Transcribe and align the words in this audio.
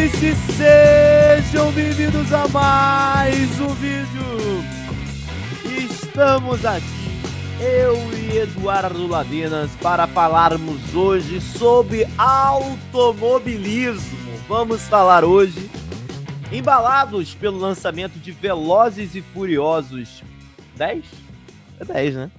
nerdice, 0.00 0.34
sejam 0.56 1.70
bem-vindos 1.72 2.32
a 2.32 2.48
mais 2.48 3.60
um 3.60 3.68
vídeo. 3.74 4.64
Estamos 5.78 6.64
aqui, 6.64 7.20
eu 7.60 7.94
e 8.16 8.38
Eduardo 8.38 9.06
Lavinas, 9.06 9.70
para 9.82 10.06
falarmos 10.06 10.94
hoje 10.94 11.38
sobre 11.40 12.08
automobilismo. 12.16 14.18
Vamos 14.48 14.88
falar 14.88 15.22
hoje, 15.22 15.70
embalados 16.50 17.34
pelo 17.34 17.58
lançamento 17.58 18.18
de 18.18 18.32
Velozes 18.32 19.14
e 19.14 19.20
Furiosos 19.20 20.22
10? 20.76 21.04
É 21.78 21.84
10, 21.84 22.14
né? 22.14 22.30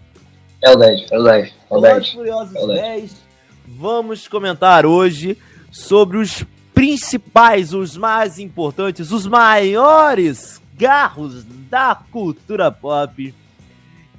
É 0.63 0.71
o 0.71 0.75
10, 0.75 1.11
é 1.11 1.19
o 1.19 1.23
10. 1.23 1.47
É 1.47 1.51
o 1.69 1.81
Velozes 1.81 2.01
10. 2.01 2.07
e 2.07 2.11
Furiosos 2.15 2.55
É 2.55 2.59
o 2.59 2.67
10. 2.67 2.81
10. 2.81 3.15
Vamos 3.67 4.27
comentar 4.27 4.83
hoje 4.83 5.37
sobre 5.71 6.17
os 6.17 6.43
principais, 6.81 7.75
os 7.75 7.95
mais 7.95 8.39
importantes, 8.39 9.11
os 9.11 9.27
maiores 9.27 10.59
carros 10.79 11.43
da 11.69 11.95
cultura 12.11 12.71
pop. 12.71 13.31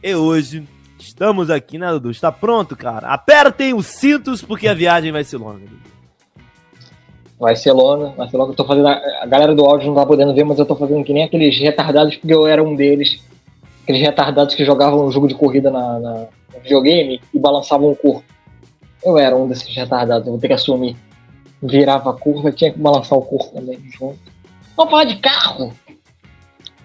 E 0.00 0.14
hoje 0.14 0.62
estamos 0.96 1.50
aqui, 1.50 1.76
né, 1.76 1.90
Dudu? 1.90 2.12
Está 2.12 2.30
pronto, 2.30 2.76
cara? 2.76 3.08
Apertem 3.08 3.74
os 3.74 3.86
cintos 3.86 4.42
porque 4.42 4.68
a 4.68 4.74
viagem 4.74 5.10
vai 5.10 5.24
ser 5.24 5.38
longa. 5.38 5.66
Vai 7.36 7.56
ser 7.56 7.72
longa, 7.72 8.10
vai 8.10 8.30
ser 8.30 8.36
longa. 8.36 8.52
Eu 8.52 8.56
tô 8.56 8.64
fazendo. 8.64 8.86
A, 8.86 9.26
galera 9.26 9.56
do 9.56 9.64
áudio 9.64 9.88
não 9.88 9.96
tá 9.96 10.06
podendo 10.06 10.32
ver, 10.32 10.44
mas 10.44 10.56
eu 10.56 10.64
tô 10.64 10.76
fazendo 10.76 11.02
que 11.02 11.12
nem 11.12 11.24
aqueles 11.24 11.58
retardados, 11.58 12.14
porque 12.14 12.32
eu 12.32 12.46
era 12.46 12.62
um 12.62 12.76
deles. 12.76 13.20
Aqueles 13.82 14.02
retardados 14.02 14.54
que 14.54 14.64
jogavam 14.64 15.04
um 15.04 15.10
jogo 15.10 15.26
de 15.26 15.34
corrida 15.34 15.68
na, 15.68 15.98
na- 15.98 16.26
videogame 16.62 17.20
e 17.34 17.40
balançavam 17.40 17.90
o 17.90 17.96
corpo. 17.96 18.22
Eu 19.04 19.18
era 19.18 19.34
um 19.36 19.48
desses 19.48 19.74
retardados, 19.74 20.28
vou 20.28 20.38
ter 20.38 20.46
que 20.46 20.54
assumir. 20.54 20.96
Virava 21.62 22.10
a 22.10 22.14
curva 22.14 22.50
tinha 22.50 22.72
que 22.72 22.78
balançar 22.78 23.18
o 23.18 23.22
corpo 23.22 23.54
também 23.54 23.78
junto. 23.90 24.18
Vamos 24.76 24.90
falar 24.90 25.04
de 25.04 25.16
carro! 25.16 25.72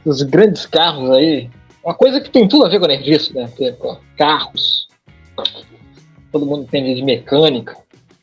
Os 0.06 0.22
grandes 0.22 0.66
carros 0.66 1.10
aí. 1.12 1.50
Uma 1.84 1.96
coisa 1.96 2.22
que 2.22 2.30
tem 2.30 2.48
tudo 2.48 2.66
a 2.66 2.70
ver 2.70 2.80
com 2.80 2.86
a 2.86 2.90
né? 2.90 4.00
Carros. 4.18 4.88
Todo 6.32 6.46
mundo 6.46 6.64
entende 6.64 6.96
de 6.96 7.02
mecânica. 7.02 7.78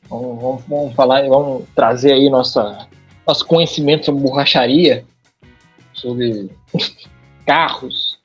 Vamos, 0.09 0.41
vamos, 0.41 0.63
vamos 0.69 0.95
falar, 0.95 1.27
vamos 1.29 1.65
trazer 1.75 2.13
aí 2.13 2.29
nossa, 2.29 2.87
nosso 3.27 3.45
conhecimento 3.47 4.07
sobre 4.07 4.23
borracharia, 4.23 5.05
sobre 5.93 6.51
carros, 7.47 8.19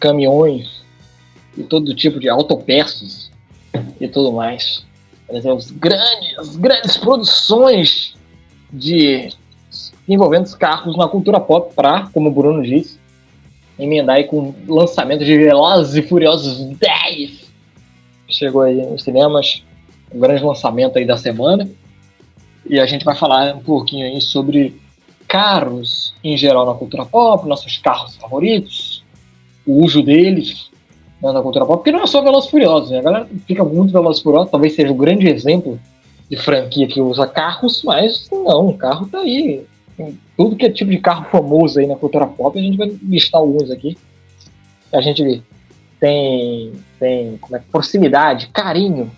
caminhões 0.00 0.84
e 1.56 1.62
todo 1.62 1.94
tipo 1.94 2.18
de 2.18 2.28
autopeças 2.28 3.30
e 4.00 4.08
tudo 4.08 4.32
mais. 4.32 4.84
Trazer 5.32 5.50
os 5.50 5.70
grandes, 5.70 6.56
grandes 6.56 6.98
produções 6.98 8.14
de 8.70 9.30
envolvendo 10.06 10.44
os 10.44 10.54
carros 10.54 10.94
na 10.94 11.08
cultura 11.08 11.40
pop 11.40 11.74
para, 11.74 12.06
como 12.12 12.28
o 12.28 12.32
Bruno 12.32 12.62
disse, 12.62 13.00
emendar 13.78 14.16
aí 14.16 14.24
com 14.24 14.54
lançamento 14.68 15.24
de 15.24 15.34
Velozes 15.38 15.94
e 15.94 16.02
Furiosos 16.06 16.58
10. 16.76 17.50
Chegou 18.28 18.60
aí 18.60 18.84
nos 18.86 19.04
cinemas 19.04 19.64
o 20.12 20.18
grande 20.18 20.44
lançamento 20.44 20.98
aí 20.98 21.06
da 21.06 21.16
semana. 21.16 21.66
E 22.68 22.78
a 22.78 22.84
gente 22.84 23.02
vai 23.02 23.16
falar 23.16 23.54
um 23.54 23.60
pouquinho 23.60 24.06
aí 24.06 24.20
sobre 24.20 24.78
carros 25.26 26.14
em 26.22 26.36
geral 26.36 26.66
na 26.66 26.74
cultura 26.74 27.06
pop, 27.06 27.48
nossos 27.48 27.78
carros 27.78 28.16
favoritos, 28.16 29.02
o 29.64 29.82
uso 29.82 30.02
deles 30.02 30.70
né, 31.22 31.32
na 31.32 31.40
cultura 31.40 31.64
pop, 31.64 31.78
porque 31.78 31.92
não 31.92 32.02
é 32.02 32.06
só 32.06 32.20
Velozes 32.20 32.50
Furiosos, 32.50 32.90
né? 32.90 32.98
A 32.98 33.02
galera 33.02 33.28
fica 33.46 33.64
muito 33.64 33.92
Velozes 33.92 34.22
Furiosos, 34.22 34.50
talvez 34.50 34.74
seja 34.74 34.90
o 34.90 34.96
grande 34.96 35.28
exemplo 35.28 35.78
de 36.28 36.36
franquia 36.36 36.88
que 36.88 37.00
usa 37.00 37.26
carros, 37.26 37.82
mas 37.84 38.28
não, 38.30 38.68
o 38.68 38.76
carro 38.76 39.06
tá 39.06 39.18
aí. 39.18 39.64
Tem 39.96 40.18
tudo 40.36 40.56
que 40.56 40.66
é 40.66 40.70
tipo 40.70 40.90
de 40.90 40.98
carro 40.98 41.26
famoso 41.30 41.78
aí 41.78 41.86
na 41.86 41.96
cultura 41.96 42.26
pop, 42.26 42.58
a 42.58 42.62
gente 42.62 42.76
vai 42.76 42.88
listar 43.02 43.40
alguns 43.40 43.70
aqui. 43.70 43.96
A 44.92 45.00
gente 45.00 45.42
tem, 46.00 46.72
tem 46.98 47.38
como 47.38 47.56
é, 47.56 47.62
proximidade, 47.70 48.48
carinho 48.48 49.10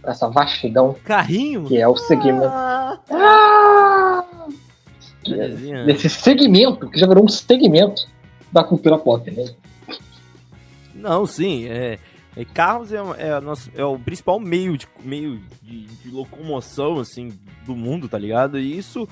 pra 0.00 0.12
essa 0.12 0.28
vastidão 0.28 0.96
Carrinho? 1.04 1.64
que 1.64 1.78
é 1.78 1.86
o 1.86 1.96
segmento. 1.96 2.46
Ah, 2.46 2.98
Ah! 3.10 4.24
Desse 5.86 6.08
segmento, 6.08 6.88
que 6.88 6.98
já 6.98 7.06
virou 7.06 7.24
um 7.24 7.28
segmento 7.28 8.08
da 8.50 8.64
cultura 8.64 8.98
pop, 8.98 9.30
né? 9.30 9.44
Não, 10.94 11.26
sim. 11.26 11.66
É, 11.66 11.98
é, 12.36 12.44
carros 12.44 12.92
é, 12.92 12.96
é, 13.18 13.32
a 13.32 13.40
nossa- 13.40 13.70
é 13.74 13.84
o 13.84 13.98
principal 13.98 14.38
meio, 14.40 14.76
de, 14.76 14.86
meio 15.02 15.40
de, 15.62 15.86
de 15.86 16.10
locomoção 16.10 16.98
assim, 16.98 17.32
do 17.66 17.74
mundo, 17.76 18.08
tá 18.08 18.18
ligado? 18.18 18.58
E 18.58 18.76
isso 18.76 19.08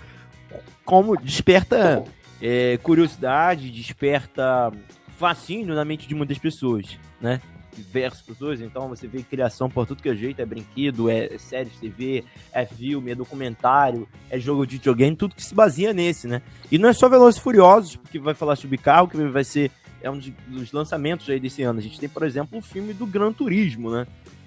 como 0.85 1.17
desperta 1.17 2.03
é, 2.41 2.79
curiosidade, 2.83 3.71
desperta 3.71 4.73
fascínio 5.19 5.75
na 5.75 5.85
mente 5.85 6.09
de 6.09 6.15
muitas 6.15 6.39
pessoas, 6.39 6.99
né? 7.21 7.41
Diversas 7.77 8.21
pessoas, 8.23 8.61
então 8.61 8.89
você 8.89 9.07
vê 9.07 9.23
criação 9.23 9.71
por 9.71 9.87
tudo 9.87 10.03
que 10.03 10.09
é 10.09 10.15
jeito, 10.15 10.43
é 10.43 10.45
brinquedo, 10.47 11.09
é 11.09 11.39
série 11.39 11.71
de 11.71 11.79
TV, 11.79 12.25
é 12.53 12.67
filme, 12.67 13.13
é 13.13 13.15
documentário, 13.15 14.09
é 14.29 14.41
jogo 14.41 14.67
de 14.67 14.77
videogame, 14.77 15.15
tudo 15.15 15.37
que 15.37 15.43
se 15.43 15.55
baseia 15.55 15.93
nesse, 15.93 16.27
né? 16.27 16.43
E 16.71 16.79
não 16.79 16.89
é 16.89 16.93
só 16.93 17.09
Velozes 17.09 17.39
e 17.39 17.43
Furiosos, 17.43 17.95
porque 17.97 18.19
vai 18.19 18.35
falar 18.35 18.57
sobre 18.57 18.77
carro, 18.77 19.07
que 19.07 19.17
vai 19.17 19.45
ser 19.45 19.71
é 20.03 20.11
um 20.11 20.19
dos 20.49 20.73
lançamentos 20.73 21.29
aí 21.29 21.39
desse 21.41 21.63
ano. 21.63 21.79
A 21.79 21.83
gente 21.83 21.99
tem, 22.01 22.09
por 22.09 22.23
exemplo, 22.23 22.59
o 22.59 22.63
filme 22.63 22.93
do 22.93 23.07
Gran 23.07 23.33
Turismo, 23.33 23.91
né? 23.91 24.07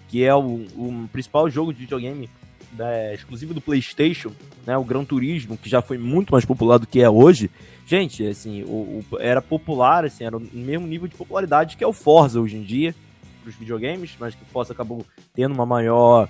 Que 0.09 0.23
é 0.23 0.33
o, 0.35 0.65
o 0.75 1.09
principal 1.11 1.49
jogo 1.49 1.73
de 1.73 1.79
videogame 1.81 2.29
da- 2.71 3.13
exclusivo 3.13 3.53
do 3.53 3.61
PlayStation, 3.61 4.31
né? 4.65 4.77
O 4.77 4.83
Gran 4.83 5.03
Turismo, 5.03 5.57
que 5.57 5.69
já 5.69 5.81
foi 5.81 5.97
muito 5.97 6.31
mais 6.31 6.45
popular 6.45 6.77
do 6.77 6.87
que 6.87 7.01
é 7.01 7.09
hoje. 7.09 7.49
Gente, 7.85 8.25
assim, 8.25 8.63
o, 8.63 9.03
o- 9.11 9.19
era 9.19 9.41
popular, 9.41 10.05
assim, 10.05 10.23
era 10.23 10.37
o 10.37 10.41
mesmo 10.53 10.87
nível 10.87 11.07
de 11.07 11.15
popularidade 11.15 11.75
que 11.77 11.83
é 11.83 11.87
o 11.87 11.93
Forza 11.93 12.39
hoje 12.39 12.55
em 12.57 12.63
dia 12.63 12.95
para 13.41 13.49
os 13.49 13.55
videogames, 13.55 14.15
mas 14.19 14.33
que 14.33 14.41
o 14.43 14.45
Forza 14.45 14.71
acabou 14.73 15.05
tendo 15.35 15.53
uma 15.53 15.65
maior 15.65 16.29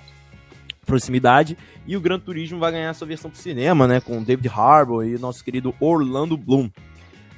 proximidade. 0.84 1.56
E 1.86 1.96
o 1.96 2.00
Gran 2.00 2.18
Turismo 2.18 2.58
vai 2.58 2.72
ganhar 2.72 2.92
sua 2.94 3.06
versão 3.06 3.30
pro 3.30 3.38
cinema, 3.40 3.86
né? 3.86 4.00
Com 4.00 4.18
o 4.18 4.24
David 4.24 4.48
Harbour 4.48 5.04
e 5.06 5.14
o 5.14 5.20
nosso 5.20 5.44
querido 5.44 5.74
Orlando 5.80 6.36
Bloom. 6.36 6.68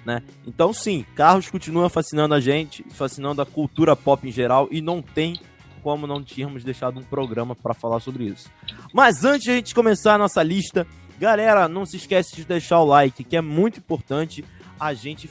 Né? 0.06 0.22
Então, 0.46 0.72
sim, 0.72 1.04
carros 1.16 1.50
continuam 1.50 1.88
fascinando 1.88 2.32
a 2.32 2.38
gente, 2.38 2.84
fascinando 2.90 3.42
a 3.42 3.46
cultura 3.46 3.96
pop 3.96 4.26
em 4.26 4.30
geral, 4.30 4.68
e 4.70 4.80
não 4.80 5.02
tem 5.02 5.36
como 5.82 6.06
não 6.06 6.22
tínhamos 6.22 6.62
deixado 6.62 6.98
um 6.98 7.02
programa 7.02 7.56
para 7.56 7.74
falar 7.74 7.98
sobre 7.98 8.24
isso. 8.24 8.48
Mas 8.92 9.24
antes 9.24 9.44
de 9.44 9.50
a 9.50 9.54
gente 9.54 9.74
começar 9.74 10.14
a 10.14 10.18
nossa 10.18 10.42
lista, 10.42 10.86
galera, 11.18 11.68
não 11.68 11.84
se 11.84 11.96
esquece 11.96 12.36
de 12.36 12.44
deixar 12.44 12.80
o 12.80 12.84
like, 12.84 13.24
que 13.24 13.36
é 13.36 13.40
muito 13.40 13.78
importante 13.78 14.44
a 14.78 14.94
gente, 14.94 15.28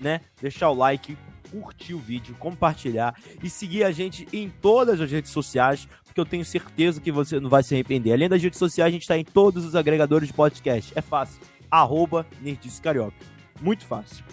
né, 0.00 0.20
deixar 0.40 0.70
o 0.70 0.74
like, 0.74 1.16
curtir 1.50 1.94
o 1.94 1.98
vídeo, 1.98 2.36
compartilhar 2.38 3.14
e 3.42 3.50
seguir 3.50 3.84
a 3.84 3.92
gente 3.92 4.26
em 4.32 4.48
todas 4.48 5.00
as 5.00 5.10
redes 5.10 5.32
sociais, 5.32 5.88
porque 6.04 6.20
eu 6.20 6.26
tenho 6.26 6.44
certeza 6.44 7.00
que 7.00 7.10
você 7.10 7.40
não 7.40 7.50
vai 7.50 7.62
se 7.62 7.74
arrepender. 7.74 8.12
Além 8.12 8.28
das 8.28 8.42
redes 8.42 8.58
sociais, 8.58 8.88
a 8.88 8.92
gente 8.92 9.02
está 9.02 9.18
em 9.18 9.24
todos 9.24 9.64
os 9.64 9.74
agregadores 9.74 10.28
de 10.28 10.34
podcast. 10.34 10.92
É 10.94 11.00
fácil. 11.00 11.40
Arroba 11.70 12.26
Nerdice 12.40 12.82
Carioca. 12.82 13.31
Muito 13.62 13.84
fácil. 13.86 14.24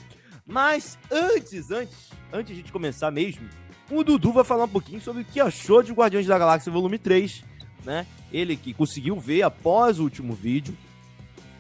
Mas 0.45 0.97
antes, 1.11 1.69
antes, 1.71 2.09
antes 2.33 2.47
de 2.47 2.53
a 2.53 2.55
gente 2.55 2.71
começar 2.71 3.11
mesmo, 3.11 3.43
o 3.91 4.03
Dudu 4.03 4.31
vai 4.33 4.43
falar 4.43 4.63
um 4.65 4.69
pouquinho 4.69 4.99
sobre 4.99 5.21
o 5.21 5.25
que 5.25 5.39
achou 5.39 5.83
de 5.83 5.93
Guardiões 5.93 6.25
da 6.25 6.37
Galáxia 6.37 6.71
Volume 6.71 6.97
3, 6.97 7.43
né? 7.85 8.05
Ele 8.31 8.55
que 8.55 8.73
conseguiu 8.73 9.19
ver 9.19 9.43
após 9.43 9.99
o 9.99 10.03
último 10.03 10.33
vídeo. 10.33 10.75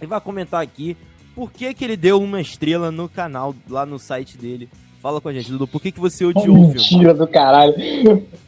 E 0.01 0.05
vai 0.05 0.19
comentar 0.21 0.61
aqui 0.61 0.95
por 1.35 1.51
que, 1.51 1.73
que 1.73 1.83
ele 1.83 1.95
deu 1.97 2.21
uma 2.21 2.41
estrela 2.41 2.91
no 2.91 3.07
canal, 3.09 3.53
lá 3.69 3.85
no 3.85 3.99
site 3.99 4.37
dele. 4.37 4.69
Fala 5.01 5.21
com 5.21 5.29
a 5.29 5.33
gente, 5.33 5.51
Dudu, 5.51 5.67
por 5.67 5.81
que, 5.81 5.91
que 5.91 5.99
você 5.99 6.23
A 6.25 6.27
odiou 6.27 6.55
o 6.57 6.59
filme? 6.59 6.73
mentira 6.73 7.13
do 7.13 7.27
caralho. 7.27 7.73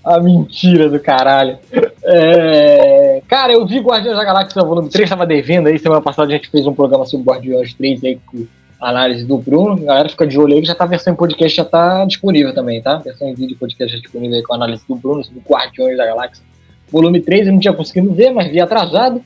A 0.03 0.19
mentira 0.19 0.89
do 0.89 0.99
caralho. 0.99 1.57
É, 2.03 3.21
Cara, 3.27 3.53
eu 3.53 3.65
vi 3.65 3.79
Guardiões 3.79 4.17
da 4.17 4.23
Galáxia 4.23 4.61
Volume 4.63 4.89
3, 4.89 5.09
tava 5.09 5.25
devendo 5.25 5.67
aí. 5.67 5.79
Semana 5.79 6.01
passada 6.01 6.27
a 6.27 6.35
gente 6.35 6.49
fez 6.49 6.65
um 6.67 6.73
programa 6.73 7.05
sobre 7.05 7.25
Guardiões 7.25 7.73
3 7.73 8.03
aí 8.03 8.19
com 8.25 8.39
a 8.39 8.41
análise 8.89 9.23
do 9.25 9.37
Bruno. 9.37 9.73
A 9.73 9.85
galera 9.85 10.09
fica 10.09 10.25
de 10.25 10.39
olho 10.39 10.55
aí 10.55 10.61
que 10.61 10.67
já 10.67 10.75
tá 10.75 10.85
a 10.85 10.87
versão 10.87 11.13
em 11.13 11.15
podcast, 11.15 11.55
já 11.55 11.65
tá 11.65 12.03
disponível 12.05 12.53
também, 12.53 12.81
tá? 12.81 12.95
A 12.95 12.99
versão 12.99 13.29
em 13.29 13.35
vídeo 13.35 13.57
podcast 13.57 13.95
já 13.95 14.01
disponível 14.01 14.37
aí 14.37 14.43
com 14.43 14.53
a 14.53 14.55
análise 14.55 14.83
do 14.87 14.95
Bruno 14.95 15.23
sobre 15.23 15.41
Guardiões 15.47 15.97
da 15.97 16.05
Galáxia. 16.05 16.43
Volume 16.91 17.21
3 17.21 17.47
eu 17.47 17.53
não 17.53 17.59
tinha 17.59 17.73
conseguido 17.73 18.13
ver, 18.13 18.31
mas 18.31 18.51
vi 18.51 18.59
atrasado. 18.59 19.23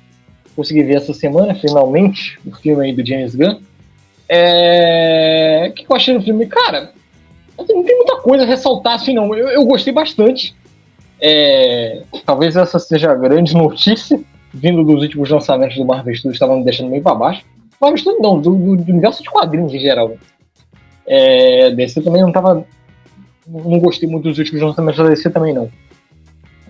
Consegui 0.55 0.83
ver 0.83 0.97
essa 0.97 1.13
semana, 1.13 1.55
finalmente, 1.55 2.39
o 2.45 2.51
filme 2.55 2.85
aí 2.85 2.93
do 2.93 3.05
James 3.05 3.35
Gunn. 3.35 3.59
É... 4.27 5.67
O 5.69 5.73
que 5.73 5.85
eu 5.89 5.95
achei 5.95 6.17
do 6.17 6.23
filme? 6.23 6.45
Cara, 6.47 6.91
assim, 7.57 7.73
não 7.73 7.83
tem 7.83 7.95
muita 7.95 8.17
coisa 8.17 8.43
a 8.43 8.47
ressaltar 8.47 8.93
assim, 8.93 9.13
não. 9.13 9.33
Eu, 9.33 9.49
eu 9.49 9.65
gostei 9.65 9.93
bastante. 9.93 10.55
É, 11.19 12.03
Talvez 12.25 12.55
essa 12.55 12.77
seja 12.77 13.11
a 13.11 13.15
grande 13.15 13.53
notícia, 13.57 14.19
vindo 14.53 14.83
dos 14.83 15.01
últimos 15.01 15.29
lançamentos 15.29 15.77
do 15.77 15.85
Marvel 15.85 16.13
Studios, 16.13 16.35
estavam 16.35 16.57
me 16.57 16.65
deixando 16.65 16.89
meio 16.89 17.01
pra 17.01 17.15
baixo. 17.15 17.43
Não, 18.19 18.39
do, 18.39 18.55
do, 18.55 18.77
do 18.77 18.91
universo 18.91 19.23
de 19.23 19.29
quadrinhos 19.29 19.73
em 19.73 19.79
geral. 19.79 20.15
É, 21.05 21.71
DC 21.71 22.01
também 22.01 22.21
não 22.21 22.31
tava. 22.31 22.65
Não 23.47 23.79
gostei 23.79 24.09
muito 24.09 24.27
dos 24.27 24.39
últimos 24.39 24.61
lançamentos 24.61 25.03
da 25.03 25.09
DC 25.09 25.29
também, 25.29 25.53
não. 25.53 25.69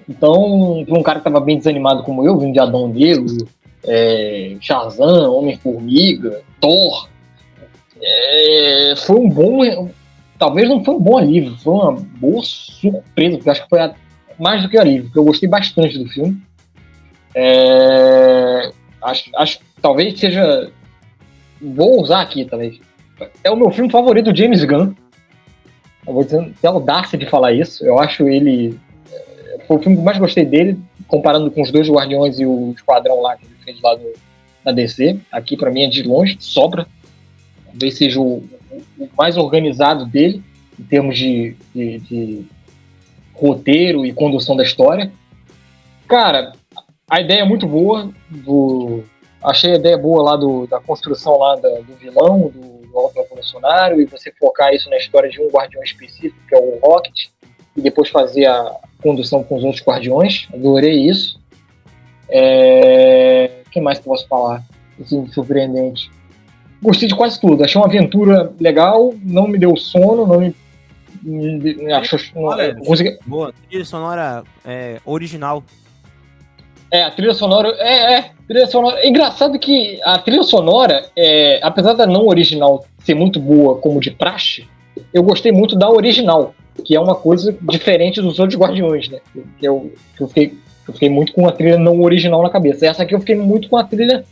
Então, 0.07 0.83
pra 0.85 0.97
um 0.97 1.03
cara 1.03 1.19
que 1.19 1.25
tava 1.25 1.39
bem 1.39 1.57
desanimado 1.57 2.03
como 2.03 2.25
eu, 2.25 2.37
vindo 2.37 2.53
de 2.53 2.59
Adão 2.59 2.87
Negro, 2.87 3.47
é, 3.83 4.55
Shazam, 4.59 5.33
Homem-Formiga, 5.33 6.41
Thor. 6.59 7.09
É, 8.01 8.93
foi 8.97 9.15
um 9.15 9.29
bom. 9.29 9.89
Talvez 10.37 10.67
não 10.67 10.83
foi 10.83 10.95
um 10.95 10.99
bom 10.99 11.17
alívio, 11.17 11.57
foi 11.57 11.73
uma 11.73 11.93
boa 11.93 12.43
surpresa, 12.43 13.37
porque 13.37 13.49
acho 13.49 13.63
que 13.63 13.69
foi 13.69 13.79
a, 13.79 13.95
mais 14.37 14.61
do 14.61 14.69
que 14.69 14.77
alívio, 14.77 15.05
porque 15.05 15.19
eu 15.19 15.23
gostei 15.23 15.47
bastante 15.47 15.97
do 15.97 16.09
filme. 16.09 16.37
É, 17.33 18.69
acho, 19.01 19.29
acho 19.35 19.59
talvez 19.81 20.19
seja. 20.19 20.71
Vou 21.73 22.01
usar 22.01 22.21
aqui, 22.21 22.45
talvez. 22.45 22.79
É 23.43 23.49
o 23.49 23.55
meu 23.55 23.71
filme 23.71 23.91
favorito 23.91 24.35
James 24.35 24.63
Gunn. 24.63 24.93
Eu 26.05 26.13
vou 26.13 26.23
dizer, 26.23 26.53
tem 26.61 26.69
audácia 26.69 27.17
de 27.17 27.25
falar 27.25 27.53
isso. 27.53 27.83
Eu 27.83 27.97
acho 27.97 28.27
ele. 28.27 28.79
É, 29.11 29.59
foi 29.67 29.77
o 29.77 29.81
filme 29.81 29.97
que 29.97 30.03
mais 30.03 30.17
gostei 30.19 30.45
dele, 30.45 30.77
comparando 31.07 31.49
com 31.49 31.61
os 31.61 31.71
dois 31.71 31.89
Guardiões 31.89 32.39
e 32.39 32.45
o 32.45 32.71
Esquadrão 32.75 33.21
lá 33.21 33.35
que 33.35 33.45
ele 33.45 33.55
fez 33.63 33.81
lá 33.81 33.97
no, 33.97 34.13
na 34.63 34.71
DC. 34.71 35.19
Aqui, 35.31 35.57
para 35.57 35.71
mim, 35.71 35.83
é 35.83 35.87
de 35.87 36.03
longe, 36.03 36.37
sobra. 36.39 36.85
Talvez 37.65 37.97
seja 37.97 38.19
o, 38.19 38.43
o, 38.99 39.09
mais 39.17 39.37
organizado 39.37 40.05
dele, 40.05 40.43
em 40.79 40.83
termos 40.83 41.17
de, 41.17 41.55
de, 41.73 41.99
de 41.99 42.45
roteiro 43.33 44.05
e 44.05 44.13
condução 44.13 44.55
da 44.55 44.63
história. 44.63 45.11
Cara, 46.07 46.53
a 47.09 47.21
ideia 47.21 47.41
é 47.41 47.45
muito 47.45 47.67
boa. 47.67 48.11
Do, 48.29 49.03
achei 49.45 49.73
a 49.73 49.75
ideia 49.75 49.97
boa 49.97 50.23
lá 50.23 50.35
do, 50.35 50.67
da 50.67 50.79
construção 50.79 51.37
lá 51.37 51.55
da, 51.55 51.69
do 51.69 51.93
vilão, 51.95 52.51
do, 52.53 52.87
do 52.87 52.97
auto-revolucionário, 52.97 54.01
e 54.01 54.05
você 54.05 54.31
focar 54.31 54.73
isso 54.73 54.89
na 54.89 54.97
história 54.97 55.29
de 55.29 55.41
um 55.41 55.49
guardião 55.49 55.83
específico, 55.83 56.37
que 56.47 56.55
é 56.55 56.59
o 56.59 56.79
Rocket, 56.81 57.27
e 57.75 57.81
depois 57.81 58.09
fazer 58.09 58.45
a 58.45 58.75
condução 59.01 59.43
com 59.43 59.57
os 59.57 59.63
outros 59.63 59.85
guardiões. 59.85 60.47
Adorei 60.53 61.07
isso. 61.07 61.39
É... 62.29 63.61
O 63.67 63.69
que 63.69 63.81
mais 63.81 63.99
posso 63.99 64.27
falar? 64.27 64.63
Assim, 64.99 65.27
surpreendente. 65.27 66.09
Gostei 66.81 67.07
de 67.07 67.15
quase 67.15 67.39
tudo. 67.39 67.63
Achei 67.63 67.79
uma 67.79 67.87
aventura 67.87 68.53
legal, 68.59 69.13
não 69.21 69.47
me 69.47 69.57
deu 69.57 69.75
sono, 69.75 70.25
não 70.25 70.39
me. 70.39 70.55
me 71.23 71.91
achou, 71.91 72.19
Olha, 72.35 72.75
consegui... 72.75 73.17
boa. 73.25 73.53
Trilha 73.67 73.85
sonora 73.85 74.43
é, 74.63 74.99
original. 75.05 75.63
É, 76.91 77.03
a 77.03 77.11
trilha 77.11 77.33
sonora. 77.33 77.75
É, 77.79 78.13
é. 78.15 78.31
Trilha 78.47 78.67
sonora. 78.67 78.99
É 78.99 79.09
engraçado 79.09 79.57
que 79.57 79.99
a 80.03 80.19
trilha 80.19 80.43
sonora, 80.43 81.05
é, 81.15 81.59
apesar 81.63 81.93
da 81.93 82.05
não 82.05 82.27
original 82.27 82.85
ser 82.99 83.15
muito 83.15 83.39
boa 83.39 83.77
como 83.77 83.99
de 83.99 84.11
praxe, 84.11 84.67
eu 85.13 85.23
gostei 85.23 85.51
muito 85.51 85.75
da 85.75 85.89
original, 85.89 86.53
que 86.83 86.95
é 86.95 86.99
uma 86.99 87.15
coisa 87.15 87.55
diferente 87.61 88.21
dos 88.21 88.39
outros 88.39 88.59
Guardiões, 88.59 89.09
né? 89.09 89.19
Que 89.59 89.67
eu, 89.67 89.91
que 90.15 90.23
eu, 90.23 90.27
fiquei, 90.27 90.53
eu 90.87 90.93
fiquei 90.93 91.09
muito 91.09 91.33
com 91.33 91.47
a 91.47 91.51
trilha 91.51 91.77
não 91.77 92.01
original 92.01 92.41
na 92.43 92.49
cabeça. 92.49 92.85
Essa 92.85 93.03
aqui 93.03 93.15
eu 93.15 93.19
fiquei 93.19 93.35
muito 93.35 93.67
com 93.67 93.77
a 93.77 93.83
trilha 93.83 94.23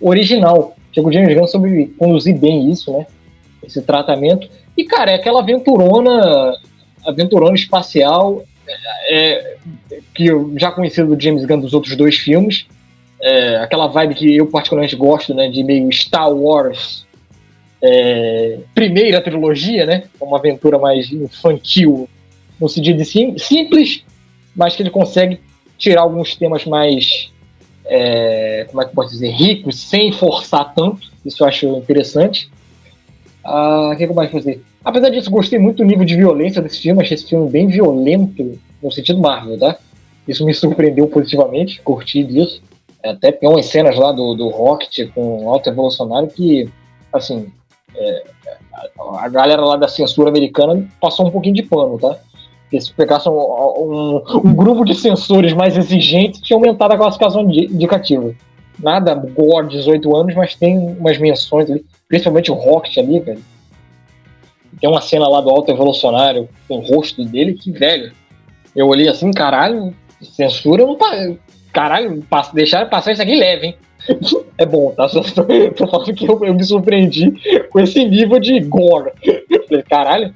original. 0.00 0.76
Chegou 0.92 1.10
o 1.10 1.12
James 1.12 1.34
Gunn 1.34 1.46
soube 1.46 1.86
conduzir 1.98 2.36
bem 2.36 2.70
isso, 2.70 2.92
né? 2.92 3.06
Esse 3.64 3.80
tratamento. 3.80 4.48
E, 4.76 4.84
cara, 4.84 5.12
é 5.12 5.14
aquela 5.14 5.40
aventurona, 5.40 6.54
aventurona 7.06 7.54
espacial 7.54 8.42
é, 9.08 9.56
que 10.14 10.26
eu 10.26 10.52
já 10.56 10.70
conheci 10.70 11.02
do 11.02 11.20
James 11.20 11.44
Gunn 11.44 11.60
dos 11.60 11.74
outros 11.74 11.96
dois 11.96 12.16
filmes. 12.16 12.66
É, 13.20 13.56
aquela 13.56 13.86
vibe 13.86 14.14
que 14.14 14.36
eu 14.36 14.46
particularmente 14.46 14.96
gosto, 14.96 15.34
né? 15.34 15.48
De 15.48 15.62
meio 15.62 15.90
Star 15.92 16.30
Wars. 16.32 17.06
É, 17.82 18.58
primeira 18.74 19.20
trilogia, 19.20 19.86
né? 19.86 20.04
Uma 20.20 20.38
aventura 20.38 20.78
mais 20.78 21.10
infantil, 21.10 22.08
no 22.60 22.68
sentido 22.68 22.98
de 22.98 23.04
sim, 23.04 23.36
simples, 23.38 24.04
mas 24.54 24.76
que 24.76 24.82
ele 24.82 24.90
consegue 24.90 25.40
tirar 25.76 26.02
alguns 26.02 26.36
temas 26.36 26.64
mais 26.64 27.32
é, 27.84 28.66
como 28.70 28.82
é 28.82 28.86
que 28.86 28.94
posso 28.94 29.10
dizer, 29.10 29.30
ricos, 29.30 29.80
sem 29.80 30.12
forçar 30.12 30.72
tanto. 30.74 31.10
Isso 31.24 31.42
eu 31.42 31.48
acho 31.48 31.66
interessante. 31.76 32.50
Ah, 33.44 33.90
o 33.92 33.96
que, 33.96 34.04
eu 34.04 34.14
mais 34.14 34.30
fazer? 34.30 34.62
Apesar 34.84 35.10
disso, 35.10 35.30
gostei 35.30 35.58
muito 35.58 35.78
do 35.78 35.84
nível 35.84 36.04
de 36.04 36.16
violência 36.16 36.60
desse 36.60 36.80
filme. 36.80 37.02
Achei 37.02 37.14
esse 37.14 37.28
filme 37.28 37.48
bem 37.48 37.66
violento, 37.66 38.58
no 38.82 38.90
sentido 38.90 39.20
Marvel, 39.20 39.58
tá? 39.58 39.76
Isso 40.26 40.44
me 40.44 40.52
surpreendeu 40.54 41.06
positivamente, 41.08 41.80
curti 41.82 42.24
disso. 42.24 42.62
Até 43.04 43.32
tem 43.32 43.48
umas 43.48 43.66
cenas 43.66 43.96
lá 43.96 44.12
do, 44.12 44.34
do 44.34 44.48
Rocket 44.48 45.10
com 45.12 45.44
o 45.44 45.50
Alto 45.50 45.68
Evolucionário 45.68 46.28
que, 46.28 46.68
assim, 47.12 47.48
é, 47.96 48.24
a 49.18 49.28
galera 49.28 49.64
lá 49.64 49.76
da 49.76 49.88
censura 49.88 50.30
americana 50.30 50.86
passou 51.00 51.26
um 51.26 51.30
pouquinho 51.30 51.54
de 51.54 51.62
pano, 51.62 51.98
tá? 51.98 52.16
Porque 52.62 52.80
se 52.80 52.92
pegasse 52.92 53.28
um, 53.28 53.32
um, 53.32 54.22
um, 54.44 54.54
grupo 54.54 54.84
de 54.84 54.94
sensores 54.94 55.52
mais 55.52 55.76
exigentes, 55.76 56.40
tinha 56.40 56.56
aumentado 56.56 56.92
a 56.92 56.96
classificação 56.96 57.42
indicativa. 57.42 58.32
Nada 58.78 59.14
gore 59.14 59.68
18 59.68 60.16
anos, 60.16 60.34
mas 60.34 60.54
tem 60.54 60.78
umas 60.78 61.18
menções 61.18 61.70
ali, 61.70 61.84
principalmente 62.08 62.50
o 62.50 62.54
Rocket 62.54 62.96
ali, 62.96 63.20
velho. 63.20 63.42
Tem 64.80 64.88
uma 64.88 65.00
cena 65.00 65.28
lá 65.28 65.40
do 65.40 65.50
Alto 65.50 65.70
Evolucionário 65.70 66.48
com 66.66 66.78
o 66.78 66.80
rosto 66.80 67.24
dele 67.24 67.54
que, 67.54 67.70
velho, 67.70 68.12
eu 68.74 68.86
olhei 68.88 69.08
assim, 69.08 69.30
caralho, 69.30 69.94
censura 70.20 70.84
não 70.84 70.96
Caralho, 71.72 72.22
deixaram 72.52 72.90
passar 72.90 73.12
isso 73.12 73.22
aqui 73.22 73.34
leve, 73.34 73.66
hein? 73.68 73.76
É 74.58 74.66
bom, 74.66 74.92
tá? 74.92 75.08
Só 75.08 75.22
tô, 75.22 75.86
falando 75.86 76.12
que 76.14 76.28
eu, 76.28 76.44
eu, 76.44 76.54
me 76.54 76.62
surpreendi 76.62 77.32
com 77.70 77.80
esse 77.80 78.04
nível 78.04 78.38
de 78.38 78.60
gore. 78.60 79.10
Caralho. 79.88 80.34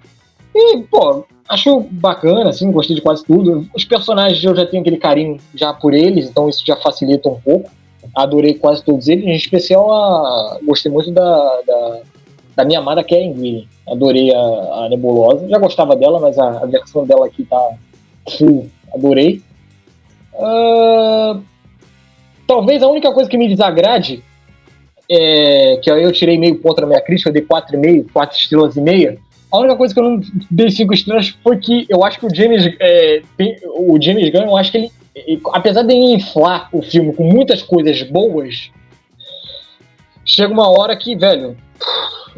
E, 0.54 0.78
pô, 0.82 1.24
acho 1.48 1.80
bacana, 1.90 2.48
assim, 2.48 2.72
gostei 2.72 2.96
de 2.96 3.02
quase 3.02 3.24
tudo. 3.24 3.68
Os 3.74 3.84
personagens 3.84 4.42
eu 4.42 4.56
já 4.56 4.64
tenho 4.64 4.80
aquele 4.80 4.96
carinho 4.96 5.36
já 5.54 5.72
por 5.72 5.92
eles, 5.92 6.28
então 6.28 6.48
isso 6.48 6.64
já 6.66 6.76
facilita 6.76 7.28
um 7.28 7.38
pouco. 7.38 7.70
Adorei 8.14 8.54
quase 8.54 8.82
todos 8.82 9.08
eles, 9.08 9.26
em 9.26 9.36
especial 9.36 9.92
a... 9.92 10.58
gostei 10.64 10.90
muito 10.90 11.10
da, 11.10 11.60
da, 11.66 12.00
da 12.56 12.64
minha 12.64 12.78
amada 12.78 13.04
Karen 13.04 13.34
Gillen. 13.34 13.68
Adorei 13.86 14.34
a, 14.34 14.38
a, 14.38 14.88
Nebulosa, 14.88 15.46
já 15.48 15.58
gostava 15.58 15.94
dela, 15.94 16.18
mas 16.18 16.38
a, 16.38 16.62
a, 16.62 16.66
versão 16.66 17.06
dela 17.06 17.26
aqui 17.26 17.44
tá 17.44 17.74
full, 18.36 18.68
adorei. 18.92 19.42
Uh, 20.34 21.40
talvez 22.46 22.82
a 22.82 22.88
única 22.88 23.12
coisa 23.12 23.28
que 23.28 23.38
me 23.38 23.48
desagrade 23.48 24.24
é 25.08 25.78
que 25.82 25.88
eu 25.88 26.10
tirei 26.12 26.36
meio 26.36 26.58
ponto 26.58 26.80
na 26.80 26.86
minha 26.88 27.00
crítica, 27.00 27.28
eu 27.28 27.32
dei 27.32 27.42
4,5, 27.42 28.06
4 28.12 28.36
estrelas 28.36 28.76
e 28.76 28.80
meia, 28.80 29.18
a 29.52 29.58
única 29.58 29.76
coisa 29.76 29.94
que 29.94 30.00
eu 30.00 30.04
não 30.04 30.20
dei 30.50 30.70
cinco 30.70 30.92
estrelas 30.92 31.28
foi 31.42 31.58
que 31.58 31.86
eu 31.88 32.04
acho 32.04 32.18
que 32.18 32.26
o 32.26 32.34
James, 32.34 32.66
é, 32.80 33.22
o 33.64 34.00
James 34.00 34.30
Gunn, 34.30 34.42
eu 34.42 34.56
acho 34.56 34.72
que 34.72 34.78
ele, 34.78 35.40
apesar 35.52 35.82
de 35.82 35.94
inflar 35.94 36.68
o 36.72 36.82
filme 36.82 37.14
com 37.14 37.24
muitas 37.24 37.62
coisas 37.62 38.02
boas, 38.02 38.70
chega 40.24 40.52
uma 40.52 40.68
hora 40.68 40.96
que, 40.96 41.14
velho, 41.14 41.56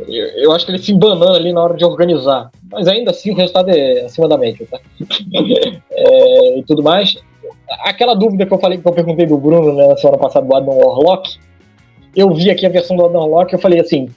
eu, 0.07 0.53
acho 0.53 0.65
que 0.65 0.73
ele 0.73 0.83
se 0.83 0.93
embanana 0.93 1.37
ali 1.37 1.53
na 1.53 1.63
hora 1.63 1.75
de 1.75 1.85
organizar. 1.85 2.51
Mas 2.71 2.87
ainda 2.87 3.11
assim 3.11 3.31
o 3.31 3.35
resultado 3.35 3.71
é 3.71 4.03
acima 4.03 4.29
da 4.29 4.37
média, 4.37 4.67
tá? 4.71 4.79
é, 5.91 6.59
e 6.59 6.63
tudo 6.65 6.83
mais. 6.83 7.17
Aquela 7.81 8.15
dúvida 8.15 8.47
que 8.47 8.53
eu 8.53 8.59
falei, 8.59 8.79
que 8.79 8.87
eu 8.87 8.93
perguntei 8.93 9.27
do 9.27 9.37
Bruno 9.37 9.75
né, 9.75 9.89
na 9.89 9.97
semana 9.97 10.19
passada 10.19 10.47
do 10.47 10.55
Adam 10.55 10.77
Warlock, 10.77 11.39
eu 12.15 12.33
vi 12.33 12.51
aqui 12.51 12.67
a 12.67 12.71
versão 12.71 12.97
do 12.97 13.05
Adam 13.05 13.21
Warlock 13.21 13.53
e 13.53 13.57
eu 13.57 13.61
falei 13.61 13.81
assim, 13.81 14.09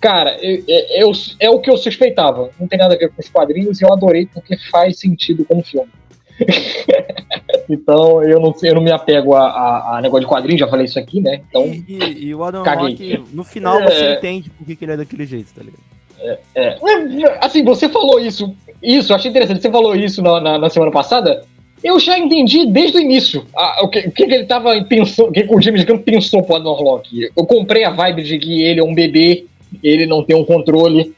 Cara, 0.00 0.38
eu, 0.40 0.62
eu, 0.68 1.12
é 1.40 1.50
o 1.50 1.58
que 1.58 1.70
eu 1.70 1.76
suspeitava. 1.76 2.50
Não 2.58 2.68
tem 2.68 2.78
nada 2.78 2.94
a 2.94 2.98
ver 2.98 3.08
com 3.08 3.20
os 3.20 3.28
quadrinhos 3.28 3.80
e 3.80 3.84
eu 3.84 3.92
adorei 3.92 4.26
porque 4.26 4.56
faz 4.70 4.98
sentido 4.98 5.44
como 5.44 5.62
filme. 5.62 5.88
então 7.68 8.22
eu 8.22 8.40
não, 8.40 8.54
eu 8.62 8.74
não 8.74 8.82
me 8.82 8.90
apego 8.90 9.34
a, 9.34 9.46
a, 9.46 9.98
a, 9.98 10.00
negócio 10.00 10.26
de 10.26 10.32
quadrinho, 10.32 10.58
já 10.58 10.68
falei 10.68 10.86
isso 10.86 10.98
aqui, 10.98 11.20
né? 11.20 11.40
Então, 11.48 11.66
e, 11.66 11.84
e, 11.88 12.26
e 12.26 12.34
o 12.34 12.42
Adam 12.42 12.62
Rock, 12.62 13.24
no 13.32 13.44
final 13.44 13.82
você 13.82 14.04
é... 14.04 14.14
entende 14.14 14.50
por 14.50 14.66
que, 14.66 14.76
ele 14.84 14.92
é 14.92 14.96
daquele 14.96 15.26
jeito, 15.26 15.52
tá 15.54 15.62
ligado? 15.62 15.82
É, 16.20 16.38
é. 16.54 16.78
Assim, 17.40 17.64
você 17.64 17.88
falou 17.88 18.18
isso, 18.18 18.54
isso, 18.82 19.14
achei 19.14 19.30
interessante, 19.30 19.62
você 19.62 19.70
falou 19.70 19.94
isso 19.94 20.20
na, 20.22 20.40
na, 20.40 20.58
na 20.58 20.70
semana 20.70 20.90
passada, 20.90 21.44
eu 21.82 21.98
já 22.00 22.18
entendi 22.18 22.66
desde 22.66 22.98
o 22.98 23.00
inío 23.00 23.46
ah, 23.56 23.80
o, 23.84 23.88
que, 23.88 24.00
o 24.00 24.10
que, 24.10 24.24
ele 24.24 24.44
tava 24.44 24.82
pensando, 24.84 25.28
o 25.28 25.32
que, 25.32 25.46
o 25.48 25.60
James 25.60 25.84
Gunn 25.84 25.98
pensou 25.98 26.42
pro 26.42 26.56
Adam 26.56 26.72
Rock. 26.72 27.30
Eu 27.36 27.46
comprei 27.46 27.84
a 27.84 27.90
vibe 27.90 28.24
de 28.24 28.38
que 28.38 28.62
ele 28.62 28.80
é 28.80 28.84
um 28.84 28.92
bebê 28.92 29.46
ele 29.82 30.06
não 30.06 30.22
tem 30.22 30.36
um 30.36 30.44
controle. 30.44 31.14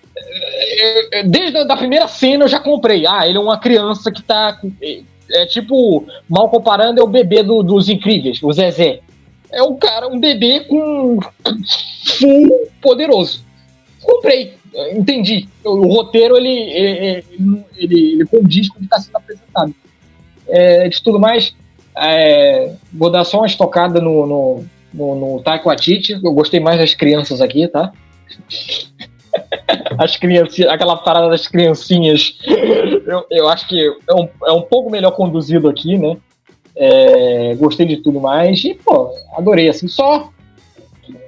Desde 1.27 1.59
a 1.59 1.65
da 1.65 1.77
primeira 1.77 2.09
cena 2.09 2.45
eu 2.45 2.49
já 2.49 2.61
comprei. 2.61 3.07
Ah, 3.07 3.27
ele 3.27 3.39
é 3.39 3.41
uma 3.41 3.59
criança 3.59 4.11
que 4.11 4.23
tá. 4.23 4.61
É 5.33 5.47
tipo, 5.47 6.07
mal 6.29 6.49
comparando, 6.49 7.01
é 7.01 7.03
o 7.03 7.07
bebê 7.07 7.43
do, 7.43 7.63
dos 7.63 7.89
incríveis, 7.89 8.43
o 8.43 8.53
Zezé. 8.53 9.01
É 9.53 9.63
um 9.63 9.77
cara, 9.77 10.09
um 10.09 10.19
bebê 10.19 10.61
com 10.61 11.19
full 12.19 12.69
poderoso. 12.81 13.45
Comprei, 14.03 14.55
entendi. 14.93 15.49
O, 15.65 15.87
roteiro 15.87 16.37
ele, 16.37 16.49
ele, 16.49 17.25
ele, 17.77 18.13
ele 18.13 18.27
condiz 18.27 18.69
com 18.69 18.77
o 18.77 18.79
que 18.79 18.85
está 18.85 18.99
sendo 18.99 19.17
apresentado. 19.17 19.75
É, 20.49 20.89
de 20.89 21.03
tudo 21.03 21.19
mais, 21.21 21.55
é, 21.97 22.75
vou 22.93 23.11
dar 23.11 23.25
só 23.25 23.39
uma 23.39 23.47
estocada 23.47 24.01
no, 24.01 24.27
no, 24.27 24.65
no, 24.93 25.15
no 25.15 25.43
Taiko 25.43 25.71
Atiti. 25.71 26.13
Eu 26.13 26.33
gostei 26.33 26.61
mais 26.61 26.79
das 26.79 26.95
crianças 26.95 27.41
aqui, 27.41 27.69
tá? 27.69 27.93
As 30.01 30.17
criancinhas, 30.17 30.73
aquela 30.73 30.97
parada 30.97 31.29
das 31.29 31.47
criancinhas, 31.47 32.39
eu, 33.07 33.27
eu 33.31 33.49
acho 33.49 33.69
que 33.69 33.79
é 34.09 34.15
um, 34.15 34.29
é 34.47 34.53
um 34.53 34.63
pouco 34.63 34.91
melhor 34.91 35.11
conduzido 35.11 35.69
aqui, 35.69 35.99
né? 35.99 36.17
É, 36.75 37.55
gostei 37.57 37.85
de 37.85 37.99
tudo 37.99 38.19
mais 38.19 38.65
e, 38.65 38.75
pô, 38.75 39.13
adorei, 39.37 39.69
assim, 39.69 39.89
só 39.89 40.31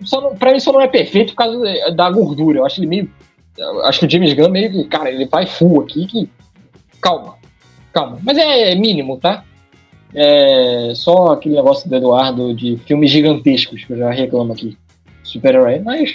só 0.05 0.21
não, 0.21 0.37
pra 0.37 0.53
mim 0.53 0.61
só 0.61 0.73
não 0.73 0.81
é 0.81 0.89
perfeito 0.89 1.35
por 1.35 1.45
causa 1.45 1.91
da 1.93 2.11
gordura. 2.11 2.59
Eu 2.59 2.67
acho 2.67 2.81
ele 2.81 2.87
meio. 2.87 3.11
acho 3.85 4.01
que 4.01 4.07
o 4.07 4.11
James 4.11 4.33
Gunn 4.33 4.49
meio 4.49 4.71
que, 4.71 4.85
cara, 4.85 5.11
ele 5.11 5.27
vai 5.27 5.47
full 5.47 5.83
aqui 5.83 6.07
que. 6.07 6.31
Calma, 7.01 7.35
calma. 7.93 8.19
Mas 8.23 8.39
é 8.39 8.75
mínimo, 8.75 9.19
tá? 9.19 9.45
É 10.15 10.93
só 10.95 11.33
aquele 11.33 11.57
negócio 11.57 11.89
do 11.89 11.97
Eduardo 11.97 12.55
de 12.55 12.77
filmes 12.87 13.11
gigantescos, 13.11 13.85
que 13.85 13.93
eu 13.93 13.99
já 13.99 14.11
reclamo 14.11 14.53
aqui. 14.53 14.77
Super-herói, 15.23 15.79
mas 15.79 16.15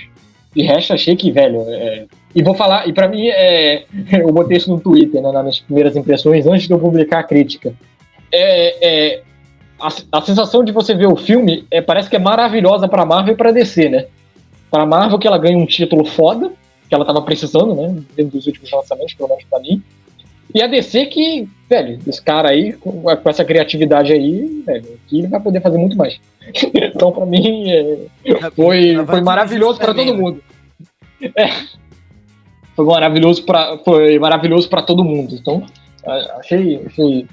de 0.56 0.64
resto 0.64 0.94
achei 0.94 1.16
que, 1.16 1.32
velho. 1.32 1.62
É... 1.68 2.06
E 2.38 2.44
vou 2.44 2.53
falar, 2.53 2.88
e 2.88 2.94
pra 2.94 3.08
mim, 3.08 3.27
é... 3.29 3.86
eu 4.13 4.32
botei 4.32 4.58
isso 4.58 4.70
no 4.70 4.79
Twitter, 4.79 5.20
né, 5.24 5.32
nas 5.32 5.41
minhas 5.41 5.60
primeiras 5.60 5.96
impressões, 5.96 6.46
antes 6.46 6.67
de 6.67 6.72
eu 6.72 6.77
publicar 6.77 7.22
a 7.22 7.24
crítica. 7.24 7.74
É, 8.32 9.15
é, 9.15 9.22
a, 9.79 9.88
a, 10.12 10.22
sensação 10.22 10.63
de 10.63 10.72
você 10.72 10.94
ver 10.94 11.08
o 11.08 11.15
filme 11.15 11.65
é, 11.72 11.82
parece 11.82 12.08
que 12.08 12.15
é 12.15 12.20
maravilhosa 12.20 12.88
pra 12.88 13.03
Marvel 13.08 13.34
e 13.34 13.38
pra 13.38 13.51
DC, 13.51 13.89
né? 13.89 14.06
Pra 14.70 14.86
Marvel, 14.86 15.17
que 15.17 15.25
ela 15.25 15.39
ganha 15.39 15.58
um 15.58 15.65
título 15.65 16.06
foda, 16.06 16.51
que 16.88 16.94
ela 16.94 17.06
tava 17.06 17.24
precisando, 17.24 17.74
né? 17.74 18.03
Dentro 18.15 18.38
dos 18.38 18.46
últimos 18.46 18.70
lançamentos, 18.72 19.15
pelo 19.15 19.29
menos 19.29 19.44
pra 19.46 19.60
mim. 19.60 19.82
E 20.53 20.62
a 20.62 20.67
DC 20.67 21.08
que, 21.08 21.50
velho, 21.67 21.98
esse 22.06 22.22
cara 22.22 22.50
aí, 22.50 22.74
com, 22.74 23.01
com 23.01 23.29
essa 23.29 23.44
criatividade 23.44 24.13
aí, 24.13 24.62
velho, 24.63 25.00
que 25.08 25.17
ele 25.17 25.27
vai 25.27 25.39
poder 25.39 25.60
fazer 25.60 25.79
muito 25.79 25.98
mais. 25.98 26.20
então, 26.53 27.12
pra 27.12 27.25
mim, 27.25 27.72
é, 27.72 27.98
foi, 28.56 29.03
foi 29.08 29.22
maravilhoso 29.22 29.79
para 29.79 29.96
todo 29.96 30.13
mundo. 30.13 30.44
É, 31.36 31.50
foi 32.77 32.86
maravilhoso 32.86 33.43
para 33.43 33.79
foi 33.79 34.19
maravilhoso 34.19 34.69
para 34.69 34.84
todo 34.84 35.03
mundo. 35.03 35.34
Então, 35.34 35.65
achei, 36.38 36.79
achei 36.86 37.27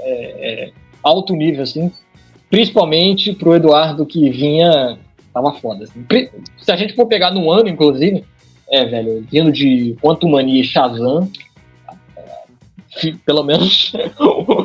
é, 0.00 0.64
é, 0.64 0.72
alto 1.02 1.34
nível, 1.34 1.62
assim. 1.62 1.92
Principalmente 2.48 3.34
pro 3.34 3.54
Eduardo 3.54 4.06
que 4.06 4.30
vinha, 4.30 4.98
tava 5.34 5.52
foda. 5.52 5.84
Assim. 5.84 6.06
Se 6.56 6.72
a 6.72 6.76
gente 6.76 6.94
for 6.94 7.06
pegar 7.06 7.30
no 7.30 7.50
ano, 7.50 7.68
inclusive, 7.68 8.24
é, 8.70 8.86
velho, 8.86 9.26
vindo 9.30 9.52
de 9.52 9.96
Quanto 10.00 10.26
Mania 10.26 10.62
e 10.62 10.64
Shazam, 10.64 11.30
pelo 13.26 13.42
menos 13.42 13.92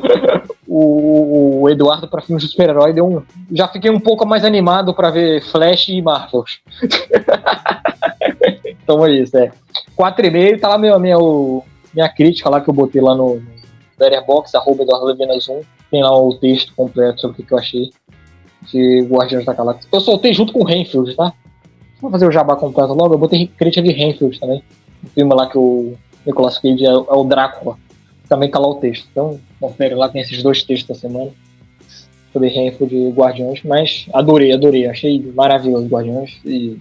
o, 0.66 1.62
o, 1.62 1.70
Eduardo 1.70 2.08
para 2.08 2.22
filmes 2.22 2.44
de 2.44 2.52
super-herói 2.52 2.94
deu 2.94 3.06
um. 3.06 3.22
Já 3.52 3.68
fiquei 3.68 3.92
um 3.92 4.00
pouco 4.00 4.26
mais 4.26 4.46
animado 4.46 4.94
para 4.94 5.10
ver 5.10 5.44
Flash 5.44 5.90
e 5.90 6.02
Marvels. 6.02 6.60
então 8.84 9.06
é 9.06 9.12
isso, 9.12 9.38
é. 9.38 9.52
4,5 10.00 10.60
tá 10.60 10.70
lá 10.70 10.78
minha, 10.78 10.98
minha, 10.98 11.18
minha 11.94 12.10
crítica 12.10 12.50
lá 12.50 12.62
que 12.62 12.70
eu 12.70 12.74
botei 12.74 13.02
lá 13.02 13.14
no, 13.14 13.36
no 13.36 13.52
Letterboxd, 14.00 14.56
arroba 14.56 14.84
Eduardo 14.84 15.08
Levinas 15.08 15.50
1. 15.50 15.62
Tem 15.92 16.02
lá 16.02 16.16
o 16.16 16.34
texto 16.36 16.74
completo 16.74 17.20
sobre 17.20 17.42
o 17.42 17.46
que 17.46 17.54
eu 17.54 17.58
achei 17.58 17.92
de 18.72 19.02
Guardiões 19.10 19.46
da 19.46 19.54
Galáxia. 19.54 19.90
Eu 19.92 20.00
soltei 20.00 20.34
junto 20.34 20.54
com 20.54 20.62
o 20.62 20.66
Renfield, 20.66 21.16
tá? 21.16 21.34
Vou 22.00 22.10
fazer 22.10 22.28
o 22.28 22.32
jabá 22.32 22.56
completo 22.56 22.94
logo. 22.94 23.14
Eu 23.14 23.18
botei 23.18 23.48
crítica 23.48 23.82
de 23.82 23.92
Renfield 23.92 24.40
também. 24.40 24.64
O 25.04 25.10
filme 25.10 25.34
lá 25.34 25.48
que 25.48 25.58
o 25.58 25.96
Nicolas 26.26 26.58
Cage 26.58 26.86
é, 26.86 26.90
é 26.90 26.94
o 26.94 27.24
Drácula 27.24 27.78
também 28.30 28.50
tá 28.50 28.60
lá 28.60 28.68
o 28.68 28.76
texto. 28.76 29.08
Então, 29.12 29.40
confere 29.60 29.96
lá, 29.96 30.08
tem 30.08 30.22
esses 30.22 30.42
dois 30.42 30.64
textos 30.64 30.96
da 30.96 30.96
semana 30.96 31.32
sobre 32.32 32.48
Renfro 32.48 32.86
de 32.86 33.10
Guardiões, 33.10 33.62
mas 33.64 34.06
adorei, 34.14 34.54
adorei, 34.54 34.86
achei 34.86 35.20
maravilhoso 35.34 35.88
Guardiões 35.88 36.40
e 36.46 36.78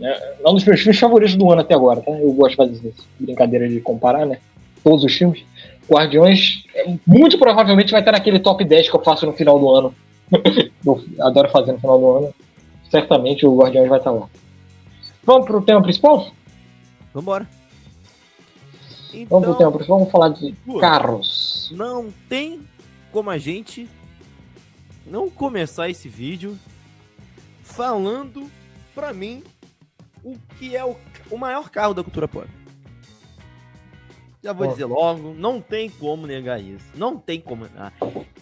é 0.00 0.48
um 0.48 0.54
dos 0.54 0.64
meus 0.64 0.80
filmes 0.80 0.98
favoritos 0.98 1.36
do 1.36 1.50
ano 1.50 1.60
até 1.60 1.74
agora, 1.74 2.00
tá? 2.00 2.10
Eu 2.12 2.32
gosto 2.32 2.50
de 2.50 2.56
fazer 2.56 2.88
isso, 2.88 3.08
brincadeira 3.18 3.68
de 3.68 3.80
comparar, 3.80 4.26
né? 4.26 4.38
Todos 4.82 5.04
os 5.04 5.12
filmes. 5.12 5.44
Guardiões, 5.88 6.64
é, 6.74 6.94
muito 7.06 7.38
provavelmente 7.38 7.92
vai 7.92 8.00
estar 8.00 8.12
naquele 8.12 8.38
top 8.38 8.64
10 8.64 8.88
que 8.88 8.96
eu 8.96 9.02
faço 9.02 9.26
no 9.26 9.32
final 9.32 9.58
do 9.58 9.70
ano. 9.70 9.94
eu 10.84 11.04
adoro 11.20 11.50
fazer 11.50 11.72
no 11.72 11.78
final 11.78 11.98
do 11.98 12.10
ano. 12.10 12.34
Certamente 12.90 13.46
o 13.46 13.56
Guardiões 13.56 13.88
vai 13.88 13.98
estar 13.98 14.10
lá. 14.10 14.28
Vamos 15.24 15.46
pro 15.46 15.62
tema 15.62 15.82
principal? 15.82 16.30
Vambora. 17.12 17.48
Então, 19.14 19.40
vamos 19.40 19.56
pro 19.56 19.70
tempo, 19.70 19.84
vamos 19.86 20.10
falar 20.10 20.30
de 20.30 20.54
carros. 20.80 21.70
Não 21.74 22.08
tem 22.28 22.60
como 23.12 23.28
a 23.28 23.36
gente 23.36 23.88
não 25.06 25.28
começar 25.28 25.90
esse 25.90 26.08
vídeo 26.08 26.58
falando 27.62 28.50
pra 28.94 29.12
mim 29.12 29.42
o 30.24 30.36
que 30.58 30.76
é 30.76 30.84
o, 30.84 30.96
o 31.30 31.36
maior 31.36 31.70
carro 31.70 31.94
da 31.94 32.02
cultura 32.02 32.28
pop. 32.28 32.48
Já 34.42 34.52
vou 34.52 34.66
dizer 34.66 34.86
logo, 34.86 35.34
não 35.34 35.60
tem 35.60 35.88
como 35.88 36.26
negar 36.26 36.60
isso. 36.60 36.84
Não 36.96 37.16
tem 37.16 37.40
como 37.40 37.64
negar. 37.64 37.92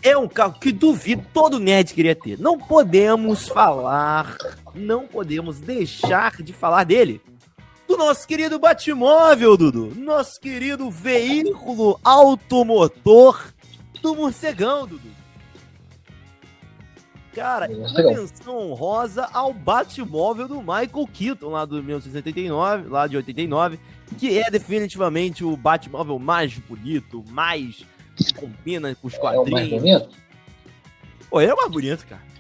É 0.02 0.16
um 0.16 0.26
carro 0.26 0.58
que 0.58 0.72
duvido 0.72 1.26
todo 1.32 1.60
nerd 1.60 1.92
queria 1.92 2.14
ter. 2.14 2.38
Não 2.38 2.58
podemos 2.58 3.46
falar, 3.46 4.34
não 4.74 5.06
podemos 5.06 5.60
deixar 5.60 6.42
de 6.42 6.54
falar 6.54 6.84
dele 6.84 7.20
do 7.86 7.98
nosso 7.98 8.26
querido 8.26 8.58
Batmóvel, 8.58 9.58
Dudu. 9.58 9.92
Nosso 9.94 10.40
querido 10.40 10.90
veículo 10.90 12.00
automotor 12.02 13.52
do 14.00 14.14
morcegão, 14.14 14.86
Dudu. 14.86 15.19
Cara, 17.34 17.68
uma 17.70 18.02
menção 18.02 18.70
honrosa 18.70 19.28
ao 19.32 19.52
Batmóvel 19.52 20.48
do 20.48 20.60
Michael 20.60 21.08
Keaton, 21.12 21.50
lá 21.50 21.64
do 21.64 21.82
1989, 21.82 22.88
lá 22.88 23.06
de 23.06 23.16
89, 23.16 23.78
que 24.18 24.38
é 24.38 24.50
definitivamente 24.50 25.44
o 25.44 25.56
Batmóvel 25.56 26.18
mais 26.18 26.52
bonito, 26.58 27.24
mais 27.30 27.84
que 28.16 28.34
combina 28.34 28.94
com 28.96 29.06
os 29.06 29.16
quadrinhos. 29.16 29.48
É 29.48 29.50
o 29.50 29.52
mais 29.52 29.68
bonito? 29.68 30.08
Pô, 31.30 31.40
ele 31.40 31.50
é 31.50 31.54
o 31.54 31.56
mais 31.56 31.70
bonito, 31.70 32.06
cara. 32.06 32.30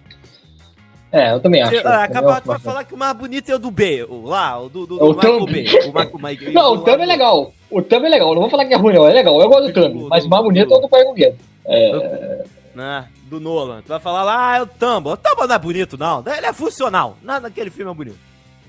É, 1.12 1.32
eu 1.32 1.40
também 1.40 1.60
acho. 1.62 1.76
Ah, 1.86 2.08
tu 2.40 2.46
vai 2.46 2.58
falar 2.58 2.84
que 2.84 2.94
o 2.94 2.96
mais 2.96 3.16
bonito 3.16 3.50
é 3.50 3.54
o 3.54 3.58
do 3.58 3.70
B, 3.70 4.04
o, 4.08 4.22
lá, 4.22 4.60
o 4.60 4.68
do, 4.68 4.86
do, 4.86 4.98
do 4.98 5.04
o 5.04 5.14
Michael 5.14 5.46
B. 5.46 5.64
O 5.86 5.92
Michael, 5.92 6.10
Michael, 6.14 6.52
não, 6.54 6.74
o 6.74 6.78
Thumb 6.84 7.02
é 7.02 7.06
legal. 7.06 7.52
O 7.68 7.82
Thumb 7.82 8.06
é 8.06 8.08
legal. 8.08 8.32
Não 8.32 8.42
vou 8.42 8.50
falar 8.50 8.64
que 8.64 8.74
é 8.74 8.76
ruim, 8.76 8.94
não. 8.94 9.08
É 9.08 9.12
legal. 9.12 9.40
Eu 9.40 9.48
gosto 9.48 9.66
do 9.66 9.72
Thumb. 9.72 10.06
Mas 10.08 10.24
o 10.24 10.28
mais 10.28 10.44
bonito 10.44 10.72
é 10.72 10.76
o 10.76 10.80
do 10.80 10.86
Michael 10.86 11.14
Guedes. 11.14 11.40
É... 11.66 12.44
Né, 12.74 13.08
do 13.30 13.40
Nolan. 13.40 13.80
Tu 13.80 13.88
vai 13.88 14.00
falar 14.00 14.24
lá, 14.24 14.50
ah, 14.50 14.56
é 14.58 14.62
o 14.62 14.66
Thumb. 14.66 15.06
O 15.06 15.46
não 15.46 15.54
é 15.54 15.58
bonito, 15.58 15.96
não. 15.96 16.22
Ele 16.26 16.46
é 16.46 16.52
funcional. 16.52 17.16
Nada 17.22 17.48
naquele 17.48 17.70
filme 17.70 17.90
é 17.90 17.94
bonito. 17.94 18.18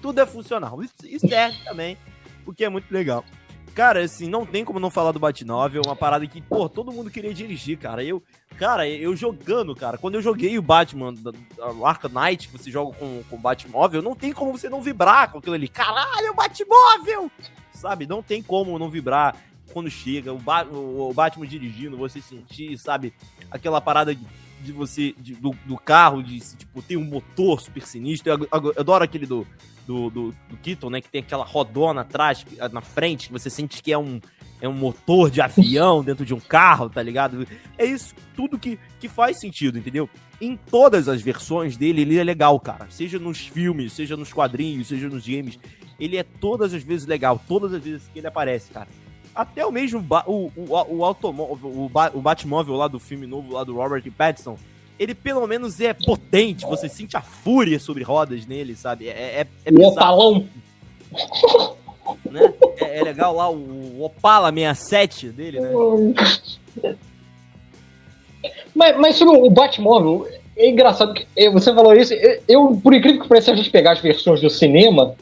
Tudo 0.01 0.21
é 0.21 0.25
funcional. 0.25 0.81
Isso, 0.81 0.93
isso 1.03 1.27
serve 1.27 1.57
também, 1.63 1.97
o 2.45 2.53
que 2.53 2.63
é 2.63 2.69
muito 2.69 2.91
legal. 2.91 3.25
Cara, 3.73 4.01
assim, 4.01 4.27
não 4.27 4.45
tem 4.45 4.65
como 4.65 4.79
não 4.79 4.89
falar 4.89 5.13
do 5.13 5.19
Batmóvel, 5.19 5.81
uma 5.85 5.95
parada 5.95 6.27
que, 6.27 6.41
pô, 6.41 6.67
todo 6.67 6.91
mundo 6.91 7.09
queria 7.09 7.33
dirigir, 7.33 7.77
cara. 7.77 8.03
Eu, 8.03 8.21
cara, 8.57 8.87
eu 8.87 9.15
jogando, 9.15 9.73
cara, 9.73 9.97
quando 9.97 10.15
eu 10.15 10.21
joguei 10.21 10.57
o 10.57 10.61
Batman, 10.61 11.13
o 11.79 11.85
Arkham 11.85 12.11
Knight, 12.11 12.49
que 12.49 12.57
você 12.57 12.69
joga 12.69 12.97
com, 12.97 13.23
com 13.29 13.35
o 13.37 13.39
Batmóvel, 13.39 14.01
não 14.01 14.13
tem 14.13 14.33
como 14.33 14.57
você 14.57 14.67
não 14.67 14.81
vibrar 14.81 15.31
com 15.31 15.37
aquilo 15.37 15.55
ali. 15.55 15.69
Caralho, 15.69 16.27
é 16.27 16.31
o 16.31 16.35
Batmóvel! 16.35 17.31
Sabe, 17.71 18.05
não 18.05 18.21
tem 18.21 18.43
como 18.43 18.77
não 18.77 18.89
vibrar 18.89 19.37
quando 19.71 19.89
chega, 19.89 20.33
o, 20.33 20.37
ba 20.37 20.63
o 20.65 21.13
Batman 21.13 21.47
dirigindo, 21.47 21.97
você 21.97 22.21
sentir, 22.21 22.77
sabe, 22.77 23.13
aquela 23.49 23.79
parada 23.79 24.13
de, 24.13 24.21
de 24.61 24.71
você, 24.71 25.13
de, 25.17 25.35
do, 25.35 25.55
do, 25.65 25.77
carro, 25.77 26.21
de, 26.21 26.39
tipo, 26.39 26.81
tem 26.81 26.97
um 26.97 27.03
motor 27.03 27.61
super 27.61 27.85
sinistro. 27.85 28.31
Eu, 28.31 28.39
eu, 28.39 28.71
eu 28.71 28.73
adoro 28.77 29.03
aquele 29.03 29.25
do 29.25 29.45
do, 29.85 30.09
do, 30.09 30.35
do 30.49 30.57
Keaton, 30.61 30.89
né? 30.89 31.01
Que 31.01 31.09
tem 31.09 31.21
aquela 31.21 31.43
rodona 31.43 32.01
atrás, 32.01 32.45
na 32.71 32.81
frente, 32.81 33.27
que 33.27 33.33
você 33.33 33.49
sente 33.49 33.81
que 33.81 33.91
é 33.91 33.97
um, 33.97 34.19
é 34.61 34.67
um 34.67 34.73
motor 34.73 35.29
de 35.29 35.41
avião 35.41 36.03
dentro 36.05 36.25
de 36.25 36.33
um 36.33 36.39
carro, 36.39 36.89
tá 36.89 37.01
ligado? 37.01 37.47
É 37.77 37.85
isso 37.85 38.15
tudo 38.35 38.59
que, 38.59 38.79
que 38.99 39.09
faz 39.09 39.39
sentido, 39.39 39.77
entendeu? 39.77 40.09
Em 40.39 40.55
todas 40.55 41.07
as 41.07 41.21
versões 41.21 41.77
dele, 41.77 42.01
ele 42.01 42.17
é 42.17 42.23
legal, 42.23 42.59
cara. 42.59 42.87
Seja 42.89 43.19
nos 43.19 43.39
filmes, 43.39 43.93
seja 43.93 44.17
nos 44.17 44.33
quadrinhos, 44.33 44.87
seja 44.87 45.07
nos 45.07 45.27
games. 45.27 45.59
Ele 45.99 46.17
é 46.17 46.23
todas 46.23 46.73
as 46.73 46.81
vezes 46.81 47.05
legal, 47.05 47.39
todas 47.47 47.73
as 47.73 47.83
vezes 47.83 48.09
que 48.11 48.19
ele 48.19 48.27
aparece, 48.27 48.71
cara. 48.71 48.87
Até 49.33 49.65
o 49.65 49.71
mesmo 49.71 50.05
o, 50.27 50.51
o, 50.55 50.97
o, 50.97 51.05
automóvel, 51.05 51.69
o, 51.69 51.91
o 52.13 52.21
Batmóvel 52.21 52.75
lá 52.75 52.87
do 52.87 52.99
filme 52.99 53.25
novo 53.25 53.53
lá 53.53 53.63
do 53.63 53.75
Robert 53.75 54.03
Pattinson, 54.11 54.57
ele 54.99 55.15
pelo 55.15 55.47
menos 55.47 55.79
é 55.79 55.93
potente, 55.93 56.65
você 56.65 56.89
sente 56.89 57.15
a 57.15 57.21
fúria 57.21 57.79
sobre 57.79 58.03
rodas 58.03 58.45
nele, 58.45 58.75
sabe? 58.75 59.07
É, 59.07 59.41
é, 59.41 59.47
é 59.65 59.71
o 59.71 59.87
Opalão. 59.87 60.47
Né? 62.29 62.53
É, 62.77 62.99
é, 62.99 63.03
legal 63.03 63.35
lá 63.35 63.49
o 63.49 64.03
Opala 64.03 64.51
67 64.51 65.29
dele, 65.29 65.59
né? 65.59 65.69
Mas, 68.73 68.97
mas 68.97 69.15
sobre 69.17 69.37
o 69.37 69.49
Batmóvel, 69.49 70.27
é 70.55 70.69
engraçado 70.69 71.13
que 71.13 71.27
é, 71.35 71.49
você 71.49 71.73
falou 71.73 71.93
isso. 71.93 72.13
Eu, 72.47 72.79
por 72.81 72.93
incrível 72.93 73.21
que 73.21 73.27
pareça, 73.27 73.51
a 73.51 73.55
gente 73.55 73.69
pegar 73.69 73.91
as 73.91 73.99
versões 73.99 74.41
do 74.41 74.49
cinema, 74.49 75.13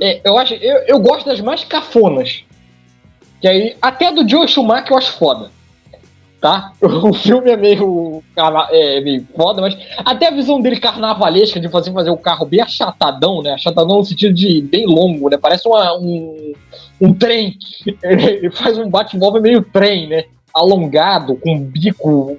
é, 0.00 0.20
eu 0.22 0.36
acho, 0.38 0.54
eu, 0.54 0.76
eu 0.86 0.98
gosto 1.00 1.26
das 1.26 1.40
mais 1.40 1.64
cafonas. 1.64 2.44
Que 3.44 3.48
aí, 3.48 3.76
até 3.82 4.10
do 4.10 4.26
Joe 4.26 4.48
Schumacher 4.48 4.92
eu 4.92 4.96
acho 4.96 5.12
foda 5.18 5.50
tá? 6.40 6.72
O 6.80 7.12
filme 7.12 7.50
é 7.50 7.56
meio, 7.58 8.22
é 8.70 9.00
meio 9.02 9.26
foda, 9.36 9.60
mas 9.60 9.76
até 9.98 10.28
a 10.28 10.30
visão 10.30 10.62
dele 10.62 10.80
carnavalesca 10.80 11.60
de 11.60 11.68
fazer, 11.68 11.92
fazer 11.92 12.08
o 12.08 12.16
carro 12.16 12.46
bem 12.46 12.62
achatadão, 12.62 13.42
né? 13.42 13.52
Achatadão 13.52 13.98
no 13.98 14.04
sentido 14.04 14.32
de 14.32 14.62
bem 14.62 14.86
longo, 14.86 15.28
né? 15.28 15.36
Parece 15.36 15.68
uma, 15.68 15.94
um, 15.98 16.54
um 16.98 17.12
trem. 17.12 17.58
Ele 18.02 18.50
faz 18.50 18.78
um 18.78 18.88
bate-móvel 18.88 19.42
meio 19.42 19.62
trem, 19.62 20.08
né? 20.08 20.24
Alongado, 20.54 21.36
com 21.36 21.58
bico 21.58 22.38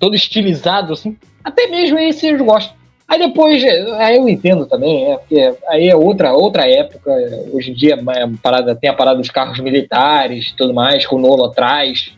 todo 0.00 0.16
estilizado, 0.16 0.92
assim. 0.92 1.16
Até 1.44 1.68
mesmo 1.68 1.98
esse 2.00 2.26
eu 2.26 2.44
gosto. 2.44 2.74
Aí 3.08 3.20
depois, 3.20 3.62
aí 3.98 4.16
eu 4.16 4.28
entendo 4.28 4.66
também, 4.66 5.12
é, 5.12 5.16
porque 5.16 5.54
aí 5.68 5.88
é 5.88 5.94
outra, 5.94 6.32
outra 6.32 6.68
época. 6.68 7.12
Hoje 7.52 7.70
em 7.70 7.74
dia 7.74 7.94
é 7.94 8.28
parada, 8.42 8.74
tem 8.74 8.90
a 8.90 8.94
parada 8.94 9.18
dos 9.18 9.30
carros 9.30 9.60
militares 9.60 10.52
tudo 10.52 10.74
mais, 10.74 11.06
com 11.06 11.16
o 11.16 11.20
Nola 11.20 11.48
atrás. 11.48 12.12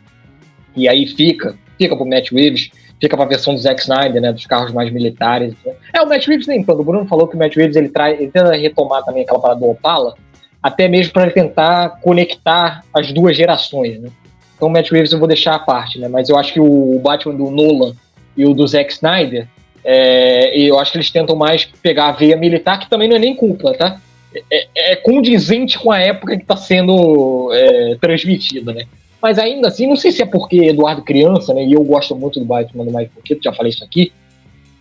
E 0.74 0.88
aí 0.88 1.06
fica, 1.06 1.54
fica 1.76 1.94
pro 1.94 2.06
Matt 2.06 2.32
Reeves, 2.32 2.70
fica 2.98 3.16
pra 3.16 3.26
versão 3.26 3.54
do 3.54 3.60
Zack 3.60 3.82
Snyder, 3.82 4.22
né? 4.22 4.32
Dos 4.32 4.46
carros 4.46 4.72
mais 4.72 4.90
militares. 4.90 5.54
É, 5.92 6.00
o 6.00 6.08
Matt 6.08 6.26
Reeves 6.26 6.46
nem 6.46 6.64
tanto. 6.64 6.80
O 6.80 6.84
Bruno 6.84 7.06
falou 7.06 7.28
que 7.28 7.36
o 7.36 7.38
Matt 7.38 7.54
Reeves 7.54 7.76
ele, 7.76 7.90
traz, 7.90 8.18
ele 8.18 8.30
tenta 8.30 8.56
retomar 8.56 9.04
também 9.04 9.24
aquela 9.24 9.40
parada 9.40 9.60
do 9.60 9.68
Opala, 9.68 10.14
até 10.62 10.88
mesmo 10.88 11.12
para 11.12 11.30
tentar 11.30 12.00
conectar 12.00 12.82
as 12.94 13.12
duas 13.12 13.36
gerações, 13.36 14.00
né? 14.00 14.08
Então 14.56 14.68
o 14.68 14.70
Matt 14.70 14.90
Reeves 14.90 15.12
eu 15.12 15.18
vou 15.18 15.28
deixar 15.28 15.54
à 15.54 15.58
parte, 15.58 15.98
né? 15.98 16.08
Mas 16.08 16.30
eu 16.30 16.38
acho 16.38 16.54
que 16.54 16.60
o 16.60 16.98
Batman 16.98 17.34
do 17.34 17.50
Nolan 17.50 17.92
e 18.34 18.46
o 18.46 18.54
do 18.54 18.66
Zack 18.66 18.90
Snyder 18.92 19.46
é, 19.84 20.58
eu 20.58 20.78
acho 20.78 20.92
que 20.92 20.98
eles 20.98 21.10
tentam 21.10 21.36
mais 21.36 21.64
pegar 21.64 22.08
a 22.08 22.12
veia 22.12 22.36
militar, 22.36 22.78
que 22.78 22.90
também 22.90 23.08
não 23.08 23.16
é 23.16 23.18
nem 23.18 23.34
culpa, 23.34 23.72
tá? 23.74 24.00
É, 24.34 24.42
é, 24.50 24.92
é 24.92 24.96
condizente 24.96 25.78
com 25.78 25.90
a 25.90 25.98
época 25.98 26.36
que 26.36 26.42
está 26.42 26.56
sendo 26.56 27.50
é, 27.52 27.96
transmitida, 28.00 28.72
né? 28.72 28.84
Mas 29.20 29.38
ainda 29.38 29.68
assim, 29.68 29.86
não 29.86 29.96
sei 29.96 30.12
se 30.12 30.22
é 30.22 30.26
porque 30.26 30.56
Eduardo 30.56 31.02
criança, 31.02 31.52
né? 31.52 31.64
E 31.64 31.72
eu 31.72 31.82
gosto 31.82 32.14
muito 32.14 32.38
do 32.38 32.46
Batman 32.46 32.84
do 32.84 32.90
Michael 32.90 33.10
Keaton, 33.24 33.42
já 33.42 33.52
falei 33.52 33.70
isso 33.70 33.84
aqui. 33.84 34.12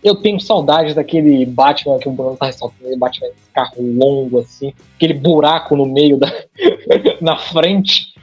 Eu 0.02 0.14
tenho 0.14 0.38
saudades 0.38 0.94
daquele 0.94 1.44
Batman 1.44 1.98
que 1.98 2.08
o 2.08 2.12
Bruno 2.12 2.36
tá 2.36 2.46
ressaltando, 2.46 2.96
Batman 2.96 3.28
de 3.28 3.34
carro 3.52 3.74
longo, 3.78 4.38
assim, 4.38 4.72
aquele 4.94 5.14
buraco 5.14 5.74
no 5.74 5.84
meio 5.84 6.16
da 6.16 6.32
na 7.20 7.36
frente, 7.36 8.14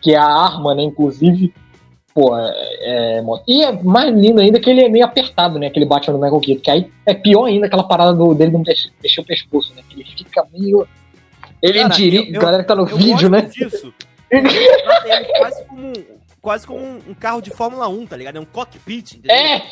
que 0.00 0.12
é 0.12 0.16
a 0.16 0.24
arma, 0.24 0.74
né? 0.74 0.82
Inclusive, 0.82 1.52
Pô, 2.12 2.36
é, 2.36 2.52
é, 2.80 3.22
e 3.46 3.62
é 3.62 3.72
mais 3.82 4.12
lindo 4.12 4.40
ainda 4.40 4.58
que 4.58 4.68
ele 4.68 4.84
é 4.84 4.88
meio 4.88 5.04
apertado, 5.04 5.58
né? 5.58 5.68
Aquele 5.68 5.86
Batman 5.86 6.14
do 6.14 6.20
Michael 6.20 6.40
Keaton. 6.40 6.62
Que 6.62 6.70
aí 6.70 6.90
é 7.06 7.14
pior 7.14 7.44
ainda 7.44 7.66
aquela 7.66 7.84
parada 7.84 8.12
do, 8.12 8.34
dele 8.34 8.52
não 8.52 8.60
mexer 8.60 9.20
o 9.20 9.24
pescoço, 9.24 9.72
né? 9.74 9.82
Que 9.88 10.00
ele 10.00 10.04
fica 10.04 10.46
meio. 10.52 10.86
Ele 11.62 11.80
Cara, 11.80 11.94
diria, 11.94 12.28
eu, 12.28 12.40
galera 12.40 12.62
que 12.62 12.68
tá 12.68 12.74
no 12.74 12.86
vídeo, 12.86 13.28
né? 13.28 13.42
Disso. 13.42 13.94
ele 14.30 14.48
quase 15.38 15.64
como, 15.64 15.86
um, 15.86 15.92
quase 16.40 16.66
como 16.66 16.84
um 17.08 17.14
carro 17.14 17.40
de 17.40 17.50
Fórmula 17.50 17.88
1, 17.88 18.06
tá 18.06 18.16
ligado? 18.16 18.36
É 18.36 18.40
um 18.40 18.44
cockpit. 18.44 19.14
Entendeu? 19.14 19.36
É! 19.36 19.62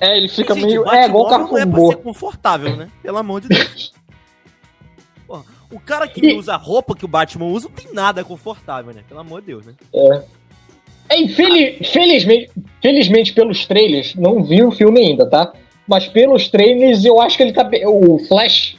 É, 0.00 0.18
ele 0.18 0.28
fica 0.28 0.54
Gente, 0.54 0.66
meio. 0.66 0.88
É, 0.90 1.06
igual 1.06 1.24
o 1.24 1.28
carro 1.30 1.48
não 1.48 1.58
é 1.58 1.64
pra 1.64 1.80
ser 1.80 1.96
confortável, 1.96 2.76
né? 2.76 2.90
Pelo 3.02 3.16
amor 3.16 3.40
de 3.40 3.48
Deus. 3.48 3.92
Porra, 5.26 5.44
o 5.70 5.80
cara 5.80 6.06
que 6.06 6.26
e... 6.26 6.36
usa 6.36 6.54
a 6.54 6.56
roupa 6.56 6.94
que 6.94 7.04
o 7.04 7.08
Batman 7.08 7.46
usa 7.46 7.68
não 7.68 7.74
tem 7.74 7.92
nada 7.94 8.22
confortável, 8.22 8.92
né? 8.92 9.02
Pelo 9.08 9.20
amor 9.20 9.40
de 9.40 9.46
Deus, 9.46 9.66
né? 9.66 9.74
É. 9.94 10.22
É, 11.14 11.20
infeliz, 11.20 11.88
felizmente, 11.90 12.50
felizmente 12.82 13.32
pelos 13.32 13.64
trailers, 13.66 14.14
não 14.14 14.42
vi 14.42 14.62
o 14.62 14.72
filme 14.72 15.00
ainda, 15.00 15.26
tá? 15.26 15.52
Mas 15.86 16.08
pelos 16.08 16.48
trailers 16.48 17.04
eu 17.04 17.20
acho 17.20 17.36
que 17.36 17.42
ele 17.44 17.52
tá. 17.52 17.68
O 17.86 18.18
Flash 18.26 18.76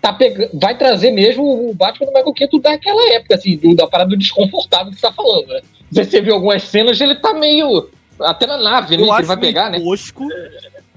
tá 0.00 0.12
pegando, 0.12 0.50
vai 0.58 0.76
trazer 0.76 1.10
mesmo 1.10 1.70
o 1.70 1.74
Batman 1.74 2.06
do 2.06 2.12
Michael 2.12 2.32
Keaton 2.32 2.58
daquela 2.58 3.14
época, 3.14 3.34
assim, 3.34 3.56
do, 3.56 3.74
da 3.74 3.86
parada 3.86 4.10
do 4.10 4.16
desconfortável 4.16 4.90
que 4.92 4.98
você 4.98 5.06
tá 5.06 5.12
falando, 5.12 5.48
né? 5.48 5.60
Você 5.90 6.20
viu 6.20 6.34
algumas 6.34 6.62
cenas, 6.64 7.00
ele 7.00 7.14
tá 7.14 7.32
meio. 7.32 7.88
Até 8.20 8.46
na 8.46 8.58
nave, 8.58 8.96
né? 8.96 9.04
Que 9.04 9.10
ele 9.10 9.26
vai 9.26 9.36
pegar, 9.36 9.70
né? 9.70 9.78
Tosco, 9.78 10.26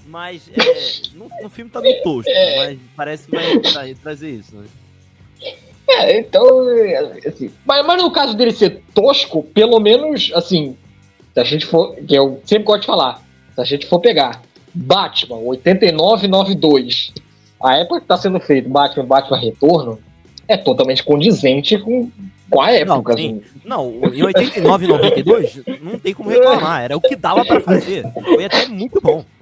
mas 0.07 0.49
é, 0.49 1.15
no, 1.15 1.29
no, 1.43 1.49
filme 1.49 1.69
tá 1.69 1.79
meio 1.79 2.01
tosco, 2.03 2.29
é. 2.29 2.57
mas 2.57 2.79
parece 2.95 3.27
que 3.27 3.71
vai 3.73 3.93
trazer 3.93 4.31
isso, 4.31 4.55
né? 4.55 4.65
É, 5.99 6.19
então, 6.19 6.45
assim, 7.27 7.51
mas, 7.65 7.85
mas 7.85 8.01
no 8.01 8.11
caso 8.11 8.35
dele 8.35 8.51
ser 8.51 8.81
tosco, 8.93 9.43
pelo 9.43 9.79
menos, 9.79 10.31
assim, 10.33 10.77
se 11.33 11.39
a 11.39 11.43
gente 11.43 11.65
for, 11.65 11.95
que 11.95 12.15
eu 12.15 12.41
sempre 12.45 12.63
gosto 12.63 12.81
de 12.81 12.87
falar, 12.87 13.21
se 13.53 13.61
a 13.61 13.63
gente 13.63 13.85
for 13.87 13.99
pegar 13.99 14.41
Batman 14.73 15.37
8992, 15.37 17.13
a 17.61 17.77
época 17.77 18.01
que 18.01 18.07
tá 18.07 18.17
sendo 18.17 18.39
feito 18.39 18.69
Batman 18.69 19.05
Batman 19.05 19.39
Retorno, 19.39 19.99
é 20.47 20.57
totalmente 20.57 21.03
condizente 21.03 21.77
com, 21.77 22.11
com 22.49 22.61
a 22.61 22.71
época. 22.71 23.13
Não, 23.13 23.19
assim. 23.19 23.41
não 23.63 24.13
em 24.13 24.23
89 24.23 24.85
e 24.85 24.87
92, 24.87 25.61
não 25.81 25.99
tem 25.99 26.13
como 26.13 26.29
reclamar, 26.29 26.83
era 26.83 26.97
o 26.97 27.01
que 27.01 27.15
dava 27.15 27.45
para 27.45 27.61
fazer. 27.61 28.05
Foi 28.13 28.45
até 28.45 28.67
muito 28.67 28.99
bom. 29.01 29.23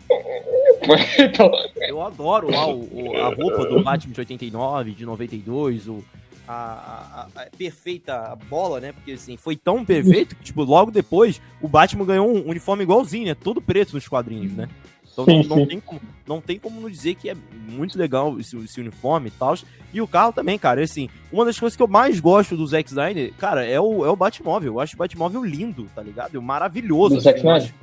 Então, 1.19 1.51
eu 1.87 2.01
adoro 2.01 2.49
lá 2.49 2.65
o, 2.65 2.79
o, 2.91 3.15
a 3.17 3.27
roupa 3.27 3.65
do 3.65 3.83
Batman 3.83 4.11
de 4.11 4.19
89, 4.21 4.91
de 4.91 5.05
92, 5.05 5.87
o, 5.87 6.03
a, 6.49 7.27
a, 7.35 7.43
a, 7.43 7.45
perfeita 7.55 8.35
bola, 8.49 8.79
né? 8.79 8.91
Porque 8.91 9.11
assim, 9.11 9.37
foi 9.37 9.55
tão 9.55 9.85
perfeito 9.85 10.35
que, 10.35 10.43
tipo, 10.43 10.63
logo 10.63 10.89
depois 10.89 11.39
o 11.61 11.67
Batman 11.67 12.05
ganhou 12.05 12.27
um 12.27 12.49
uniforme 12.49 12.83
igualzinho, 12.83 13.27
né? 13.27 13.35
Todo 13.35 13.61
preto 13.61 13.93
nos 13.93 14.07
quadrinhos, 14.07 14.53
né? 14.53 14.67
Então 15.11 15.25
não, 15.25 15.43
não, 15.43 15.67
tem, 15.67 15.79
como, 15.79 16.01
não 16.25 16.41
tem 16.41 16.59
como 16.59 16.81
não 16.81 16.89
dizer 16.89 17.15
que 17.15 17.29
é 17.29 17.35
muito 17.67 17.99
legal 17.99 18.39
esse, 18.39 18.57
esse 18.57 18.79
uniforme 18.79 19.27
e 19.27 19.31
tal. 19.31 19.55
E 19.93 20.01
o 20.01 20.07
carro 20.07 20.33
também, 20.33 20.57
cara, 20.57 20.81
assim, 20.81 21.07
uma 21.31 21.45
das 21.45 21.59
coisas 21.59 21.75
que 21.75 21.83
eu 21.83 21.87
mais 21.87 22.19
gosto 22.19 22.57
do 22.57 22.65
Zack 22.65 22.89
Snyder, 22.89 23.31
cara, 23.37 23.63
é 23.65 23.79
o, 23.79 24.03
é 24.05 24.09
o 24.09 24.15
Batmóvel. 24.15 24.73
Eu 24.73 24.79
acho 24.79 24.95
o 24.95 24.97
Batmóvel 24.97 25.43
lindo, 25.43 25.87
tá 25.93 26.01
ligado? 26.01 26.35
É 26.35 26.41
maravilhoso. 26.41 27.15
Do 27.15 27.17
assim, 27.17 27.25
Zack 27.25 27.39
Snyder? 27.39 27.73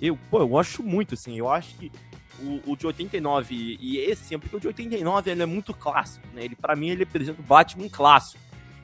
Eu, 0.00 0.18
pô, 0.30 0.38
eu 0.38 0.48
gosto 0.48 0.82
muito, 0.82 1.14
assim, 1.14 1.36
eu 1.36 1.50
acho 1.50 1.74
que 1.74 1.90
o, 2.40 2.72
o 2.72 2.76
de 2.76 2.86
89 2.86 3.78
e 3.80 3.98
esse, 3.98 4.24
sim, 4.24 4.38
porque 4.38 4.56
o 4.56 4.60
de 4.60 4.66
89 4.66 5.30
ele 5.30 5.42
é 5.42 5.46
muito 5.46 5.72
clássico, 5.74 6.26
né? 6.34 6.44
Ele, 6.44 6.56
para 6.56 6.76
mim, 6.76 6.88
ele 6.88 7.00
representa 7.00 7.40
o 7.40 7.44
Batman 7.44 7.88
clássico. 7.88 8.40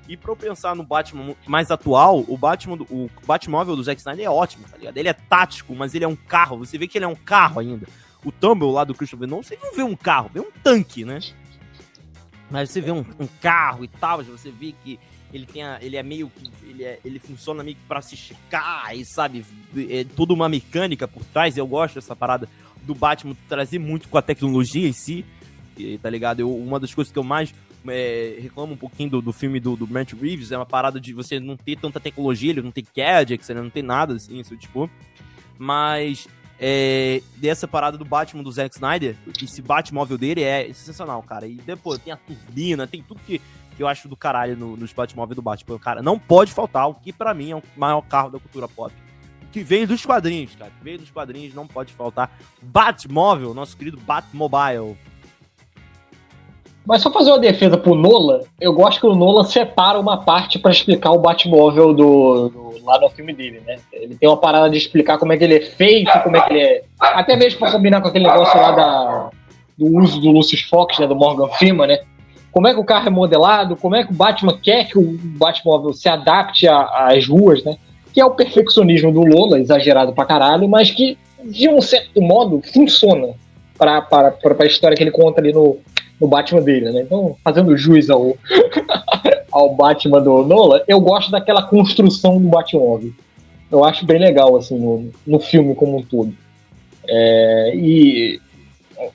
E 0.08 0.16
pra 0.16 0.32
eu 0.32 0.36
pensar 0.36 0.74
no 0.74 0.82
Batman 0.82 1.34
mais 1.46 1.70
atual, 1.70 2.24
o 2.26 2.36
Batman, 2.36 2.76
o 2.90 3.08
Batmóvel 3.24 3.76
do 3.76 3.82
Zack 3.82 4.00
Snyder 4.00 4.26
é 4.26 4.30
ótimo, 4.30 4.64
tá 4.68 4.76
ligado? 4.76 4.96
Ele 4.96 5.08
é 5.08 5.12
tático, 5.12 5.74
mas 5.74 5.94
ele 5.94 6.04
é 6.04 6.08
um 6.08 6.16
carro. 6.16 6.58
Você 6.58 6.76
vê 6.76 6.88
que 6.88 6.98
ele 6.98 7.04
é 7.04 7.08
um 7.08 7.14
carro 7.14 7.60
ainda. 7.60 7.86
O 8.24 8.32
Tumble 8.32 8.70
lá 8.70 8.84
do 8.84 8.94
Christopher 8.94 9.28
Nolan, 9.28 9.42
você 9.42 9.56
não 9.62 9.72
vê 9.74 9.82
um 9.82 9.96
carro, 9.96 10.30
vê 10.32 10.40
um 10.40 10.50
tanque, 10.62 11.04
né? 11.04 11.20
Mas 12.50 12.70
você 12.70 12.80
vê 12.80 12.90
um, 12.90 13.04
um 13.18 13.26
carro 13.40 13.84
e 13.84 13.88
tal, 13.88 14.22
você 14.22 14.50
vê 14.50 14.74
que 14.84 14.98
ele 15.32 15.46
tem 15.46 15.64
a, 15.64 15.78
ele 15.80 15.96
é 15.96 16.02
meio 16.02 16.30
ele, 16.62 16.84
é, 16.84 17.00
ele 17.04 17.18
funciona 17.18 17.64
meio 17.64 17.76
que 17.76 17.82
pra 17.84 18.02
se 18.02 18.14
esticar 18.14 18.94
e 18.94 19.04
sabe, 19.04 19.44
é 19.88 20.04
toda 20.04 20.34
uma 20.34 20.48
mecânica 20.48 21.08
por 21.08 21.24
trás, 21.24 21.56
eu 21.56 21.66
gosto 21.66 21.94
dessa 21.94 22.14
parada 22.14 22.48
do 22.82 22.94
Batman 22.94 23.36
trazer 23.48 23.78
muito 23.78 24.08
com 24.08 24.18
a 24.18 24.22
tecnologia 24.22 24.88
em 24.88 24.92
si, 24.92 25.24
tá 26.00 26.10
ligado? 26.10 26.40
Eu, 26.40 26.54
uma 26.54 26.78
das 26.78 26.94
coisas 26.94 27.12
que 27.12 27.18
eu 27.18 27.24
mais 27.24 27.54
é, 27.88 28.38
reclamo 28.40 28.74
um 28.74 28.76
pouquinho 28.76 29.10
do, 29.10 29.22
do 29.22 29.32
filme 29.32 29.58
do, 29.58 29.76
do 29.76 29.88
Matt 29.88 30.12
Reeves 30.12 30.52
é 30.52 30.56
uma 30.56 30.66
parada 30.66 31.00
de 31.00 31.12
você 31.12 31.40
não 31.40 31.56
ter 31.56 31.76
tanta 31.76 31.98
tecnologia, 31.98 32.50
ele 32.50 32.62
não 32.62 32.70
tem 32.70 32.86
gadgets, 32.94 33.48
ele 33.48 33.60
não 33.60 33.70
tem 33.70 33.82
nada 33.82 34.14
assim, 34.14 34.38
isso, 34.38 34.56
tipo. 34.56 34.90
Mas 35.58 36.28
é, 36.58 37.22
dessa 37.36 37.66
parada 37.66 37.96
do 37.96 38.04
Batman 38.04 38.42
do 38.42 38.52
Zack 38.52 38.74
Snyder, 38.74 39.16
esse 39.42 39.62
Batmóvel 39.62 40.18
dele 40.18 40.42
é 40.42 40.66
sensacional, 40.72 41.22
cara. 41.22 41.46
E 41.46 41.56
depois 41.56 41.98
tem 41.98 42.12
a 42.12 42.16
turbina, 42.16 42.86
tem 42.86 43.02
tudo 43.02 43.20
que, 43.26 43.40
que 43.76 43.82
eu 43.82 43.88
acho 43.88 44.08
do 44.08 44.16
caralho 44.16 44.56
no, 44.56 44.76
nos 44.76 44.92
Batmóveis 44.92 45.36
do 45.36 45.42
Batman. 45.42 45.78
Cara, 45.78 46.02
não 46.02 46.18
pode 46.18 46.52
faltar 46.52 46.88
o 46.88 46.94
que 46.94 47.12
para 47.12 47.34
mim 47.34 47.52
é 47.52 47.56
o 47.56 47.62
maior 47.76 48.02
carro 48.02 48.30
da 48.30 48.38
cultura 48.38 48.68
pop 48.68 48.92
que 49.52 49.62
veio 49.62 49.86
dos 49.86 50.04
quadrinhos, 50.04 50.54
cara. 50.56 50.70
Que 50.76 50.82
veio 50.82 50.98
dos 50.98 51.10
quadrinhos, 51.10 51.54
não 51.54 51.66
pode 51.66 51.92
faltar. 51.92 52.30
Batmóvel, 52.62 53.54
nosso 53.54 53.76
querido 53.76 53.98
Batmobile. 53.98 54.96
Mas 56.84 57.02
só 57.02 57.12
fazer 57.12 57.30
uma 57.30 57.38
defesa 57.38 57.76
pro 57.76 57.94
Nolan, 57.94 58.40
eu 58.60 58.72
gosto 58.72 59.00
que 59.00 59.06
o 59.06 59.14
Nolan 59.14 59.44
separa 59.44 60.00
uma 60.00 60.18
parte 60.18 60.58
para 60.58 60.72
explicar 60.72 61.12
o 61.12 61.18
Batmóvel 61.18 61.94
do, 61.94 62.48
do, 62.48 62.84
lá 62.84 62.98
no 62.98 63.08
filme 63.08 63.32
dele, 63.32 63.62
né? 63.64 63.76
Ele 63.92 64.16
tem 64.16 64.28
uma 64.28 64.36
parada 64.36 64.68
de 64.68 64.78
explicar 64.78 65.16
como 65.16 65.32
é 65.32 65.36
que 65.36 65.44
ele 65.44 65.58
é 65.58 65.60
feito, 65.60 66.10
como 66.24 66.36
é 66.36 66.40
que 66.40 66.52
ele 66.52 66.60
é. 66.60 66.82
Até 66.98 67.36
mesmo 67.36 67.60
para 67.60 67.70
combinar 67.70 68.00
com 68.00 68.08
aquele 68.08 68.26
negócio 68.26 68.60
lá 68.60 68.72
da, 68.72 69.30
do 69.78 69.96
uso 69.96 70.20
do 70.20 70.32
Lucius 70.32 70.62
Fox, 70.62 70.98
né? 70.98 71.06
Do 71.06 71.14
Morgan 71.14 71.48
Freeman, 71.50 71.86
né? 71.86 72.00
Como 72.50 72.66
é 72.66 72.74
que 72.74 72.80
o 72.80 72.84
carro 72.84 73.06
é 73.06 73.10
modelado, 73.10 73.76
como 73.76 73.94
é 73.94 74.04
que 74.04 74.12
o 74.12 74.16
Batman 74.16 74.58
quer 74.60 74.88
que 74.88 74.98
o 74.98 75.16
Batmóvel 75.38 75.92
se 75.92 76.08
adapte 76.08 76.66
às 76.68 77.28
ruas, 77.28 77.62
né? 77.62 77.76
Que 78.12 78.20
é 78.20 78.24
o 78.24 78.30
perfeccionismo 78.30 79.12
do 79.12 79.22
Lola, 79.22 79.58
exagerado 79.58 80.12
pra 80.12 80.24
caralho, 80.24 80.68
mas 80.68 80.90
que, 80.90 81.16
de 81.44 81.68
um 81.68 81.80
certo 81.80 82.20
modo, 82.20 82.62
funciona 82.72 83.34
para 83.78 84.36
a 84.60 84.66
história 84.66 84.96
que 84.96 85.02
ele 85.02 85.10
conta 85.10 85.40
ali 85.40 85.52
no, 85.52 85.78
no 86.20 86.28
Batman 86.28 86.62
dele, 86.62 86.92
né? 86.92 87.02
Então, 87.02 87.36
fazendo 87.42 87.76
jus 87.76 88.10
ao, 88.10 88.36
ao 89.50 89.74
Batman 89.74 90.20
do 90.20 90.44
Nola, 90.44 90.84
eu 90.86 91.00
gosto 91.00 91.30
daquela 91.30 91.62
construção 91.62 92.40
do 92.40 92.48
Batmóvel. 92.48 93.10
Eu 93.70 93.84
acho 93.84 94.04
bem 94.04 94.18
legal, 94.18 94.54
assim, 94.56 94.78
no, 94.78 95.10
no 95.26 95.40
filme 95.40 95.74
como 95.74 95.98
um 95.98 96.02
todo. 96.02 96.32
É, 97.08 97.72
e 97.74 98.40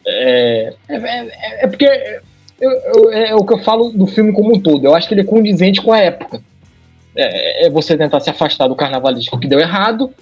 é, 0.06 0.74
é, 0.90 0.98
é, 0.98 1.64
é 1.64 1.68
porque 1.68 2.20
eu, 2.60 2.72
eu, 2.72 3.12
é 3.12 3.36
o 3.36 3.46
que 3.46 3.54
eu 3.54 3.60
falo 3.60 3.92
do 3.92 4.08
filme 4.08 4.34
como 4.34 4.56
um 4.56 4.60
todo. 4.60 4.84
Eu 4.84 4.96
acho 4.96 5.08
que 5.08 5.14
ele 5.14 5.22
é 5.22 5.26
condizente 5.26 5.82
com 5.82 5.94
a 5.94 6.00
época. 6.00 6.42
É, 7.20 7.66
é, 7.66 7.70
você 7.70 7.98
tentar 7.98 8.20
se 8.20 8.30
afastar 8.30 8.68
do 8.68 8.76
carnavalesco 8.76 9.40
que 9.40 9.48
deu 9.48 9.60
errado, 9.60 10.14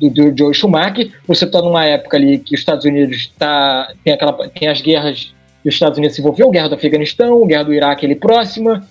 do, 0.00 0.10
do 0.10 0.36
Joe 0.36 0.52
Schumacher. 0.52 1.12
Você 1.28 1.44
está 1.44 1.62
numa 1.62 1.84
época 1.84 2.16
ali 2.16 2.38
que 2.38 2.54
os 2.54 2.60
Estados 2.60 2.84
Unidos 2.84 3.32
tá, 3.38 3.92
tem, 4.02 4.12
aquela, 4.12 4.32
tem 4.48 4.68
as 4.68 4.80
guerras 4.80 5.32
e 5.64 5.68
os 5.68 5.74
Estados 5.74 5.98
Unidos 5.98 6.16
se 6.16 6.22
envolveu, 6.22 6.50
guerra 6.50 6.70
do 6.70 6.74
Afeganistão, 6.74 7.46
guerra 7.46 7.64
do 7.64 7.74
Iraque 7.74 8.04
ali 8.04 8.16
próxima. 8.16 8.82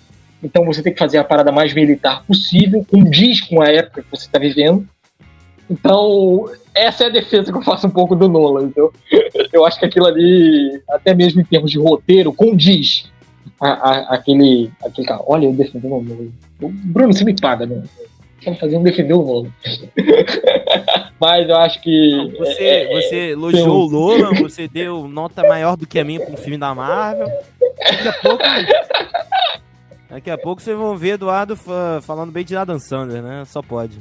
Então 0.42 0.64
você 0.64 0.82
tem 0.82 0.92
que 0.92 0.98
fazer 0.98 1.18
a 1.18 1.24
parada 1.24 1.52
mais 1.52 1.74
militar 1.74 2.24
possível, 2.24 2.84
condiz 2.90 3.42
com 3.42 3.60
a 3.60 3.68
época 3.68 4.02
que 4.02 4.10
você 4.10 4.24
está 4.24 4.38
vivendo. 4.38 4.86
Então, 5.68 6.46
essa 6.74 7.04
é 7.04 7.06
a 7.06 7.10
defesa 7.10 7.52
que 7.52 7.58
eu 7.58 7.62
faço 7.62 7.86
um 7.86 7.90
pouco 7.90 8.16
do 8.16 8.28
Nolan. 8.28 8.64
Então, 8.64 8.90
eu 9.52 9.64
acho 9.64 9.78
que 9.78 9.86
aquilo 9.86 10.06
ali, 10.06 10.82
até 10.88 11.14
mesmo 11.14 11.40
em 11.40 11.44
termos 11.44 11.70
de 11.70 11.78
roteiro, 11.78 12.32
condiz 12.32 13.09
a, 13.60 13.68
a, 13.68 14.14
aquele, 14.14 14.70
aquele 14.84 15.06
cara. 15.06 15.22
Olha, 15.26 15.46
eu 15.46 15.52
defendo 15.52 15.86
o 15.86 16.02
Nolan. 16.02 16.30
Bruno, 16.58 17.12
você 17.12 17.24
me 17.24 17.34
paga, 17.38 17.66
né? 17.66 17.82
Estamos 18.38 18.58
fazendo 18.58 18.84
defender 18.84 19.14
o 19.14 19.22
Nolan. 19.22 19.50
Mas 21.20 21.48
eu 21.48 21.56
acho 21.56 21.80
que. 21.82 22.34
Você, 22.38 22.62
é, 22.62 22.92
é, 22.92 23.02
você 23.02 23.16
elogiou 23.32 23.86
o 23.86 23.90
Nolan, 23.90 24.32
você 24.40 24.66
deu 24.66 25.06
nota 25.06 25.46
maior 25.46 25.76
do 25.76 25.86
que 25.86 25.98
a 25.98 26.04
minha 26.04 26.20
para 26.20 26.32
um 26.32 26.38
filme 26.38 26.56
da 26.56 26.74
Marvel. 26.74 27.28
Daqui 27.78 28.08
a 28.08 28.12
pouco. 28.14 28.44
Daqui 30.08 30.30
a 30.30 30.38
pouco 30.38 30.62
vocês 30.62 30.76
vão 30.76 30.96
ver 30.96 31.10
Eduardo 31.10 31.56
falando 32.02 32.32
bem 32.32 32.44
de 32.44 32.56
Adam 32.56 32.78
Sandler, 32.78 33.22
né? 33.22 33.44
Só 33.46 33.62
pode. 33.62 33.98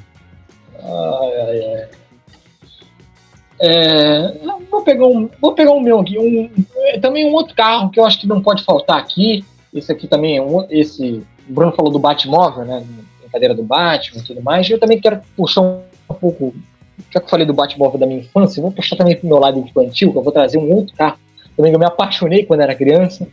Ai, 0.76 1.42
ai, 1.42 1.76
ai. 1.76 1.88
É, 3.60 4.34
vou, 4.72 4.82
pegar 4.84 5.06
um, 5.06 5.30
vou 5.40 5.54
pegar 5.54 5.72
um 5.72 5.82
meu 5.82 6.00
aqui. 6.00 6.18
Um, 6.18 6.50
também 7.02 7.26
um 7.26 7.34
outro 7.34 7.54
carro 7.54 7.90
que 7.90 8.00
eu 8.00 8.06
acho 8.06 8.20
que 8.20 8.28
não 8.28 8.42
pode 8.42 8.64
faltar 8.64 8.98
aqui. 8.98 9.44
Esse 9.74 9.92
aqui 9.92 10.08
também 10.08 10.38
é 10.38 10.42
um. 10.42 10.66
Esse, 10.70 11.22
o 11.50 11.54
Bruno 11.54 11.74
falou 11.74 11.92
do 11.92 12.00
Batmóvel, 12.00 12.66
né? 12.66 12.84
Brincadeira 13.22 13.54
do 13.54 13.64
Batman 13.64 14.22
e 14.22 14.26
tudo 14.26 14.42
mais. 14.42 14.70
Eu 14.70 14.80
também 14.80 15.00
quero 15.00 15.22
puxar 15.36 15.62
um, 15.62 15.82
pouco. 16.20 16.54
Já 17.12 17.20
que 17.20 17.26
eu 17.26 17.30
falei 17.30 17.46
do 17.46 17.54
Batmóvel 17.54 18.00
da 18.00 18.06
minha 18.06 18.22
infância, 18.22 18.62
vou 18.62 18.72
puxar 18.72 18.96
também 18.96 19.16
pro 19.16 19.28
meu 19.28 19.38
lado 19.38 19.60
infantil, 19.60 20.12
que 20.12 20.18
eu 20.18 20.24
vou 20.24 20.32
trazer 20.32 20.58
um 20.58 20.72
outro 20.74 20.96
carro. 20.96 21.18
Também 21.56 21.72
que 21.72 21.76
eu 21.76 21.80
me 21.80 21.86
apaixonei 21.86 22.46
quando 22.46 22.62
era 22.62 22.74
criança. 22.74 23.28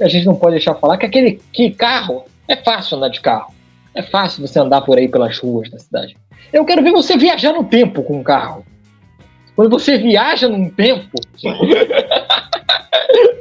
A 0.00 0.08
gente 0.08 0.26
não 0.26 0.34
pode 0.34 0.52
deixar 0.52 0.74
falar 0.74 0.98
que 0.98 1.06
aquele 1.06 1.40
que 1.52 1.70
carro 1.70 2.24
é 2.46 2.56
fácil 2.56 2.96
andar 2.96 3.08
de 3.08 3.20
carro. 3.20 3.54
É 3.94 4.02
fácil 4.02 4.46
você 4.46 4.58
andar 4.58 4.82
por 4.82 4.98
aí 4.98 5.08
pelas 5.08 5.38
ruas 5.38 5.70
da 5.70 5.78
cidade. 5.78 6.16
Eu 6.52 6.64
quero 6.64 6.82
ver 6.82 6.92
você 6.92 7.16
viajar 7.16 7.52
no 7.52 7.64
tempo 7.64 8.02
com 8.02 8.18
um 8.18 8.22
carro. 8.22 8.64
Quando 9.56 9.70
você 9.70 9.96
viaja 9.96 10.48
num 10.48 10.68
tempo. 10.68 11.18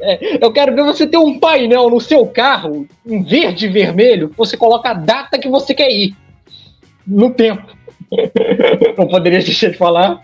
é, 0.02 0.44
eu 0.44 0.52
quero 0.54 0.74
ver 0.74 0.86
você 0.86 1.06
ter 1.06 1.18
um 1.18 1.38
painel 1.38 1.90
no 1.90 2.00
seu 2.00 2.26
carro, 2.26 2.88
em 3.06 3.22
verde 3.22 3.66
e 3.66 3.70
vermelho, 3.70 4.32
você 4.38 4.56
coloca 4.56 4.92
a 4.92 4.94
data 4.94 5.38
que 5.38 5.50
você 5.50 5.74
quer 5.74 5.92
ir. 5.92 6.16
No 7.06 7.32
tempo. 7.32 7.68
Não 8.98 9.08
poderia 9.08 9.40
deixar 9.40 9.70
de 9.70 9.78
falar. 9.78 10.24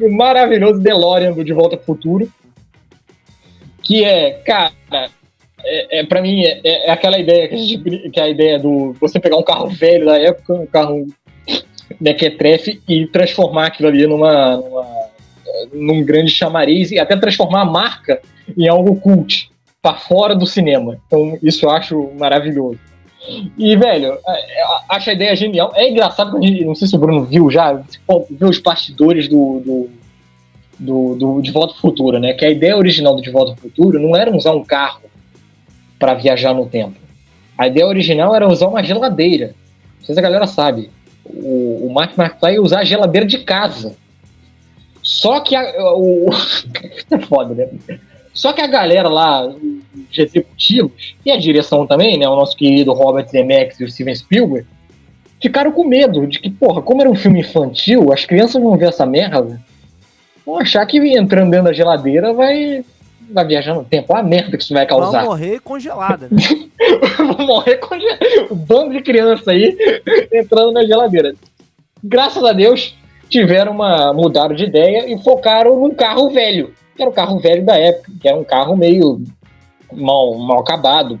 o 0.00 0.10
maravilhoso 0.10 0.80
DeLorean 0.80 1.32
do 1.32 1.44
De 1.44 1.52
Volta 1.52 1.76
ao 1.76 1.82
Futuro. 1.82 2.28
Que 3.84 4.04
é, 4.04 4.32
cara, 4.44 4.72
é, 5.64 6.00
é, 6.00 6.04
para 6.04 6.20
mim, 6.20 6.42
é, 6.44 6.60
é, 6.64 6.90
aquela 6.90 7.18
ideia 7.18 7.48
que, 7.48 7.54
a 7.54 7.58
gente, 7.58 8.10
que 8.10 8.20
é 8.20 8.22
a 8.24 8.28
ideia 8.28 8.58
do 8.58 8.94
você 9.00 9.20
pegar 9.20 9.36
um 9.36 9.44
carro 9.44 9.68
velho 9.68 10.06
da 10.06 10.18
época, 10.18 10.54
um 10.54 10.66
carro 10.66 11.06
mequetrefe 12.00 12.80
e 12.88 13.06
transformar 13.06 13.66
aquilo 13.66 13.88
ali 13.88 14.06
numa, 14.06 14.56
numa, 14.56 14.86
num 15.72 16.04
grande 16.04 16.30
chamariz 16.30 16.90
e 16.90 16.98
até 16.98 17.16
transformar 17.16 17.62
a 17.62 17.66
marca 17.66 18.20
em 18.56 18.68
algo 18.68 18.96
cult 18.96 19.50
para 19.80 19.94
fora 19.94 20.34
do 20.34 20.46
cinema. 20.46 20.98
Então, 21.06 21.38
isso 21.42 21.66
eu 21.66 21.70
acho 21.70 22.10
maravilhoso. 22.18 22.78
E, 23.56 23.76
velho, 23.76 24.18
acho 24.88 25.10
a 25.10 25.12
ideia 25.12 25.34
genial. 25.36 25.72
É 25.74 25.88
engraçado 25.88 26.38
não 26.38 26.74
sei 26.74 26.88
se 26.88 26.96
o 26.96 26.98
Bruno 26.98 27.24
viu 27.24 27.50
já, 27.50 27.72
viu 28.30 28.48
os 28.48 28.58
bastidores 28.58 29.28
do, 29.28 29.60
do, 29.60 29.90
do, 30.78 31.14
do 31.14 31.40
De 31.40 31.50
Volta 31.52 31.74
ao 31.74 31.80
Futuro, 31.80 32.18
né? 32.18 32.32
Que 32.32 32.44
a 32.44 32.50
ideia 32.50 32.76
original 32.76 33.14
do 33.14 33.22
De 33.22 33.30
Volta 33.30 33.52
ao 33.52 33.56
Futuro 33.56 34.00
não 34.00 34.16
era 34.16 34.34
usar 34.34 34.52
um 34.52 34.64
carro 34.64 35.02
para 35.98 36.14
viajar 36.14 36.52
no 36.52 36.66
tempo. 36.66 36.96
A 37.56 37.68
ideia 37.68 37.86
original 37.86 38.34
era 38.34 38.48
usar 38.48 38.66
uma 38.66 38.82
geladeira. 38.82 39.54
Não 40.00 40.06
sei 40.06 40.14
se 40.14 40.18
a 40.18 40.22
galera 40.22 40.46
sabe 40.46 40.90
o, 41.34 41.86
o 41.86 41.92
Mark 41.92 42.16
McFly 42.18 42.58
usar 42.58 42.80
a 42.80 42.84
geladeira 42.84 43.26
de 43.26 43.38
casa. 43.38 43.94
Só 45.02 45.40
que 45.40 45.56
a, 45.56 45.94
o. 45.94 46.30
é 47.10 47.18
foda, 47.18 47.54
né? 47.54 47.98
Só 48.32 48.52
que 48.52 48.60
a 48.60 48.66
galera 48.66 49.08
lá, 49.08 49.46
os 49.46 50.18
executivos, 50.18 51.14
e 51.24 51.30
a 51.30 51.36
direção 51.36 51.86
também, 51.86 52.18
né? 52.18 52.28
O 52.28 52.36
nosso 52.36 52.56
querido 52.56 52.92
Robert 52.92 53.28
Zemeckis 53.28 53.78
e 53.80 53.84
o 53.84 53.90
Steven 53.90 54.14
Spielberg, 54.14 54.66
ficaram 55.40 55.72
com 55.72 55.84
medo 55.84 56.26
de 56.26 56.38
que, 56.38 56.50
porra, 56.50 56.80
como 56.80 57.02
era 57.02 57.10
um 57.10 57.14
filme 57.14 57.40
infantil, 57.40 58.12
as 58.12 58.24
crianças 58.24 58.62
vão 58.62 58.76
ver 58.76 58.88
essa 58.88 59.04
merda, 59.04 59.60
vão 60.46 60.58
achar 60.58 60.86
que 60.86 60.98
entrando 60.98 61.50
dentro 61.50 61.66
da 61.66 61.72
geladeira 61.72 62.32
vai 62.32 62.84
vai 63.32 63.46
viajar 63.46 63.74
no 63.74 63.84
tempo. 63.84 64.12
Olha 64.12 64.20
a 64.20 64.24
merda 64.24 64.56
que 64.56 64.62
isso 64.62 64.74
vai 64.74 64.86
causar. 64.86 65.10
Vai 65.10 65.24
morrer 65.24 65.60
congelada, 65.60 66.28
né? 66.30 66.40
Vou 67.36 67.46
morrer 67.46 67.76
congelada. 67.76 68.18
Um 68.50 68.56
bando 68.56 68.92
de 68.92 69.02
criança 69.02 69.50
aí 69.50 69.76
entrando 70.32 70.72
na 70.72 70.84
geladeira. 70.84 71.34
Graças 72.02 72.42
a 72.44 72.52
Deus, 72.52 72.96
tiveram 73.28 73.72
uma. 73.72 74.12
mudaram 74.12 74.54
de 74.54 74.64
ideia 74.64 75.12
e 75.12 75.22
focaram 75.22 75.80
num 75.80 75.94
carro 75.94 76.30
velho. 76.30 76.74
Que 76.94 77.02
era 77.02 77.10
o 77.10 77.14
carro 77.14 77.38
velho 77.38 77.64
da 77.64 77.76
época, 77.76 78.12
que 78.20 78.28
era 78.28 78.36
um 78.36 78.44
carro 78.44 78.76
meio 78.76 79.22
mal, 79.92 80.34
mal 80.38 80.60
acabado. 80.60 81.18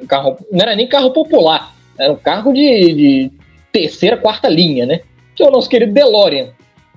Um 0.00 0.06
carro, 0.06 0.36
não 0.52 0.60
era 0.60 0.76
nem 0.76 0.86
carro 0.86 1.10
popular, 1.10 1.74
era 1.98 2.12
um 2.12 2.16
carro 2.16 2.52
de, 2.52 2.94
de 2.94 3.32
terceira, 3.72 4.16
quarta 4.16 4.48
linha, 4.48 4.86
né? 4.86 5.00
Que 5.34 5.42
é 5.42 5.46
o 5.46 5.50
nosso 5.50 5.68
querido 5.68 5.92
DeLorean. 5.92 6.50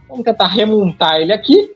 Vamos 0.08 0.24
tentar 0.24 0.48
remontar 0.48 1.20
ele 1.20 1.34
aqui 1.34 1.72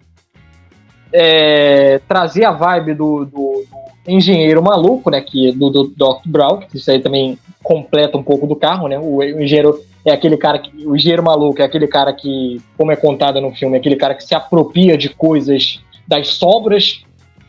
é, 1.17 2.01
trazer 2.07 2.43
a 2.43 2.51
vibe 2.51 2.93
do, 2.93 3.25
do, 3.25 3.65
do, 4.05 4.11
engenheiro 4.11 4.61
maluco, 4.61 5.09
né? 5.09 5.21
Que, 5.21 5.53
do, 5.53 5.69
do 5.69 5.83
Doc 5.95 6.21
Brown, 6.25 6.59
que 6.59 6.75
isso 6.75 6.91
aí 6.91 6.99
também 6.99 7.39
completa 7.63 8.17
um 8.17 8.23
pouco 8.23 8.45
do 8.45 8.55
carro, 8.55 8.89
né? 8.89 8.99
O, 8.99 9.17
o, 9.17 9.23
engenheiro 9.23 9.79
é 10.03 10.11
aquele 10.11 10.35
cara 10.35 10.59
que. 10.59 10.85
O 10.85 10.95
engenheiro 10.95 11.23
maluco 11.23 11.61
é 11.61 11.65
aquele 11.65 11.87
cara 11.87 12.11
que, 12.11 12.61
como 12.77 12.91
é 12.91 12.95
contado 12.97 13.39
no 13.39 13.51
filme, 13.51 13.77
é 13.77 13.79
aquele 13.79 13.95
cara 13.95 14.13
que 14.13 14.25
se 14.25 14.35
apropria 14.35 14.97
de 14.97 15.09
coisas 15.09 15.79
das 16.05 16.27
sobras 16.27 17.03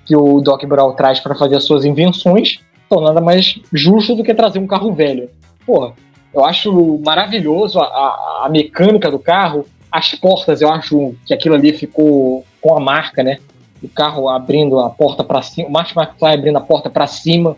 que 0.04 0.14
o 0.14 0.40
Doc 0.40 0.64
Brown 0.64 0.92
traz 0.94 1.18
para 1.18 1.34
fazer 1.34 1.56
as 1.56 1.64
suas 1.64 1.84
invenções. 1.84 2.60
Então, 2.86 3.00
nada 3.00 3.20
mais 3.20 3.58
justo 3.72 4.14
do 4.14 4.22
que 4.22 4.32
trazer 4.32 4.60
um 4.60 4.66
carro 4.66 4.92
velho. 4.92 5.28
Porra, 5.66 5.92
eu 6.32 6.44
acho 6.44 7.00
maravilhoso 7.04 7.80
a, 7.80 7.84
a, 7.84 8.42
a 8.44 8.48
mecânica 8.48 9.10
do 9.10 9.18
carro, 9.18 9.66
as 9.90 10.14
portas, 10.14 10.60
eu 10.60 10.70
acho 10.70 11.14
que 11.24 11.34
aquilo 11.34 11.56
ali 11.56 11.72
ficou 11.72 12.44
com 12.60 12.76
a 12.76 12.80
marca, 12.80 13.24
né? 13.24 13.38
O 13.82 13.88
carro 13.88 14.28
abrindo 14.28 14.78
a 14.80 14.90
porta 14.90 15.22
para 15.22 15.42
cima, 15.42 15.68
o 15.68 15.72
Martin 15.72 15.98
McFly 15.98 16.34
abrindo 16.34 16.56
a 16.56 16.60
porta 16.60 16.88
para 16.88 17.06
cima. 17.06 17.56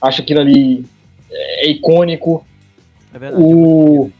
Acho 0.00 0.22
aquilo 0.22 0.40
ali 0.40 0.84
é, 1.30 1.66
é 1.66 1.70
icônico. 1.70 2.46
É 3.12 3.18
verdade. 3.18 3.42
O, 3.42 4.10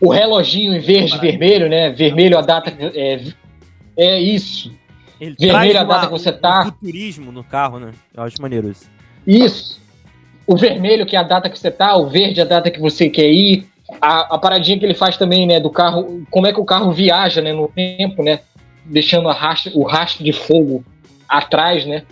o 0.00 0.10
reloginho 0.10 0.74
em 0.74 0.80
verde 0.80 1.16
e 1.16 1.18
vermelho, 1.18 1.68
né? 1.68 1.90
Vermelho 1.90 2.38
a 2.38 2.42
data. 2.42 2.72
É, 2.94 3.20
é 3.96 4.20
isso. 4.20 4.72
Ele 5.20 5.34
vermelho 5.38 5.80
a 5.80 5.84
data 5.84 6.06
que 6.06 6.12
você 6.12 6.32
tá. 6.32 6.72
turismo 6.80 7.32
no 7.32 7.42
carro, 7.42 7.78
né? 7.78 7.92
Eu 8.14 8.22
acho 8.22 8.40
maneiro 8.40 8.70
isso. 8.70 8.88
Isso. 9.26 9.80
O 10.46 10.56
vermelho 10.56 11.04
que 11.04 11.16
é 11.16 11.18
a 11.18 11.24
data 11.24 11.50
que 11.50 11.58
você 11.58 11.70
tá, 11.70 11.96
o 11.96 12.08
verde 12.08 12.40
a 12.40 12.44
data 12.44 12.70
que 12.70 12.80
você 12.80 13.08
quer 13.08 13.30
ir. 13.30 13.66
A, 14.00 14.34
a 14.34 14.38
paradinha 14.38 14.78
que 14.78 14.84
ele 14.84 14.94
faz 14.94 15.16
também, 15.16 15.46
né? 15.46 15.58
Do 15.58 15.70
carro, 15.70 16.22
como 16.30 16.46
é 16.46 16.52
que 16.52 16.60
o 16.60 16.64
carro 16.64 16.92
viaja, 16.92 17.40
né? 17.40 17.52
No 17.52 17.68
tempo, 17.68 18.22
né? 18.22 18.40
Deixando 18.88 19.28
rastro, 19.28 19.78
o 19.78 19.84
rastro 19.84 20.24
de 20.24 20.32
fogo 20.32 20.84
atrás, 21.28 21.86
né? 21.86 22.02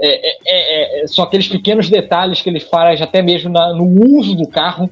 É, 0.00 0.30
é, 0.30 0.38
é, 0.46 1.02
é, 1.02 1.06
são 1.06 1.24
aqueles 1.24 1.46
pequenos 1.46 1.88
detalhes 1.88 2.40
que 2.40 2.48
ele 2.48 2.58
faz 2.58 3.00
até 3.00 3.22
mesmo 3.22 3.50
na, 3.50 3.72
no 3.72 4.16
uso 4.16 4.34
do 4.34 4.48
carro 4.48 4.90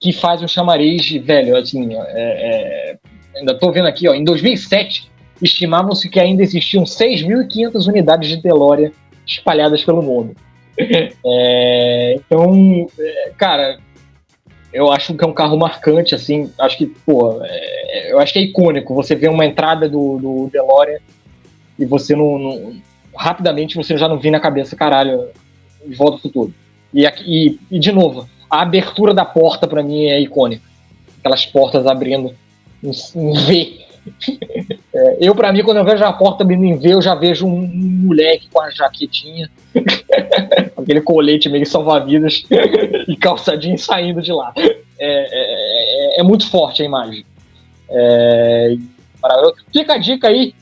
que 0.00 0.12
faz 0.12 0.42
um 0.42 0.48
chamariz, 0.48 1.10
velho, 1.22 1.56
assim, 1.56 1.94
é, 1.94 1.98
é, 2.14 2.96
ainda 3.36 3.52
estou 3.52 3.72
vendo 3.72 3.88
aqui, 3.88 4.08
ó, 4.08 4.14
em 4.14 4.24
2007 4.24 5.10
estimavam-se 5.42 6.08
que 6.08 6.18
ainda 6.18 6.42
existiam 6.42 6.84
6.500 6.84 7.88
unidades 7.88 8.28
de 8.28 8.40
DeLorean 8.40 8.90
espalhadas 9.26 9.84
pelo 9.84 10.02
mundo. 10.02 10.34
então, 12.14 12.86
cara, 13.36 13.78
eu 14.72 14.92
acho 14.92 15.14
que 15.14 15.24
é 15.24 15.26
um 15.26 15.32
carro 15.32 15.56
marcante, 15.56 16.14
assim, 16.14 16.52
acho 16.58 16.76
que, 16.76 16.86
pô, 16.86 17.40
é, 17.42 18.12
eu 18.12 18.18
acho 18.18 18.32
que 18.32 18.38
é 18.38 18.42
icônico. 18.42 18.94
Você 18.94 19.14
vê 19.14 19.28
uma 19.28 19.46
entrada 19.46 19.88
do, 19.88 20.18
do 20.18 20.50
DeLorean 20.52 20.98
e 21.78 21.86
você 21.86 22.14
não, 22.14 22.38
não, 22.38 22.82
Rapidamente 23.16 23.76
você 23.76 23.98
já 23.98 24.06
não 24.06 24.18
vê 24.18 24.30
na 24.30 24.38
cabeça, 24.38 24.76
caralho, 24.76 25.28
de 25.84 25.94
volta 25.96 26.14
ao 26.14 26.20
futuro. 26.20 26.54
E, 26.94 27.04
e, 27.04 27.58
e 27.70 27.78
de 27.78 27.90
novo, 27.90 28.28
a 28.48 28.62
abertura 28.62 29.12
da 29.12 29.24
porta 29.24 29.66
para 29.66 29.82
mim 29.82 30.04
é 30.04 30.20
icônica. 30.20 30.62
Aquelas 31.18 31.44
portas 31.44 31.86
abrindo 31.86 32.34
em, 32.82 32.90
em 32.90 33.32
V. 33.32 33.86
É, 34.98 35.16
eu, 35.20 35.34
para 35.34 35.52
mim, 35.52 35.62
quando 35.62 35.76
eu 35.76 35.84
vejo 35.84 36.04
a 36.04 36.12
porta 36.12 36.42
abrindo 36.42 36.64
em 36.64 36.76
V, 36.76 36.94
eu 36.94 37.00
já 37.02 37.14
vejo 37.14 37.46
um, 37.46 37.60
um 37.60 38.06
moleque 38.06 38.48
com 38.52 38.60
a 38.60 38.68
jaquetinha, 38.68 39.48
aquele 40.76 41.00
colete 41.00 41.48
meio 41.48 41.64
salva-vidas 41.64 42.44
e 43.06 43.16
calçadinho 43.16 43.78
saindo 43.78 44.20
de 44.20 44.32
lá. 44.32 44.52
É, 44.56 44.66
é, 44.98 46.16
é, 46.16 46.20
é 46.20 46.22
muito 46.24 46.50
forte 46.50 46.82
a 46.82 46.84
imagem. 46.84 47.24
É, 47.88 48.76
fica 49.72 49.94
a 49.94 49.98
dica 49.98 50.26
aí, 50.26 50.52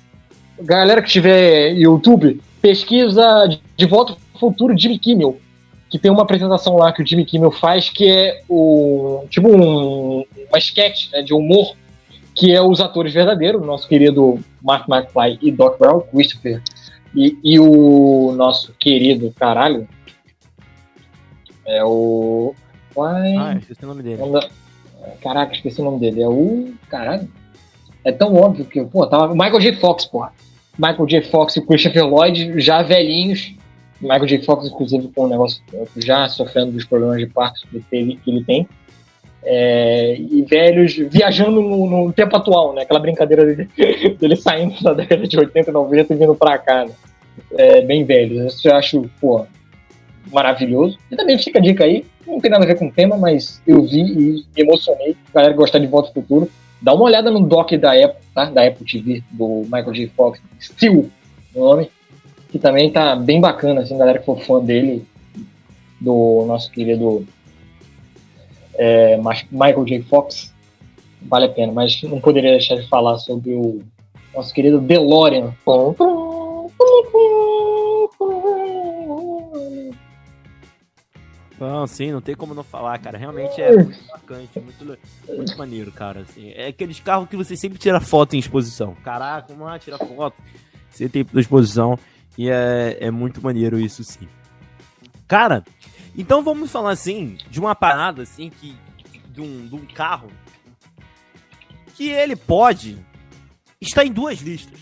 galera 0.60 1.00
que 1.00 1.08
tiver 1.08 1.72
YouTube, 1.72 2.40
pesquisa 2.60 3.48
de 3.74 3.86
volta 3.86 4.12
ao 4.12 4.38
futuro 4.38 4.76
Jimmy 4.76 4.98
Kimmel, 4.98 5.40
que 5.88 5.98
tem 5.98 6.10
uma 6.10 6.22
apresentação 6.22 6.76
lá 6.76 6.92
que 6.92 7.02
o 7.02 7.06
Jimmy 7.06 7.24
Kimmel 7.24 7.52
faz, 7.52 7.88
que 7.88 8.10
é 8.10 8.42
o 8.50 9.24
tipo 9.30 9.48
um, 9.48 10.26
uma 10.50 10.58
sketch 10.58 11.10
né, 11.10 11.22
de 11.22 11.32
humor 11.32 11.74
que 12.36 12.54
é 12.54 12.60
os 12.60 12.80
atores 12.80 13.14
verdadeiros, 13.14 13.64
nosso 13.64 13.88
querido 13.88 14.38
Mark 14.62 14.86
McFly 14.88 15.38
e 15.40 15.50
Doc 15.50 15.78
Brown, 15.78 16.00
Christopher, 16.02 16.62
e, 17.14 17.36
e 17.42 17.58
o 17.58 18.32
nosso 18.36 18.74
querido, 18.78 19.32
caralho, 19.34 19.88
é 21.66 21.82
o... 21.82 22.54
Uai, 22.94 23.36
ah, 23.36 23.56
esqueci 23.58 23.84
o 23.84 23.88
nome 23.88 24.02
dele. 24.02 24.22
Caraca, 25.20 25.54
esqueci 25.54 25.80
o 25.80 25.84
nome 25.84 25.98
dele. 25.98 26.22
É 26.22 26.28
o... 26.28 26.72
Caralho. 26.88 27.28
É 28.04 28.12
tão 28.12 28.34
óbvio 28.34 28.64
que, 28.64 28.82
pô, 28.84 29.06
tava... 29.06 29.34
Michael 29.34 29.60
J. 29.60 29.76
Fox, 29.76 30.04
porra. 30.04 30.32
Michael 30.78 31.06
J. 31.06 31.22
Fox 31.22 31.56
e 31.56 31.66
Christopher 31.66 32.06
Lloyd, 32.06 32.60
já 32.60 32.82
velhinhos. 32.82 33.54
Michael 34.00 34.26
J. 34.26 34.42
Fox, 34.42 34.66
inclusive, 34.66 35.08
com 35.08 35.24
um 35.24 35.28
negócio 35.28 35.62
já 35.96 36.28
sofrendo 36.28 36.72
dos 36.72 36.84
problemas 36.84 37.18
de 37.18 37.26
parto 37.26 37.66
que 37.68 38.20
ele 38.26 38.44
tem. 38.44 38.68
É, 39.48 40.16
e 40.18 40.42
velhos 40.42 40.96
viajando 40.96 41.62
no, 41.62 41.86
no, 41.86 42.12
tempo 42.12 42.36
atual, 42.36 42.74
né? 42.74 42.82
Aquela 42.82 42.98
brincadeira 42.98 43.44
dele, 43.44 43.68
dele 44.18 44.34
saindo 44.34 44.82
da 44.82 44.92
década 44.92 45.24
de 45.26 45.38
80 45.38 45.70
e 45.70 45.72
90 45.72 46.12
e 46.12 46.16
vindo 46.16 46.34
pra 46.34 46.58
cá, 46.58 46.84
né? 46.84 46.90
É, 47.56 47.80
bem 47.80 48.04
velho. 48.04 48.44
Isso 48.44 48.66
eu 48.66 48.74
acho, 48.74 49.08
pô, 49.20 49.46
maravilhoso. 50.32 50.98
E 51.12 51.14
também 51.14 51.38
fica 51.38 51.60
a 51.60 51.62
dica 51.62 51.84
aí, 51.84 52.04
não 52.26 52.40
tem 52.40 52.50
nada 52.50 52.64
a 52.64 52.66
ver 52.66 52.76
com 52.76 52.88
o 52.88 52.92
tema, 52.92 53.16
mas 53.16 53.62
eu 53.64 53.82
vi 53.84 54.00
e 54.00 54.44
me 54.56 54.62
emocionei. 54.62 55.16
Galera 55.32 55.54
gostar 55.54 55.78
de 55.78 55.86
Volta 55.86 56.08
ao 56.08 56.14
Futuro. 56.14 56.50
Dá 56.82 56.92
uma 56.92 57.04
olhada 57.04 57.30
no 57.30 57.40
doc 57.40 57.70
da 57.74 57.92
Apple, 57.92 58.22
tá? 58.34 58.46
Da 58.46 58.66
Apple 58.66 58.84
TV, 58.84 59.22
do 59.30 59.62
Michael 59.64 59.92
J. 59.92 60.08
Fox, 60.08 60.40
Steel, 60.60 61.08
o 61.54 61.60
nome, 61.60 61.88
que 62.50 62.58
também 62.58 62.90
tá 62.90 63.14
bem 63.14 63.40
bacana, 63.40 63.82
assim, 63.82 63.96
galera 63.96 64.18
que 64.18 64.26
for 64.26 64.40
fã 64.40 64.60
dele, 64.60 65.06
do 66.00 66.44
nosso 66.46 66.70
querido 66.70 67.26
é, 68.78 69.16
Michael 69.50 69.84
J. 69.84 70.02
Fox, 70.02 70.54
vale 71.22 71.46
a 71.46 71.48
pena, 71.48 71.72
mas 71.72 72.02
não 72.02 72.20
poderia 72.20 72.52
deixar 72.52 72.76
de 72.76 72.88
falar 72.88 73.18
sobre 73.18 73.52
o 73.52 73.82
nosso 74.34 74.52
querido 74.52 74.80
DeLorean. 74.80 75.54
Não, 81.58 81.86
sim, 81.86 82.12
não 82.12 82.20
tem 82.20 82.34
como 82.34 82.54
não 82.54 82.62
falar, 82.62 82.98
cara. 82.98 83.16
Realmente 83.16 83.60
é 83.60 83.72
muito 83.74 84.06
bacante, 84.08 84.60
muito, 84.60 84.98
muito 85.28 85.58
maneiro, 85.58 85.90
cara. 85.90 86.20
Assim, 86.20 86.50
é 86.50 86.68
aqueles 86.68 87.00
carros 87.00 87.28
que 87.28 87.36
você 87.36 87.56
sempre 87.56 87.78
tira 87.78 87.98
foto 88.00 88.36
em 88.36 88.38
exposição. 88.38 88.94
Caraca, 89.02 89.54
lá, 89.58 89.78
tira 89.78 89.96
foto. 89.96 90.36
Você 90.90 91.08
tem 91.08 91.26
na 91.32 91.40
exposição 91.40 91.98
e 92.36 92.50
é, 92.50 92.98
é 93.00 93.10
muito 93.10 93.42
maneiro 93.42 93.80
isso, 93.80 94.04
sim. 94.04 94.28
Cara, 95.26 95.64
então 96.16 96.42
vamos 96.42 96.70
falar 96.70 96.90
assim 96.90 97.36
de 97.50 97.60
uma 97.60 97.74
parada 97.74 98.22
assim 98.22 98.50
que 98.50 98.76
de 99.28 99.40
um, 99.40 99.66
de 99.66 99.74
um 99.74 99.86
carro 99.86 100.30
que 101.94 102.08
ele 102.08 102.36
pode 102.36 102.98
estar 103.80 104.04
em 104.04 104.12
duas 104.12 104.40
listas. 104.40 104.78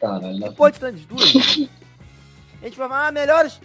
Caralho. 0.00 0.52
Pode 0.54 0.76
estar 0.76 0.90
em 0.90 0.96
duas. 0.96 1.34
A 2.62 2.64
gente 2.64 2.78
vai 2.78 2.88
falar, 2.88 3.08
ah, 3.08 3.12
melhores 3.12 3.60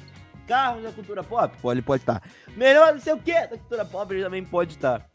carros 0.48 0.84
da 0.84 0.92
cultura 0.92 1.24
pop? 1.24 1.56
Pô, 1.62 1.72
ele 1.72 1.82
pode 1.82 2.04
estar. 2.04 2.22
Melhor 2.56 2.94
não 2.94 3.00
sei 3.00 3.14
o 3.14 3.20
que 3.20 3.34
da 3.34 3.58
cultura 3.58 3.86
pop, 3.86 4.14
ele 4.14 4.24
também 4.24 4.44
pode 4.44 4.76
estar. 4.76 5.08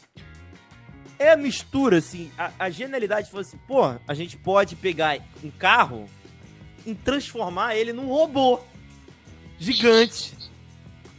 É 1.18 1.30
a 1.30 1.36
mistura, 1.36 1.98
assim, 1.98 2.30
a, 2.38 2.50
a 2.58 2.70
genialidade 2.70 3.30
foi 3.30 3.40
assim, 3.40 3.58
pô, 3.66 3.82
a 4.06 4.14
gente 4.14 4.36
pode 4.36 4.76
pegar 4.76 5.18
um 5.42 5.50
carro 5.50 6.08
e 6.84 6.94
transformar 6.94 7.74
ele 7.74 7.92
num 7.92 8.08
robô 8.08 8.60
gigante. 9.58 10.36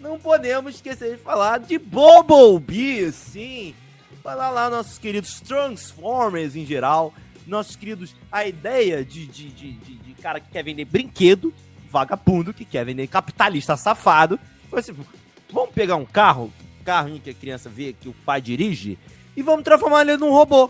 Não 0.07 0.17
podemos 0.17 0.75
esquecer 0.75 1.17
de 1.17 1.21
falar 1.21 1.59
de 1.59 1.77
Bumblebee, 1.77 3.11
sim. 3.11 3.75
Falar 4.23 4.49
lá 4.49 4.69
nossos 4.69 4.97
queridos 4.97 5.41
Transformers 5.41 6.55
em 6.55 6.65
geral, 6.65 7.13
nossos 7.45 7.75
queridos, 7.75 8.15
a 8.31 8.45
ideia 8.45 9.03
de, 9.03 9.27
de, 9.27 9.49
de, 9.49 9.71
de, 9.73 9.95
de 9.95 10.13
cara 10.13 10.39
que 10.39 10.49
quer 10.49 10.63
vender 10.63 10.85
brinquedo 10.85 11.53
vagabundo 11.89 12.53
que 12.53 12.63
quer 12.63 12.85
vender 12.85 13.07
capitalista 13.07 13.75
safado. 13.75 14.39
Foi 14.69 14.79
assim, 14.79 14.95
vamos 15.51 15.71
pegar 15.71 15.97
um 15.97 16.05
carro, 16.05 16.53
carrinho 16.85 17.19
que 17.19 17.29
a 17.29 17.33
criança 17.33 17.69
vê 17.69 17.93
que 17.93 18.07
o 18.07 18.13
pai 18.25 18.41
dirige, 18.41 18.97
e 19.35 19.41
vamos 19.41 19.63
transformar 19.63 20.01
ele 20.01 20.17
num 20.17 20.31
robô. 20.31 20.69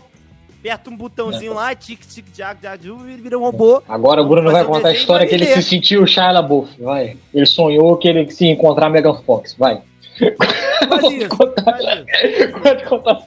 Aperta 0.60 0.90
um 0.90 0.96
botãozinho 0.96 1.52
é. 1.52 1.54
lá, 1.54 1.74
tic, 1.74 2.00
tic, 2.00 2.26
jack, 2.34 2.60
e 2.64 3.16
vira 3.16 3.38
um 3.38 3.42
robô. 3.42 3.80
Agora 3.88 4.20
o 4.20 4.28
Bruno 4.28 4.50
vai 4.50 4.64
contar 4.64 4.88
a 4.88 4.92
história 4.92 5.26
que 5.26 5.34
ele 5.34 5.46
se 5.46 5.62
sentiu 5.62 6.04
Shia 6.04 6.32
LaBeouf, 6.32 6.82
vai. 6.82 7.16
Ele 7.32 7.46
sonhou 7.46 7.96
que 7.96 8.08
ele 8.08 8.28
se 8.30 8.46
encontrar 8.46 8.90
Megan 8.90 9.14
Fox, 9.22 9.54
vai. 9.56 9.80
Pode 10.88 11.28
contar. 11.28 11.78
Pode 12.62 12.84
contar. 12.86 13.22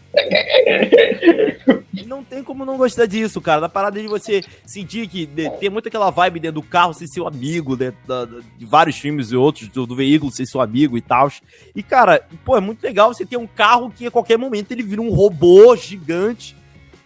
Não 2.06 2.22
tem 2.22 2.44
como 2.44 2.66
não 2.66 2.76
gostar 2.76 3.06
disso, 3.06 3.40
cara. 3.40 3.62
Da 3.62 3.70
parada 3.70 4.02
de 4.02 4.08
você 4.08 4.44
sentir 4.66 5.08
que 5.08 5.26
de, 5.26 5.50
tem 5.52 5.70
muito 5.70 5.88
aquela 5.88 6.10
vibe 6.10 6.42
dentro 6.42 6.62
do 6.62 6.68
carro 6.68 6.94
ser 6.94 7.08
seu 7.08 7.26
amigo, 7.26 7.78
dentro 7.78 7.98
da, 8.06 8.26
de 8.26 8.66
vários 8.66 8.98
filmes 8.98 9.32
e 9.32 9.38
outros, 9.38 9.70
do, 9.70 9.88
do, 9.88 9.96
veículo 9.96 10.32
ser 10.32 10.46
seu 10.46 10.60
amigo 10.60 10.98
e 10.98 11.02
tal. 11.02 11.32
E, 11.74 11.82
cara, 11.82 12.22
pô, 12.44 12.58
é 12.58 12.60
muito 12.60 12.84
legal 12.84 13.14
você 13.14 13.26
ter 13.26 13.38
um 13.38 13.48
carro 13.48 13.90
que 13.90 14.08
a 14.08 14.12
qualquer 14.12 14.38
momento 14.38 14.74
ele 14.74 14.84
vira 14.84 15.02
um 15.02 15.14
robô 15.14 15.74
gigante 15.78 16.60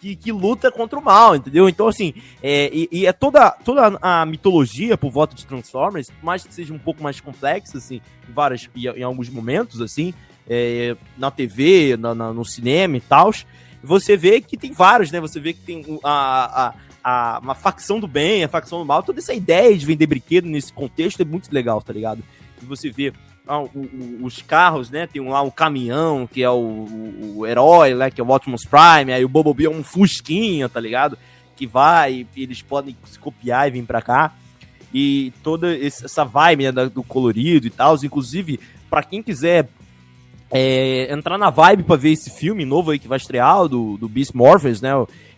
que, 0.05 0.15
que, 0.15 0.31
luta 0.31 0.71
contra 0.71 0.99
o 0.99 1.03
mal, 1.03 1.35
entendeu? 1.35 1.67
Então, 1.67 1.87
assim, 1.87 2.13
é, 2.43 2.69
e, 2.71 2.87
e, 2.91 3.05
é 3.07 3.11
toda, 3.11 3.49
toda 3.49 3.97
a 3.99 4.23
mitologia 4.23 4.95
por 4.95 5.09
volta 5.09 5.35
de 5.35 5.43
Transformers, 5.47 6.11
por 6.11 6.23
mais 6.23 6.45
que 6.45 6.53
seja 6.53 6.71
um 6.71 6.77
pouco 6.77 7.01
mais 7.01 7.19
complexa, 7.19 7.79
assim, 7.79 7.99
em, 8.29 8.31
várias, 8.31 8.69
em, 8.75 9.01
alguns 9.01 9.29
momentos, 9.29 9.81
assim, 9.81 10.13
é, 10.47 10.95
na 11.17 11.31
TV, 11.31 11.97
na, 11.97 12.13
na, 12.13 12.31
no 12.31 12.45
cinema 12.45 12.97
e 12.97 13.01
tal, 13.01 13.33
você 13.83 14.15
vê 14.15 14.41
que 14.41 14.55
tem 14.55 14.71
vários, 14.71 15.11
né? 15.11 15.19
Você 15.19 15.39
vê 15.39 15.53
que 15.53 15.61
tem 15.61 15.83
a, 16.03 16.67
a, 16.67 16.73
a, 17.03 17.39
uma 17.39 17.55
facção 17.55 17.99
do 17.99 18.07
bem, 18.07 18.43
a 18.43 18.47
facção 18.47 18.77
do 18.77 18.85
mal, 18.85 19.01
toda 19.01 19.19
essa 19.19 19.33
ideia 19.33 19.75
de 19.75 19.85
vender 19.87 20.05
brinquedo 20.05 20.45
nesse 20.45 20.71
contexto 20.71 21.19
é 21.21 21.25
muito 21.25 21.51
legal, 21.51 21.81
tá 21.81 21.91
ligado? 21.91 22.23
E 22.61 22.65
você 22.65 22.91
vê 22.91 23.11
os 24.21 24.41
carros, 24.41 24.89
né? 24.89 25.07
Tem 25.07 25.21
lá 25.27 25.41
um 25.41 25.51
caminhão, 25.51 26.27
que 26.27 26.41
é 26.41 26.49
o, 26.49 26.87
o, 27.35 27.45
herói, 27.45 27.93
né? 27.93 28.09
Que 28.09 28.19
é 28.19 28.23
o 28.23 28.29
Optimus 28.29 28.65
Prime, 28.65 29.13
aí 29.13 29.23
o 29.23 29.29
Bumblebee 29.29 29.65
é 29.65 29.69
um 29.69 29.83
fusquinha, 29.83 30.67
tá 30.67 30.79
ligado? 30.79 31.17
Que 31.55 31.67
vai, 31.67 32.25
eles 32.35 32.61
podem 32.61 32.95
se 33.05 33.19
copiar 33.19 33.67
e 33.67 33.71
vir 33.71 33.83
pra 33.85 34.01
cá. 34.01 34.33
E 34.93 35.33
toda 35.43 35.77
essa 35.77 36.23
vibe 36.23 36.71
né, 36.71 36.85
do 36.87 37.03
colorido 37.03 37.67
e 37.67 37.69
tal, 37.69 37.95
inclusive, 38.03 38.59
para 38.89 39.03
quem 39.03 39.21
quiser 39.21 39.67
é, 40.49 41.11
entrar 41.13 41.37
na 41.37 41.49
vibe 41.49 41.83
para 41.83 41.97
ver 41.97 42.11
esse 42.11 42.29
filme 42.29 42.65
novo 42.65 42.91
aí 42.91 42.99
que 42.99 43.07
vai 43.07 43.17
estrear, 43.17 43.67
do, 43.67 43.97
do 43.97 44.07
Beast 44.07 44.33
Morphers, 44.33 44.81
né? 44.81 44.91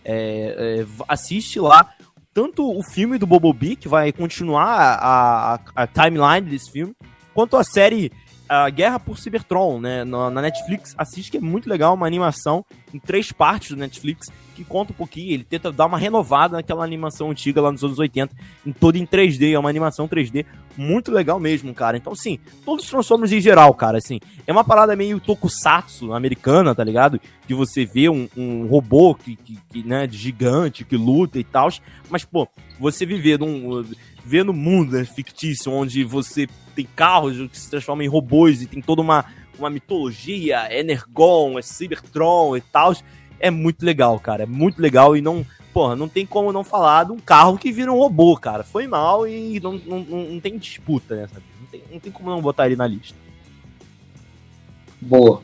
É, 0.06 0.84
é, 0.86 0.86
assiste 1.08 1.60
lá 1.60 1.89
tanto 2.34 2.70
o 2.70 2.84
filme 2.84 3.17
do 3.17 3.26
Bobobi, 3.26 3.76
que 3.76 3.88
vai 3.88 4.12
continuar 4.12 4.67
a, 4.70 5.56
a, 5.56 5.60
a 5.76 5.88
timeline 5.88 6.48
desse 6.48 6.72
filme, 6.72 6.93
quanto 7.38 7.56
a 7.56 7.63
série 7.63 8.12
a 8.50 8.67
Guerra 8.67 9.00
por 9.00 9.19
Cybertron, 9.19 9.80
né, 9.80 10.04
na, 10.04 10.41
Netflix, 10.41 10.95
assiste 10.97 11.30
que 11.30 11.38
é 11.38 11.39
muito 11.39 11.69
legal, 11.69 11.93
uma 11.93 12.08
animação 12.08 12.65
em 12.91 12.97
três 12.97 13.32
partes 13.32 13.71
do 13.71 13.78
Netflix, 13.78 14.30
que 14.56 14.63
conta 14.63 14.91
um 14.91 14.95
pouquinho, 14.95 15.34
ele 15.34 15.43
tenta 15.43 15.71
dar 15.71 15.86
uma 15.86 16.00
renovada 16.00 16.56
naquela 16.56 16.84
animação 16.84 17.30
antiga 17.30 17.62
lá 17.62 17.71
nos 17.71 17.84
anos 17.84 18.00
80, 18.00 18.34
em 18.65 18.71
toda 18.71 18.97
em 18.97 19.06
3D, 19.06 19.54
é 19.54 19.60
uma 19.60 19.69
animação 19.69 20.08
3D 20.08 20.47
muito 20.76 21.12
legal 21.12 21.39
mesmo, 21.39 21.76
cara. 21.76 21.95
Então, 21.95 22.13
assim, 22.13 22.39
todos 22.65 22.86
os 22.86 22.89
Transformers 22.89 23.32
em 23.32 23.41
geral, 23.41 23.71
cara, 23.76 24.00
assim, 24.00 24.19
é 24.47 24.52
uma 24.52 24.63
parada 24.63 24.95
meio 24.95 25.19
tokusatsu 25.19 26.13
americana, 26.13 26.73
tá 26.73 26.84
ligado? 26.84 27.21
De 27.45 27.54
você 27.54 27.86
ver 27.86 28.10
um, 28.10 28.28
um 28.36 28.65
robô 28.65 29.13
que, 29.13 29.36
que, 29.36 29.60
que, 29.69 29.84
né, 29.84 30.08
gigante, 30.10 30.84
que 30.84 30.97
luta 30.97 31.38
e 31.38 31.43
tal, 31.43 31.69
mas, 32.10 32.26
pô, 32.26 32.47
você 32.80 33.06
viver 33.06 33.38
num 33.38 33.84
vê 34.28 34.44
no 34.44 34.52
mundo 34.52 34.98
né, 34.98 35.06
fictício, 35.06 35.72
onde 35.72 36.04
você 36.04 36.48
tem 36.76 36.86
carros 36.96 37.38
que 37.50 37.58
se 37.58 37.70
transformam 37.70 38.04
em 38.04 38.10
robôs 38.10 38.62
e 38.62 38.68
tem 38.68 38.82
toda 38.82 39.02
uma, 39.02 39.26
uma 39.58 39.70
mitologia, 39.70 40.68
Energon, 40.70 41.58
é 41.58 41.62
Cybertron 41.62 42.58
e 42.58 42.62
tal, 42.62 42.94
é 43.40 43.50
muito 43.50 43.86
legal, 43.86 44.20
cara. 44.20 44.44
É 44.44 44.46
muito 44.46 44.82
legal 44.82 45.16
e 45.16 45.22
não. 45.22 45.46
Porra, 45.74 45.96
não 45.96 46.10
tem 46.10 46.26
como 46.26 46.52
não 46.52 46.63
falar 46.63 47.06
de 47.06 47.12
um 47.12 47.20
carro 47.20 47.58
que 47.58 47.72
vira 47.72 47.92
um 47.92 47.98
robô, 47.98 48.36
cara. 48.36 48.63
Foi 48.63 48.88
mal 48.88 49.28
e 49.28 49.60
não, 49.60 49.74
não, 49.74 50.00
não 50.00 50.40
tem 50.40 50.58
disputa, 50.58 51.16
né? 51.16 51.28
Sabe? 51.28 51.46
Não, 51.60 51.68
tem, 51.68 51.84
não 51.92 52.00
tem 52.00 52.12
como 52.12 52.30
não 52.30 52.42
botar 52.42 52.66
ele 52.66 52.76
na 52.76 52.88
lista. 52.88 53.16
Boa. 55.00 55.42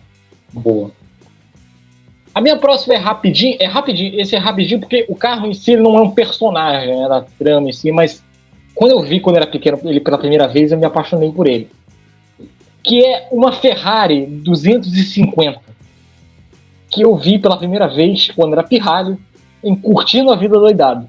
Boa. 0.52 0.92
A 2.34 2.42
minha 2.42 2.58
próxima 2.58 2.96
é 2.96 2.98
rapidinho. 2.98 3.58
É 3.60 3.68
rapidinho. 3.68 4.20
Esse 4.20 4.36
é 4.36 4.40
rapidinho 4.40 4.80
porque 4.80 5.06
o 5.08 5.16
carro 5.16 5.46
em 5.46 5.54
si 5.54 5.76
não 5.78 5.98
é 5.98 6.02
um 6.02 6.12
personagem 6.12 7.00
né, 7.00 7.08
da 7.08 7.22
trama 7.22 7.70
em 7.70 7.74
si, 7.74 7.92
mas 7.92 8.23
quando 8.76 8.92
eu 8.92 9.02
vi 9.02 9.20
quando 9.20 9.36
era 9.36 9.48
pequeno 9.48 9.80
ele 9.86 10.00
pela 10.00 10.18
primeira 10.18 10.48
vez, 10.48 10.72
eu 10.72 10.78
me 10.78 10.86
apaixonei 10.86 11.32
por 11.32 11.48
ele. 11.48 11.70
Que 12.84 13.06
é 13.06 13.28
uma 13.32 13.52
Ferrari 13.52 14.26
250. 14.26 15.62
Que 16.90 17.04
eu 17.04 17.16
vi 17.16 17.40
pela 17.40 17.58
primeira 17.58 17.88
vez 17.88 18.32
quando 18.32 18.54
era 18.54 18.64
pirralho, 18.64 19.20
em 19.64 19.76
Curtindo 19.76 20.32
a 20.32 20.36
Vida 20.36 20.58
Doidado. 20.60 21.08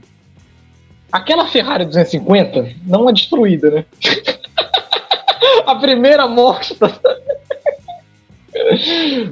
Aquela 1.10 1.46
Ferrari 1.46 1.84
250 1.84 2.74
não 2.86 3.08
é 3.08 3.12
destruída, 3.12 3.70
né? 3.70 3.84
a 5.66 5.74
primeira 5.76 6.26
morte 6.26 6.76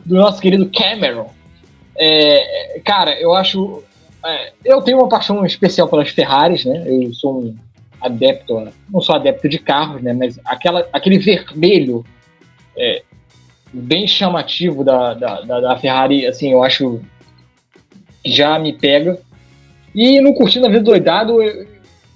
do 0.05 0.17
nosso 0.17 0.41
querido 0.41 0.71
Cameron 0.71 1.31
É, 1.97 2.81
cara, 2.85 3.21
eu 3.21 3.35
acho. 3.35 3.83
É, 4.25 4.53
eu 4.65 4.81
tenho 4.83 4.99
uma 4.99 5.09
paixão 5.09 5.45
especial 5.45 5.89
pelas 5.89 6.09
Ferraris, 6.11 6.65
né? 6.65 6.85
Eu 6.87 7.13
sou 7.13 7.41
um 7.41 7.57
adepto, 8.03 8.69
não 8.91 9.01
sou 9.01 9.15
adepto 9.15 9.49
de 9.49 9.59
carros, 9.59 10.03
né? 10.03 10.13
Mas 10.13 10.39
aquela, 10.45 10.87
aquele 10.93 11.19
vermelho 11.19 12.05
é, 12.77 13.03
bem 13.73 14.07
chamativo 14.07 14.85
da, 14.85 15.15
da, 15.15 15.41
da, 15.41 15.77
Ferrari, 15.79 16.27
assim, 16.27 16.53
eu 16.53 16.63
acho 16.63 17.01
já 18.25 18.59
me 18.59 18.73
pega. 18.73 19.19
E 19.95 20.21
no 20.21 20.35
Curtindo 20.35 20.67
a 20.67 20.71
Vida 20.71 20.83
Doidado, 20.83 21.43
eu, 21.43 21.67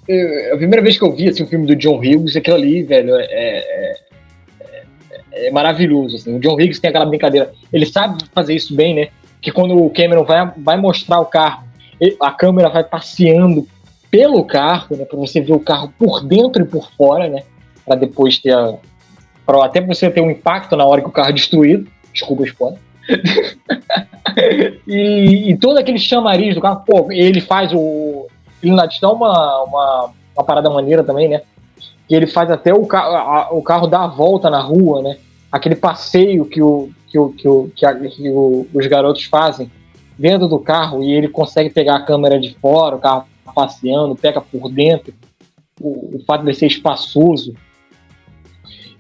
eu, 0.08 0.54
a 0.54 0.56
primeira 0.56 0.82
vez 0.82 0.98
que 0.98 1.04
eu 1.04 1.14
vi 1.14 1.28
assim, 1.28 1.42
o 1.42 1.46
filme 1.46 1.66
do 1.66 1.76
John 1.76 1.98
Hughes, 1.98 2.36
aquilo 2.36 2.56
ali, 2.56 2.82
velho, 2.82 3.14
é, 3.16 3.24
é, 3.24 3.96
é, 4.60 5.46
é 5.46 5.50
maravilhoso. 5.50 6.16
Assim. 6.16 6.36
O 6.36 6.40
John 6.40 6.54
Hughes 6.54 6.80
tem 6.80 6.90
aquela 6.90 7.06
brincadeira, 7.06 7.52
ele 7.72 7.86
sabe 7.86 8.22
fazer 8.34 8.54
isso 8.54 8.74
bem, 8.74 8.94
né? 8.94 9.08
Que 9.40 9.52
quando 9.52 9.76
o 9.76 9.90
Cameron 9.90 10.24
vai, 10.24 10.52
vai 10.56 10.76
mostrar 10.76 11.20
o 11.20 11.26
carro, 11.26 11.64
a 12.20 12.30
câmera 12.30 12.68
vai 12.68 12.84
passeando 12.84 13.66
pelo 14.10 14.44
carro, 14.44 14.96
né? 14.96 15.04
Para 15.04 15.18
você 15.18 15.40
ver 15.40 15.52
o 15.52 15.60
carro 15.60 15.92
por 15.98 16.24
dentro 16.24 16.62
e 16.62 16.66
por 16.66 16.90
fora, 16.92 17.28
né? 17.28 17.42
Para 17.84 17.96
depois 17.96 18.38
ter 18.38 18.52
a. 18.52 18.74
Pra 19.44 19.64
até 19.64 19.80
você 19.80 20.10
ter 20.10 20.20
um 20.20 20.30
impacto 20.30 20.76
na 20.76 20.84
hora 20.84 21.00
que 21.00 21.08
o 21.08 21.12
carro 21.12 21.30
é 21.30 21.32
destruído. 21.32 21.86
Desculpa 22.12 22.42
o 22.42 22.46
spoiler. 22.46 22.78
e, 24.86 25.50
e, 25.50 25.56
todo 25.58 25.78
aquele 25.78 25.98
chamariz 25.98 26.54
do 26.54 26.60
carro, 26.60 26.82
pô, 26.84 27.12
ele 27.12 27.40
faz 27.40 27.72
o. 27.72 28.26
Ele 28.62 28.74
dá 28.74 29.12
uma, 29.12 29.62
uma, 29.62 30.10
uma 30.34 30.44
parada 30.44 30.68
maneira 30.68 31.04
também, 31.04 31.28
né? 31.28 31.42
Que 32.08 32.14
ele 32.14 32.26
faz 32.26 32.50
até 32.50 32.72
o, 32.74 32.86
ca 32.86 33.48
o 33.52 33.62
carro 33.62 33.86
dar 33.86 34.04
a 34.04 34.08
volta 34.08 34.50
na 34.50 34.60
rua, 34.60 35.02
né? 35.02 35.16
Aquele 35.52 35.76
passeio 35.76 36.44
que, 36.44 36.60
o, 36.60 36.90
que, 37.08 37.18
o, 37.18 37.28
que, 37.30 37.48
o, 37.48 37.70
que, 37.74 37.86
a, 37.86 37.94
que 37.94 38.28
o, 38.28 38.66
os 38.74 38.86
garotos 38.86 39.24
fazem 39.24 39.70
dentro 40.18 40.48
do 40.48 40.58
carro 40.58 41.02
e 41.02 41.12
ele 41.12 41.28
consegue 41.28 41.70
pegar 41.70 41.96
a 41.96 42.02
câmera 42.02 42.40
de 42.40 42.56
fora, 42.60 42.96
o 42.96 42.98
carro 42.98 43.26
passeando, 43.54 44.16
pega 44.16 44.40
por 44.40 44.70
dentro. 44.70 45.14
O, 45.80 46.16
o 46.16 46.24
fato 46.26 46.44
de 46.44 46.54
ser 46.54 46.66
espaçoso 46.66 47.54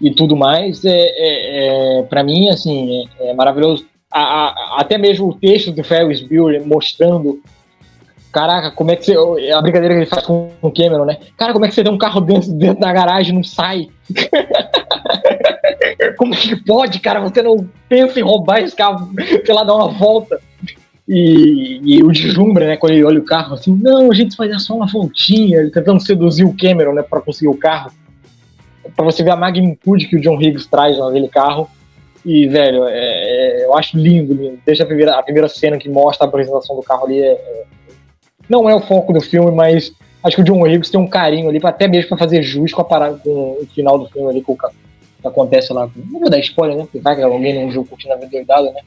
e 0.00 0.10
tudo 0.10 0.36
mais, 0.36 0.84
é, 0.84 0.90
é, 0.90 1.98
é 2.00 2.02
para 2.02 2.22
mim, 2.22 2.50
assim, 2.50 3.08
é, 3.18 3.30
é 3.30 3.34
maravilhoso 3.34 3.86
a, 4.16 4.20
a, 4.20 4.80
até 4.80 4.96
mesmo 4.96 5.28
o 5.28 5.34
texto 5.34 5.72
do 5.72 5.84
Ferris 5.84 6.22
Bueller 6.22 6.66
mostrando 6.66 7.40
caraca, 8.32 8.70
como 8.70 8.90
é 8.90 8.96
que 8.96 9.14
você. 9.14 9.50
A 9.50 9.62
brincadeira 9.62 9.94
que 9.94 10.00
ele 10.00 10.06
faz 10.06 10.24
com 10.24 10.50
o 10.60 10.70
Cameron, 10.70 11.04
né? 11.04 11.18
Cara, 11.36 11.52
como 11.52 11.64
é 11.64 11.68
que 11.68 11.74
você 11.74 11.82
tem 11.82 11.92
um 11.92 11.98
carro 11.98 12.20
dentro, 12.20 12.52
dentro 12.52 12.80
da 12.80 12.92
garagem 12.92 13.32
e 13.32 13.36
não 13.36 13.44
sai? 13.44 13.88
como 16.18 16.34
é 16.34 16.36
que 16.36 16.56
pode, 16.56 17.00
cara? 17.00 17.20
Você 17.20 17.42
não 17.42 17.68
pensa 17.88 18.18
em 18.18 18.22
roubar 18.22 18.60
esse 18.60 18.76
carro, 18.76 19.10
sei 19.44 19.54
lá, 19.54 19.64
dar 19.64 19.74
uma 19.74 19.88
volta. 19.88 20.40
E, 21.08 21.80
e 21.84 22.02
o 22.02 22.10
deslumbre, 22.10 22.66
né? 22.66 22.76
Quando 22.76 22.92
ele 22.92 23.04
olha 23.04 23.20
o 23.20 23.24
carro, 23.24 23.54
assim, 23.54 23.78
não, 23.80 24.10
a 24.10 24.14
gente 24.14 24.36
vai 24.36 24.48
dar 24.48 24.58
só 24.58 24.74
uma 24.74 24.86
voltinha, 24.86 25.70
tentando 25.70 26.00
seduzir 26.00 26.44
o 26.44 26.56
Cameron, 26.56 26.94
né? 26.94 27.02
Pra 27.02 27.20
conseguir 27.20 27.48
o 27.48 27.56
carro. 27.56 27.92
Pra 28.94 29.04
você 29.04 29.22
ver 29.22 29.30
a 29.30 29.36
magnitude 29.36 30.08
que 30.08 30.16
o 30.16 30.20
John 30.20 30.40
Higgs 30.40 30.68
traz 30.68 30.98
naquele 30.98 31.28
carro. 31.28 31.68
E, 32.24 32.48
velho, 32.48 32.84
é, 32.88 33.62
é, 33.62 33.64
eu 33.66 33.76
acho 33.76 33.96
lindo, 33.96 34.34
lindo. 34.34 34.58
Desde 34.66 34.82
a 34.82 34.86
primeira, 34.86 35.16
a 35.16 35.22
primeira 35.22 35.48
cena 35.48 35.78
que 35.78 35.88
mostra 35.88 36.26
a 36.26 36.28
apresentação 36.28 36.74
do 36.74 36.82
carro 36.82 37.06
ali. 37.06 37.20
É, 37.20 37.32
é, 37.32 37.64
não 38.48 38.68
é 38.68 38.74
o 38.74 38.80
foco 38.80 39.12
do 39.12 39.20
filme, 39.20 39.52
mas 39.52 39.92
acho 40.24 40.36
que 40.36 40.42
o 40.42 40.44
John 40.44 40.66
Higgs 40.66 40.90
tem 40.90 41.00
um 41.00 41.06
carinho 41.06 41.48
ali, 41.48 41.60
até 41.62 41.86
mesmo 41.86 42.08
para 42.08 42.18
fazer 42.18 42.42
jus 42.42 42.72
com, 42.72 42.80
a 42.80 42.84
parada, 42.84 43.18
com 43.18 43.58
o 43.60 43.66
final 43.72 43.96
do 43.96 44.08
filme 44.08 44.28
ali, 44.28 44.42
com 44.42 44.54
o 44.54 44.56
que 44.56 44.66
acontece 45.24 45.72
lá. 45.72 45.88
Não 45.94 46.18
vou 46.18 46.28
dar 46.28 46.40
spoiler, 46.40 46.76
né? 46.76 46.82
Porque 46.82 46.98
vai 46.98 47.14
que 47.14 47.22
alguém 47.22 47.54
não 47.54 47.70
viu 47.70 47.84
curtindo 47.84 48.14
a 48.14 48.16
vida 48.16 48.30
doidada, 48.30 48.72
né? 48.72 48.80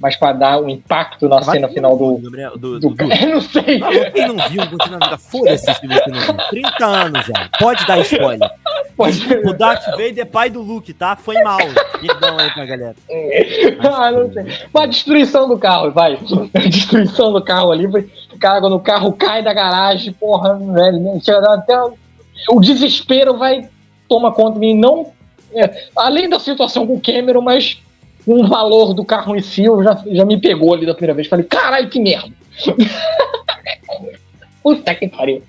Mas 0.00 0.16
para 0.16 0.32
dar 0.32 0.60
um 0.60 0.68
impacto 0.68 1.28
na 1.28 1.42
cena 1.42 1.68
final 1.68 1.96
do. 1.96 2.18
Gabriel, 2.18 2.56
do, 2.56 2.78
do, 2.78 2.90
do, 2.90 2.94
do... 2.94 3.12
Eu 3.12 3.28
não 3.34 3.40
sei. 3.40 3.78
Não, 3.78 3.90
quem 4.12 4.28
não 4.28 4.48
viu, 4.48 4.66
continua 4.68 4.98
na 4.98 5.06
vida. 5.06 5.18
Foda-se 5.18 5.74
se 5.74 5.86
você 5.86 6.10
não 6.10 6.20
viu. 6.20 6.34
30 6.50 6.86
anos 6.86 7.26
já. 7.26 7.48
Pode 7.58 7.86
dar 7.86 7.98
spoiler. 8.00 8.50
Pode. 8.96 9.20
O 9.44 9.52
Darth 9.52 9.86
Vader 9.86 10.20
é 10.20 10.24
pai 10.24 10.50
do 10.50 10.62
Luke, 10.62 10.92
tá? 10.92 11.16
Foi 11.16 11.42
mal. 11.42 11.58
Perdão 12.00 12.38
aí 12.38 12.50
pra 12.50 12.66
galera. 12.66 12.96
ah, 13.92 14.10
não 14.12 14.32
sei. 14.32 14.44
Mas 14.72 14.82
a 14.82 14.86
destruição 14.86 15.48
do 15.48 15.58
carro, 15.58 15.90
vai. 15.90 16.18
A 16.54 16.68
destruição 16.68 17.32
do 17.32 17.42
carro 17.42 17.72
ali. 17.72 17.88
Cara, 18.40 18.60
quando 18.60 18.76
o 18.76 18.80
carro 18.80 19.12
cai 19.12 19.42
da 19.42 19.52
garagem, 19.52 20.12
porra, 20.12 20.54
velho, 20.54 21.00
né? 21.00 21.20
chega 21.22 21.54
até. 21.54 21.76
O 22.50 22.60
desespero 22.60 23.36
vai 23.36 23.68
toma 24.08 24.32
conta 24.32 24.54
de 24.54 24.60
mim. 24.60 24.74
Não. 24.78 25.12
É, 25.52 25.86
além 25.96 26.28
da 26.28 26.38
situação 26.38 26.86
com 26.86 26.94
o 26.94 27.00
Cameron, 27.00 27.40
mas 27.40 27.80
um 28.32 28.46
valor 28.46 28.92
do 28.92 29.04
carro 29.04 29.34
em 29.34 29.40
si, 29.40 29.64
eu 29.64 29.82
já, 29.82 30.02
já 30.06 30.24
me 30.24 30.38
pegou 30.40 30.74
ali 30.74 30.84
da 30.84 30.94
primeira 30.94 31.14
vez. 31.14 31.26
Falei, 31.26 31.46
caralho, 31.46 31.88
que 31.88 31.98
merda. 31.98 32.32
Puta 34.62 34.94
que 34.94 35.08
pariu. 35.08 35.42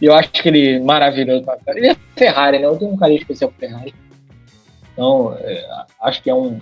Eu 0.00 0.14
acho 0.14 0.30
que 0.30 0.48
ele 0.48 0.80
maravilhoso. 0.80 1.44
Ele 1.68 1.90
é 1.90 1.96
Ferrari, 2.16 2.58
né? 2.58 2.66
Eu 2.66 2.76
tenho 2.76 2.92
um 2.92 2.96
carinho 2.96 3.20
especial 3.20 3.50
por 3.50 3.58
Ferrari. 3.58 3.94
Então, 4.92 5.36
é, 5.40 5.64
acho 6.02 6.22
que 6.22 6.30
é 6.30 6.34
um, 6.34 6.58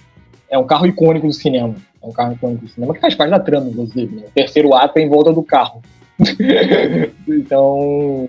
é 0.50 0.58
um 0.58 0.66
carro 0.66 0.86
icônico 0.86 1.26
do 1.26 1.32
cinema. 1.32 1.74
É 2.02 2.06
um 2.06 2.12
carro 2.12 2.32
icônico 2.32 2.64
do 2.64 2.70
cinema 2.70 2.92
que 2.92 3.00
faz 3.00 3.14
parte 3.14 3.30
da 3.30 3.40
trama, 3.40 3.70
inclusive. 3.70 4.16
Né? 4.16 4.24
O 4.26 4.30
terceiro 4.30 4.74
ato 4.74 4.98
é 4.98 5.02
em 5.02 5.08
volta 5.08 5.32
do 5.32 5.42
carro. 5.42 5.80
então, 7.28 8.28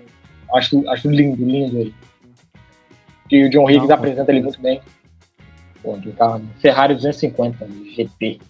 acho, 0.54 0.88
acho 0.88 1.10
lindo, 1.10 1.44
lindo 1.44 1.78
ele. 1.78 1.94
E 3.30 3.44
o 3.44 3.50
John 3.50 3.68
Higgs 3.70 3.90
apresenta 3.90 4.30
ele 4.30 4.42
muito 4.42 4.60
bem. 4.60 4.80
Pô, 5.82 5.98
carro 6.16 6.42
Ferrari 6.60 6.94
250 6.94 7.66
GT. 7.96 8.40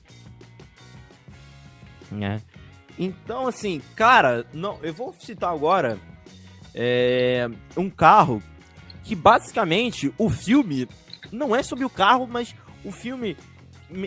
É. 2.20 2.40
Então, 2.98 3.46
assim, 3.46 3.80
cara, 3.96 4.46
não, 4.52 4.78
eu 4.82 4.92
vou 4.92 5.14
citar 5.18 5.52
agora 5.52 5.98
é, 6.74 7.48
um 7.76 7.88
carro 7.88 8.42
que 9.02 9.14
basicamente 9.14 10.12
o 10.18 10.28
filme 10.28 10.86
não 11.30 11.56
é 11.56 11.62
sobre 11.62 11.84
o 11.84 11.90
carro, 11.90 12.26
mas 12.26 12.54
o 12.84 12.92
filme. 12.92 13.36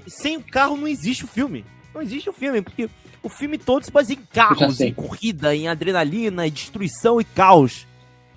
Sem 0.07 0.37
o 0.37 0.43
carro 0.43 0.77
não 0.77 0.87
existe 0.87 1.25
o 1.25 1.27
filme. 1.27 1.65
Não 1.93 2.01
existe 2.01 2.29
o 2.29 2.33
filme, 2.33 2.61
porque 2.61 2.89
o 3.23 3.29
filme 3.29 3.57
todo 3.57 3.83
se 3.83 3.91
baseia 3.91 4.17
em 4.17 4.25
carros, 4.25 4.81
em 4.81 4.93
corrida, 4.93 5.55
em 5.55 5.67
adrenalina, 5.67 6.45
em 6.45 6.51
destruição 6.51 7.21
e 7.21 7.23
caos. 7.23 7.87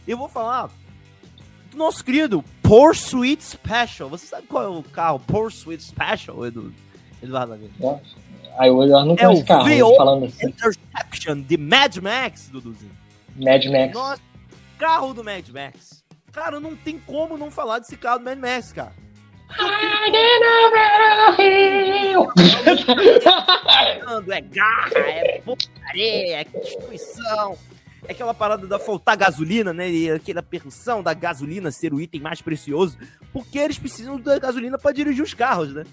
Eu 0.06 0.16
vou 0.16 0.28
falar 0.28 0.70
nosso 1.78 2.04
querido 2.04 2.44
Pursuit 2.62 3.42
Special. 3.42 4.10
Você 4.10 4.26
sabe 4.26 4.46
qual 4.46 4.64
é 4.64 4.68
o 4.68 4.82
carro 4.82 5.20
Pursuit 5.20 5.82
Special, 5.82 6.44
Edu? 6.44 6.74
Eduardo 7.22 7.58
Aí 8.58 8.70
o 8.70 8.82
Eduardo 8.82 9.14
não 9.14 9.16
é 9.16 9.28
o 9.28 9.44
carro, 9.44 9.64
VO 9.64 9.96
falando 9.96 10.26
assim. 10.26 10.46
Interception 10.48 11.40
de 11.42 11.56
Mad 11.56 11.96
Max, 11.98 12.48
Duduzinho. 12.48 12.90
Mad 13.36 13.64
Max. 13.66 13.94
Nossa, 13.94 14.20
carro 14.76 15.14
do 15.14 15.24
Mad 15.24 15.48
Max. 15.48 16.04
Cara, 16.32 16.60
não 16.60 16.76
tem 16.76 16.98
como 16.98 17.38
não 17.38 17.50
falar 17.50 17.78
desse 17.78 17.96
carro 17.96 18.18
do 18.18 18.24
Mad 18.24 18.38
Max, 18.38 18.72
cara. 18.72 18.92
é 24.30 24.40
garra, 24.42 24.98
é 24.98 25.40
putaria, 25.42 26.40
é 26.40 26.44
destruição 26.44 27.56
é 28.06 28.12
aquela 28.12 28.34
parada 28.34 28.66
da 28.66 28.78
faltar 28.78 29.16
gasolina, 29.16 29.72
né? 29.72 29.90
E 29.90 30.10
aquela 30.10 30.42
percussão 30.42 31.02
da 31.02 31.14
gasolina 31.14 31.70
ser 31.70 31.92
o 31.92 32.00
item 32.00 32.20
mais 32.20 32.40
precioso, 32.40 32.96
porque 33.32 33.58
eles 33.58 33.78
precisam 33.78 34.20
da 34.20 34.38
gasolina 34.38 34.78
para 34.78 34.92
dirigir 34.92 35.22
os 35.22 35.34
carros, 35.34 35.72
né? 35.72 35.84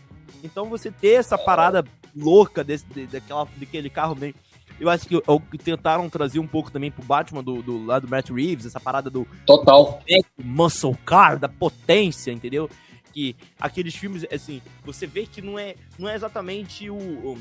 Então 0.44 0.70
você 0.70 0.92
ter 0.92 1.14
essa 1.14 1.38
parada 1.38 1.84
louca 2.16 2.64
desse, 2.64 2.86
daquela, 3.08 3.48
daquele 3.58 3.90
carro 3.90 4.16
bem. 4.16 4.34
Eu 4.80 4.90
acho 4.90 5.08
que, 5.08 5.16
o 5.16 5.40
que 5.40 5.58
tentaram 5.58 6.10
trazer 6.10 6.40
um 6.40 6.48
pouco 6.48 6.70
também 6.70 6.92
pro 6.92 7.04
Batman 7.04 7.44
do, 7.44 7.62
do 7.62 7.86
lado 7.86 8.06
do 8.06 8.10
Matt 8.10 8.30
Reeves, 8.30 8.66
essa 8.66 8.80
parada 8.80 9.10
do. 9.10 9.26
Total. 9.46 10.02
Muscle 10.38 10.96
car, 11.06 11.40
da 11.40 11.48
potência, 11.48 12.32
entendeu? 12.32 12.70
Que 13.14 13.36
aqueles 13.60 13.96
filmes, 13.96 14.26
assim, 14.30 14.62
você 14.84 15.08
vê 15.08 15.26
que 15.26 15.42
não 15.42 15.58
é, 15.58 15.76
não 15.98 16.10
é 16.10 16.16
exatamente 16.16 16.90
o, 16.90 16.98
o 16.98 17.38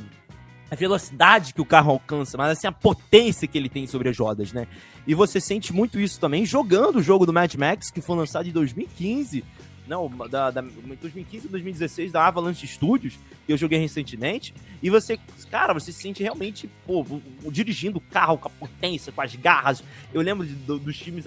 a 0.71 0.75
velocidade 0.75 1.53
que 1.55 1.61
o 1.61 1.65
carro 1.65 1.93
alcança, 1.93 2.37
mas 2.37 2.53
assim 2.53 2.67
a 2.67 2.73
potência 2.73 3.47
que 3.47 3.57
ele 3.57 3.69
tem 3.69 3.87
sobre 3.87 4.09
as 4.09 4.19
rodas, 4.19 4.53
né? 4.53 4.67
E 5.07 5.15
você 5.15 5.41
sente 5.41 5.73
muito 5.73 6.01
isso 6.01 6.19
também 6.19 6.47
jogando 6.47 6.97
o 6.97 7.03
jogo 7.03 7.27
do 7.27 7.33
Mad 7.33 7.55
Max, 7.55 7.91
que 7.91 8.01
foi 8.01 8.17
lançado 8.17 8.49
em 8.49 8.53
2015, 8.53 9.45
não, 9.87 10.09
da, 10.29 10.51
da 10.51 10.61
2015 10.61 11.47
e 11.47 11.51
2016 11.51 12.13
da 12.13 12.27
Avalanche 12.27 12.67
Studios, 12.67 13.19
que 13.47 13.53
eu 13.53 13.57
joguei 13.57 13.79
recentemente, 13.79 14.55
e 14.83 14.89
você, 14.89 15.19
cara, 15.51 15.75
você 15.75 15.93
se 15.93 16.01
sente 16.01 16.23
realmente, 16.23 16.69
pô, 16.87 17.05
dirigindo 17.51 17.99
o 17.99 18.01
carro 18.01 18.39
com 18.39 18.49
a 18.49 18.51
potência, 18.51 19.13
com 19.13 19.21
as 19.21 19.35
garras. 19.37 19.85
Eu 20.13 20.23
lembro 20.23 20.47
de, 20.47 20.55
do, 20.55 20.79
dos 20.79 20.99
filmes, 20.99 21.25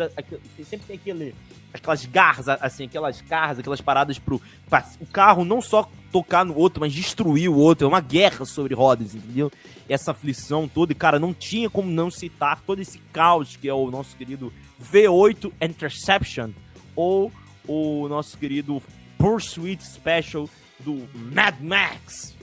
sempre 0.64 0.88
tem 0.88 0.96
aquele, 0.96 1.36
aquelas 1.74 2.06
garras, 2.06 2.50
assim, 2.50 2.86
aquelas 2.86 3.22
garras, 3.22 3.60
aquelas 3.60 3.82
paradas 3.82 4.18
pro, 4.18 4.42
pra, 4.70 4.84
o 5.00 5.06
carro 5.06 5.46
não 5.46 5.62
só 5.62 5.90
tocar 6.12 6.44
no 6.44 6.56
outro, 6.56 6.82
mas 6.82 6.94
destruir 6.94 7.50
o 7.50 7.58
outro. 7.58 7.86
É 7.86 7.88
uma 7.88 8.02
guerra 8.02 8.46
sobre 8.46 8.74
rodas, 8.74 9.14
entendeu? 9.14 9.52
Essa 9.88 10.12
aflição 10.12 10.68
toda, 10.68 10.92
e 10.92 10.96
cara, 10.96 11.20
não 11.20 11.34
tinha 11.34 11.70
como 11.70 11.90
não 11.90 12.10
citar 12.10 12.62
todo 12.62 12.82
esse 12.82 12.98
caos 13.14 13.56
que 13.56 13.70
é 13.70 13.74
o 13.74 13.92
nosso 13.92 14.16
querido 14.16 14.52
V8 14.82 15.52
Interception, 15.62 16.52
ou 16.96 17.32
o 17.68 18.08
nosso 18.08 18.38
querido 18.38 18.82
Pursuit 19.18 19.84
Special 19.84 20.50
do 20.80 21.08
Mad 21.14 21.56
Max. 21.62 22.36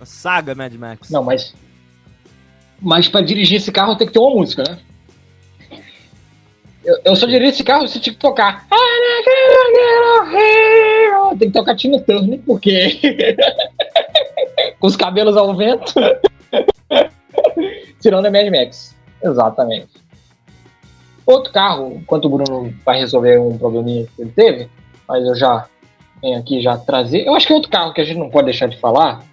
A 0.00 0.06
saga 0.06 0.54
Mad 0.54 0.72
Max. 0.74 1.10
Não, 1.10 1.22
mas. 1.22 1.54
Mas 2.80 3.08
pra 3.08 3.20
dirigir 3.20 3.58
esse 3.58 3.70
carro 3.70 3.96
tem 3.96 4.06
que 4.06 4.12
ter 4.12 4.18
uma 4.18 4.34
música, 4.34 4.64
né? 4.64 4.78
Eu, 6.84 6.98
eu 7.04 7.16
só 7.16 7.26
dirijo 7.26 7.52
esse 7.52 7.62
carro 7.62 7.86
se 7.86 8.00
tinha 8.00 8.12
que 8.12 8.18
tocar. 8.18 8.66
Tem 11.38 11.48
que 11.48 11.52
tocar 11.52 11.76
Tina 11.76 12.00
Turner, 12.00 12.40
porque. 12.44 12.98
Com 14.80 14.86
os 14.88 14.96
cabelos 14.96 15.36
ao 15.36 15.56
vento. 15.56 15.94
Tirando 18.00 18.26
a 18.26 18.30
Mad 18.30 18.48
Max. 18.50 18.96
Exatamente. 19.22 20.01
Outro 21.26 21.52
carro, 21.52 21.98
enquanto 22.00 22.24
o 22.24 22.28
Bruno 22.28 22.74
vai 22.84 22.98
resolver 22.98 23.38
um 23.38 23.56
probleminha 23.56 24.06
que 24.06 24.22
ele 24.22 24.30
teve, 24.30 24.68
mas 25.08 25.24
eu 25.24 25.34
já 25.34 25.66
venho 26.20 26.38
aqui 26.38 26.60
já 26.60 26.76
trazer. 26.76 27.26
Eu 27.26 27.34
acho 27.34 27.46
que 27.46 27.52
é 27.52 27.56
outro 27.56 27.70
carro 27.70 27.92
que 27.92 28.00
a 28.00 28.04
gente 28.04 28.18
não 28.18 28.30
pode 28.30 28.46
deixar 28.46 28.66
de 28.66 28.78
falar, 28.78 29.24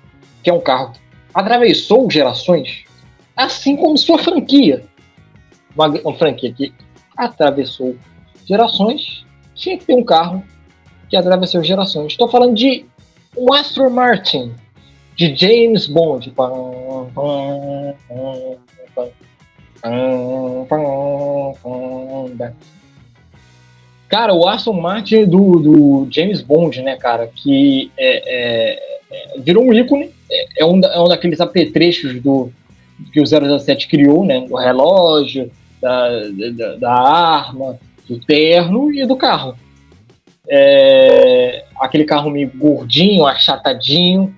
que 0.44 0.50
é 0.50 0.54
um 0.54 0.60
carro 0.60 0.92
que 0.92 1.00
atravessou 1.34 2.10
gerações, 2.10 2.84
assim 3.36 3.76
como 3.76 3.98
sua 3.98 4.18
franquia. 4.18 4.84
Uma, 5.76 5.88
uma 5.88 6.16
franquia 6.16 6.54
que 6.54 6.74
atravessou 7.16 7.96
gerações, 8.46 9.26
tinha 9.56 9.78
que 9.78 9.86
ter 9.86 9.96
um 9.96 10.04
carro 10.04 10.44
que 11.10 11.16
atravessou 11.16 11.64
gerações. 11.64 12.14
Estou 12.14 12.28
falando 12.28 12.56
de 12.56 12.86
um 13.38 13.54
Aston 13.54 13.90
Martin, 13.90 14.54
de 15.16 15.36
James 15.36 15.88
Bond. 15.88 16.34
Cara, 24.10 24.34
o 24.34 24.48
Aston 24.48 24.74
Martin 24.74 25.26
do, 25.26 25.60
do 25.60 26.08
James 26.12 26.42
Bond, 26.42 26.82
né, 26.82 26.98
cara, 26.98 27.28
que 27.28 27.92
é, 27.98 28.24
é, 28.26 28.80
é, 29.12 29.40
virou 29.40 29.64
um 29.64 29.74
ícone, 29.74 30.10
é, 30.30 30.64
é, 30.64 30.66
um, 30.66 30.82
é 30.82 31.00
um 31.00 31.08
daqueles 31.08 31.40
apetrechos 31.40 32.20
do, 32.20 32.52
que 33.14 33.22
o 33.22 33.26
007 33.60 33.88
criou, 33.88 34.26
né, 34.26 34.42
do 34.42 34.56
relógio, 34.56 35.52
da, 35.80 36.10
da, 36.56 36.76
da 36.76 36.92
arma, 36.92 37.80
do 38.08 38.20
terno 38.20 38.92
e 38.92 39.06
do 39.06 39.16
carro. 39.16 39.56
É, 40.50 41.66
aquele 41.80 42.04
carro 42.04 42.32
meio 42.32 42.52
gordinho, 42.56 43.28
achatadinho, 43.28 44.36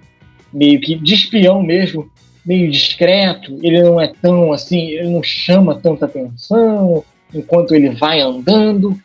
meio 0.51 0.81
que 0.81 0.95
de 0.95 1.13
espião 1.13 1.63
mesmo, 1.63 2.11
meio 2.45 2.71
discreto, 2.71 3.57
ele 3.61 3.83
não 3.83 3.99
é 3.99 4.11
tão 4.21 4.51
assim, 4.51 4.89
ele 4.89 5.09
não 5.09 5.21
chama 5.21 5.79
tanta 5.79 6.05
atenção 6.05 7.03
enquanto 7.33 7.73
ele 7.73 7.89
vai 7.91 8.19
andando, 8.19 8.99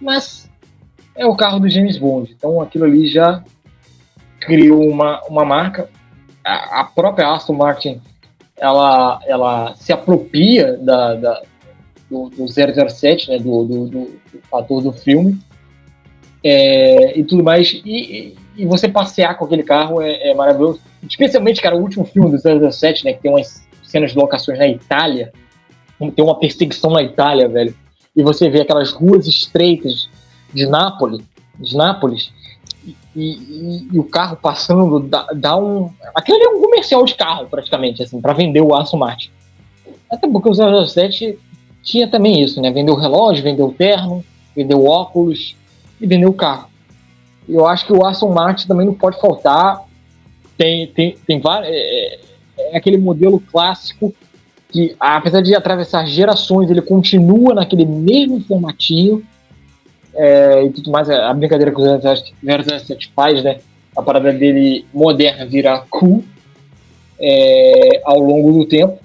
mas 0.00 0.48
é 1.14 1.26
o 1.26 1.36
carro 1.36 1.60
do 1.60 1.68
James 1.68 1.98
Bond, 1.98 2.34
então 2.36 2.60
aquilo 2.60 2.84
ali 2.84 3.08
já 3.08 3.42
criou 4.40 4.88
uma, 4.88 5.20
uma 5.28 5.44
marca. 5.44 5.90
A, 6.44 6.80
a 6.80 6.84
própria 6.84 7.30
Aston 7.30 7.54
Martin 7.54 8.00
ela, 8.56 9.20
ela 9.26 9.74
se 9.74 9.92
apropria 9.92 10.76
da, 10.76 11.14
da 11.14 11.42
do, 12.10 12.28
do 12.28 12.46
007, 12.48 13.30
né, 13.30 13.38
do, 13.38 13.64
do, 13.64 13.86
do, 13.86 14.04
do 14.04 14.20
ator 14.52 14.82
do 14.82 14.92
filme, 14.92 15.38
é, 16.42 17.18
e 17.18 17.24
tudo 17.24 17.44
mais. 17.44 17.70
E, 17.84 18.36
e, 18.56 18.66
você 18.66 18.88
passear 18.88 19.38
com 19.38 19.44
aquele 19.44 19.62
carro 19.62 20.02
é, 20.02 20.30
é, 20.30 20.34
maravilhoso. 20.34 20.80
Especialmente, 21.08 21.60
cara, 21.60 21.76
o 21.76 21.80
último 21.80 22.04
filme 22.04 22.30
do 22.30 22.72
007, 22.72 23.04
né, 23.04 23.12
que 23.12 23.22
tem 23.22 23.30
umas 23.30 23.66
cenas 23.82 24.12
de 24.12 24.18
locações 24.18 24.58
na 24.58 24.68
Itália, 24.68 25.32
tem 25.98 26.24
uma 26.24 26.38
perseguição 26.38 26.90
na 26.90 27.02
Itália, 27.02 27.48
velho, 27.48 27.74
e 28.16 28.22
você 28.22 28.48
vê 28.48 28.62
aquelas 28.62 28.92
ruas 28.92 29.26
estreitas 29.26 30.08
de 30.52 30.66
Nápoles, 30.66 31.22
de 31.58 31.76
Nápoles, 31.76 32.32
e, 32.84 32.96
e, 33.14 33.88
e, 33.92 33.98
o 33.98 34.04
carro 34.04 34.36
passando 34.36 35.00
dá, 35.00 35.26
dá 35.34 35.56
um. 35.56 35.90
Aquilo 36.14 36.38
é 36.42 36.48
um 36.48 36.62
comercial 36.62 37.04
de 37.04 37.14
carro, 37.14 37.46
praticamente, 37.46 38.02
assim, 38.02 38.20
para 38.20 38.32
vender 38.32 38.60
o 38.60 38.74
Aston 38.74 38.96
Martin. 38.96 39.30
Até 40.10 40.26
porque 40.28 40.48
o 40.48 40.86
007 40.86 41.38
tinha 41.82 42.08
também 42.08 42.42
isso, 42.42 42.60
né? 42.60 42.70
Vendeu 42.70 42.94
relógio, 42.94 43.42
vendeu 43.42 43.74
terno, 43.76 44.24
vendeu 44.54 44.84
óculos 44.86 45.56
e 46.00 46.06
vendeu 46.06 46.30
o 46.30 46.34
carro. 46.34 46.68
Eu 47.48 47.66
acho 47.66 47.84
que 47.84 47.92
o 47.92 48.04
Aston 48.04 48.32
Martin 48.32 48.66
também 48.66 48.86
não 48.86 48.94
pode 48.94 49.20
faltar. 49.20 49.82
Tem, 50.60 50.86
tem, 50.88 51.16
tem 51.26 51.40
vários. 51.40 51.70
É, 51.72 51.74
é, 51.74 52.20
é 52.58 52.76
aquele 52.76 52.98
modelo 52.98 53.40
clássico 53.40 54.14
que, 54.68 54.94
apesar 55.00 55.40
de 55.40 55.54
atravessar 55.54 56.04
gerações, 56.06 56.70
ele 56.70 56.82
continua 56.82 57.54
naquele 57.54 57.86
mesmo 57.86 58.42
formatinho. 58.42 59.26
É, 60.14 60.62
e 60.62 60.70
tudo 60.70 60.90
mais, 60.90 61.08
a 61.08 61.32
brincadeira 61.32 61.72
que 61.72 61.80
o 61.80 62.78
007 62.78 63.10
faz, 63.16 63.42
né? 63.42 63.60
A 63.96 64.02
parada 64.02 64.34
dele 64.34 64.84
moderna 64.92 65.46
virar 65.46 65.86
cool 65.88 66.22
é, 67.18 68.02
ao 68.04 68.18
longo 68.20 68.52
do 68.52 68.66
tempo. 68.66 68.98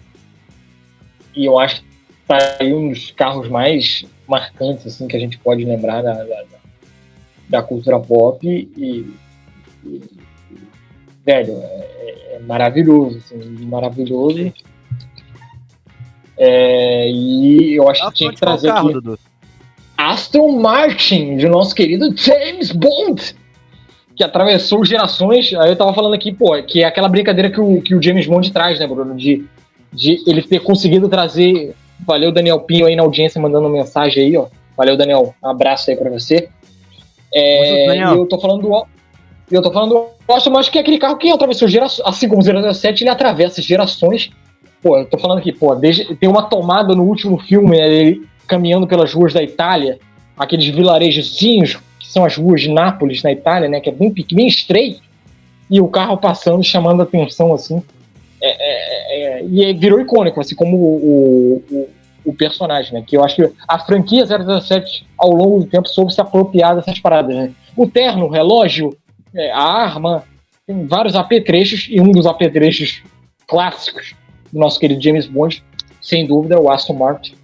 E 1.33 1.45
eu 1.45 1.57
acho 1.57 1.81
que 1.81 1.87
tá 2.27 2.57
aí 2.59 2.73
um 2.73 2.89
dos 2.89 3.11
carros 3.11 3.47
mais 3.47 4.03
marcantes 4.27 4.87
assim 4.87 5.07
que 5.07 5.15
a 5.15 5.19
gente 5.21 5.37
pode 5.37 5.63
lembrar 5.63 6.01
da, 6.01 6.21
da, 6.21 6.43
da 7.47 7.63
cultura 7.63 7.97
pop 7.97 8.45
e, 8.45 9.15
e 9.85 10.14
velho, 11.25 11.59
é, 11.61 12.35
é, 12.35 12.39
maravilhoso, 12.39 13.17
assim, 13.17 13.65
maravilhoso. 13.65 14.53
É, 16.37 17.09
e 17.09 17.75
eu 17.75 17.89
acho 17.89 18.05
que 18.07 18.13
tinha 18.13 18.31
que 18.31 18.39
trazer 18.39 18.67
carro, 18.67 18.89
aqui 18.89 18.93
Dudu? 18.93 19.19
Aston 19.97 20.59
Martin, 20.59 21.37
de 21.37 21.47
nosso 21.47 21.73
querido 21.73 22.13
James 22.15 22.71
Bond, 22.71 23.35
que 24.15 24.23
atravessou 24.23 24.83
gerações. 24.85 25.53
Aí 25.53 25.69
eu 25.69 25.75
tava 25.75 25.93
falando 25.93 26.13
aqui, 26.13 26.33
pô, 26.33 26.61
que 26.63 26.83
é 26.83 26.85
aquela 26.85 27.07
brincadeira 27.07 27.49
que 27.49 27.59
o, 27.59 27.81
que 27.81 27.95
o 27.95 28.01
James 28.01 28.27
Bond 28.27 28.51
traz, 28.51 28.79
né, 28.79 28.85
Bruno? 28.85 29.15
De, 29.15 29.45
de 29.91 30.21
ele 30.27 30.41
ter 30.41 30.59
conseguido 30.59 31.07
trazer 31.07 31.73
Valeu, 31.99 32.31
Daniel 32.31 32.59
Pinho 32.59 32.85
aí 32.85 32.95
na 32.95 33.03
audiência 33.03 33.41
mandando 33.41 33.69
mensagem 33.69 34.23
aí, 34.23 34.37
ó. 34.37 34.47
Valeu, 34.75 34.97
Daniel. 34.97 35.33
Um 35.41 35.47
abraço 35.47 35.89
aí 35.89 35.95
pra 35.95 36.09
você. 36.09 36.49
É, 37.33 38.13
eu 38.13 38.25
tô 38.25 38.39
falando 38.39 38.61
do. 38.61 38.87
Eu 39.51 39.61
tô 39.61 39.71
falando 39.71 40.09
do 40.27 40.33
Aston 40.33 40.49
Martin, 40.49 40.71
que 40.71 40.77
é 40.77 40.81
aquele 40.81 40.97
carro 40.97 41.17
que 41.17 41.29
atravessou 41.29 41.67
gerações. 41.67 42.07
Assim 42.07 42.27
como 42.27 42.41
o 42.41 42.73
007, 42.73 43.03
ele 43.03 43.09
atravessa 43.09 43.61
gerações. 43.61 44.31
Pô, 44.81 44.97
eu 44.97 45.05
tô 45.05 45.17
falando 45.17 45.39
aqui, 45.39 45.51
pô, 45.51 45.73
desde, 45.75 46.15
tem 46.15 46.29
uma 46.29 46.43
tomada 46.43 46.95
no 46.95 47.03
último 47.03 47.37
filme, 47.39 47.77
né, 47.77 47.87
ele 47.87 48.27
caminhando 48.47 48.85
pelas 48.85 49.13
ruas 49.13 49.33
da 49.33 49.41
Itália, 49.41 49.99
aqueles 50.37 50.67
vilarejozinhos, 50.67 51.79
que 51.99 52.07
são 52.07 52.23
as 52.23 52.37
ruas 52.37 52.61
de 52.61 52.71
Nápoles, 52.71 53.23
na 53.23 53.31
Itália, 53.31 53.67
né, 53.67 53.79
que 53.79 53.89
é 53.89 53.91
bem, 53.91 54.13
bem 54.31 54.47
estreito, 54.47 55.01
e 55.69 55.81
o 55.81 55.87
carro 55.87 56.17
passando, 56.17 56.63
chamando 56.63 57.01
a 57.01 57.03
atenção, 57.03 57.53
assim. 57.53 57.81
É, 58.41 58.49
é, 58.49 59.39
é, 59.39 59.45
e 59.45 59.73
virou 59.73 59.99
icônico, 59.99 60.39
assim 60.39 60.53
como 60.53 60.77
o, 60.77 61.63
o, 61.71 61.89
o, 62.25 62.33
personagem, 62.33 62.93
né? 62.93 63.03
Que 63.05 63.17
eu 63.17 63.23
acho 63.23 63.35
que 63.35 63.51
a 63.67 63.79
franquia 63.79 64.25
007, 64.25 65.07
ao 65.17 65.31
longo 65.31 65.59
do 65.61 65.65
tempo, 65.65 65.87
soube 65.87 66.13
se 66.13 66.21
apropriar 66.21 66.75
dessas 66.75 66.99
paradas, 66.99 67.35
né? 67.35 67.51
O 67.75 67.87
terno, 67.87 68.25
o 68.25 68.29
relógio, 68.29 68.95
é, 69.35 69.51
a 69.51 69.61
arma, 69.61 70.23
tem 70.65 70.87
vários 70.87 71.15
apetrechos, 71.15 71.87
e 71.89 71.99
um 71.99 72.11
dos 72.11 72.25
apetrechos 72.25 73.03
clássicos 73.47 74.15
do 74.51 74.59
nosso 74.59 74.79
querido 74.79 75.01
James 75.01 75.27
Bond, 75.27 75.63
sem 76.01 76.25
dúvida, 76.25 76.55
é 76.55 76.59
o 76.59 76.71
Aston 76.71 76.93
Martin. 76.93 77.35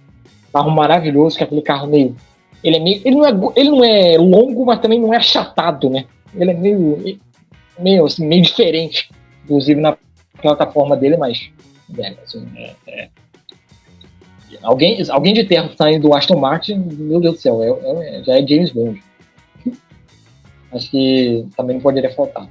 Carro 0.52 0.70
maravilhoso, 0.70 1.36
que 1.36 1.42
é 1.42 1.46
aquele 1.46 1.62
carro 1.62 1.86
meio. 1.86 2.16
Ele, 2.62 2.76
é 2.76 2.80
meio, 2.80 3.02
ele, 3.04 3.16
não 3.16 3.26
é, 3.26 3.32
ele 3.56 3.70
não 3.70 3.84
é 3.84 4.16
longo, 4.18 4.64
mas 4.64 4.80
também 4.80 5.00
não 5.00 5.12
é 5.12 5.16
achatado, 5.16 5.90
né? 5.90 6.04
Ele 6.34 6.50
é 6.50 6.54
meio, 6.54 7.18
meio, 7.78 8.06
assim, 8.06 8.26
meio 8.26 8.42
diferente, 8.42 9.10
inclusive 9.44 9.80
na 9.80 9.96
plataforma 10.40 10.96
dele, 10.96 11.16
mas 11.16 11.50
é, 11.98 12.14
assim, 12.22 12.46
é, 12.56 12.74
é. 12.88 13.08
Alguém, 14.62 15.02
alguém 15.10 15.34
de 15.34 15.44
terra 15.44 15.70
saindo 15.76 16.08
do 16.08 16.14
Aston 16.14 16.38
Martin, 16.38 16.76
meu 16.76 17.20
Deus 17.20 17.34
do 17.34 17.40
céu, 17.40 17.62
é, 17.62 18.18
é, 18.18 18.22
já 18.22 18.38
é 18.38 18.46
James 18.46 18.70
Bond. 18.70 19.02
Acho 20.72 20.90
que 20.90 21.46
também 21.56 21.76
não 21.76 21.82
poderia 21.82 22.12
faltar. 22.14 22.48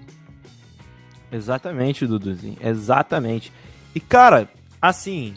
Exatamente, 1.31 2.05
Duduzinho. 2.05 2.57
Exatamente. 2.61 3.51
E, 3.95 3.99
cara, 3.99 4.49
assim, 4.81 5.35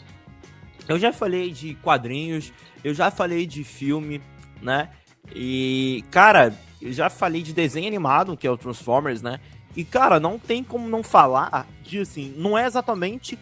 eu 0.87 0.99
já 0.99 1.11
falei 1.11 1.51
de 1.51 1.75
quadrinhos, 1.75 2.53
eu 2.83 2.93
já 2.93 3.09
falei 3.09 3.45
de 3.45 3.63
filme, 3.63 4.21
né? 4.61 4.89
E, 5.33 6.03
cara, 6.11 6.53
eu 6.81 6.93
já 6.93 7.09
falei 7.09 7.41
de 7.41 7.53
desenho 7.53 7.87
animado, 7.87 8.37
que 8.37 8.45
é 8.45 8.51
o 8.51 8.57
Transformers, 8.57 9.21
né? 9.21 9.39
E, 9.75 9.83
cara, 9.83 10.19
não 10.19 10.37
tem 10.37 10.63
como 10.63 10.87
não 10.87 11.01
falar 11.01 11.67
de, 11.83 11.99
assim, 11.99 12.33
não 12.37 12.57
é 12.57 12.65
exatamente 12.65 13.37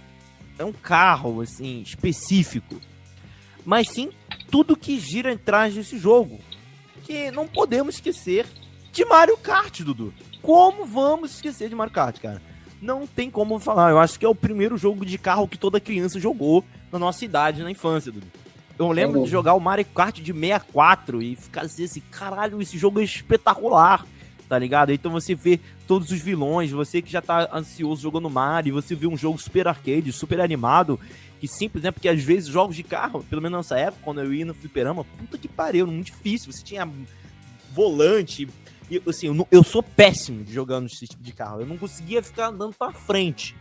é 0.57 0.63
um 0.63 0.71
carro, 0.71 1.41
assim, 1.41 1.81
específico. 1.81 2.79
Mas 3.65 3.89
sim 3.89 4.11
tudo 4.49 4.77
que 4.77 4.99
gira 4.99 5.33
atrás 5.33 5.73
desse 5.73 5.97
jogo. 5.97 6.39
Que 7.03 7.31
não 7.31 7.47
podemos 7.47 7.95
esquecer 7.95 8.45
de 8.93 9.03
Mario 9.05 9.35
Kart, 9.37 9.81
Dudu. 9.81 10.13
Como 10.41 10.85
vamos 10.85 11.31
esquecer 11.31 11.67
de 11.67 11.75
Mario 11.75 11.91
Kart, 11.93 12.19
cara? 12.19 12.41
Não 12.79 13.07
tem 13.07 13.29
como 13.31 13.57
falar. 13.59 13.89
Eu 13.89 13.99
acho 13.99 14.19
que 14.19 14.25
é 14.25 14.29
o 14.29 14.35
primeiro 14.35 14.77
jogo 14.77 15.03
de 15.05 15.17
carro 15.17 15.47
que 15.47 15.57
toda 15.57 15.79
criança 15.79 16.19
jogou 16.19 16.63
na 16.91 16.99
nossa 16.99 17.25
idade, 17.25 17.63
na 17.63 17.71
infância, 17.71 18.11
Dudu. 18.11 18.27
Eu 18.77 18.91
lembro 18.91 19.23
de 19.23 19.29
jogar 19.29 19.55
o 19.55 19.59
Mario 19.59 19.85
Kart 19.85 20.19
de 20.19 20.31
64 20.31 21.21
e 21.21 21.35
ficar 21.35 21.61
assim, 21.61 21.83
assim, 21.83 22.01
caralho, 22.11 22.61
esse 22.61 22.77
jogo 22.77 22.99
é 22.99 23.03
espetacular. 23.03 24.05
tá 24.47 24.59
ligado? 24.59 24.91
Então 24.91 25.11
você 25.11 25.33
vê 25.33 25.59
todos 25.87 26.11
os 26.11 26.19
vilões, 26.19 26.69
você 26.69 27.01
que 27.01 27.11
já 27.11 27.21
tá 27.21 27.49
ansioso 27.51 28.01
jogando 28.01 28.29
Mario, 28.29 28.75
você 28.75 28.93
vê 28.93 29.07
um 29.07 29.17
jogo 29.17 29.39
super 29.39 29.67
arcade, 29.67 30.11
super 30.11 30.39
animado, 30.39 30.99
que 31.39 31.47
simples, 31.47 31.83
né? 31.83 31.91
Porque 31.91 32.07
às 32.09 32.21
vezes 32.21 32.49
jogos 32.49 32.75
de 32.75 32.83
carro, 32.83 33.23
pelo 33.27 33.41
menos 33.41 33.57
nessa 33.57 33.79
época, 33.79 34.01
quando 34.03 34.21
eu 34.21 34.31
ia 34.33 34.45
no 34.45 34.53
fliperama, 34.53 35.03
puta 35.03 35.37
que 35.37 35.47
pariu, 35.47 35.87
muito 35.87 36.07
difícil. 36.07 36.51
Você 36.51 36.63
tinha 36.63 36.87
volante. 37.73 38.47
E, 38.89 39.01
assim, 39.07 39.27
eu, 39.27 39.47
eu 39.51 39.63
sou 39.63 39.81
péssimo 39.81 40.43
de 40.43 40.53
jogando 40.53 40.87
esse 40.87 41.07
tipo 41.07 41.23
de 41.23 41.31
carro. 41.31 41.61
Eu 41.61 41.65
não 41.65 41.77
conseguia 41.77 42.21
ficar 42.21 42.47
andando 42.47 42.73
pra 42.73 42.91
frente. 42.91 43.55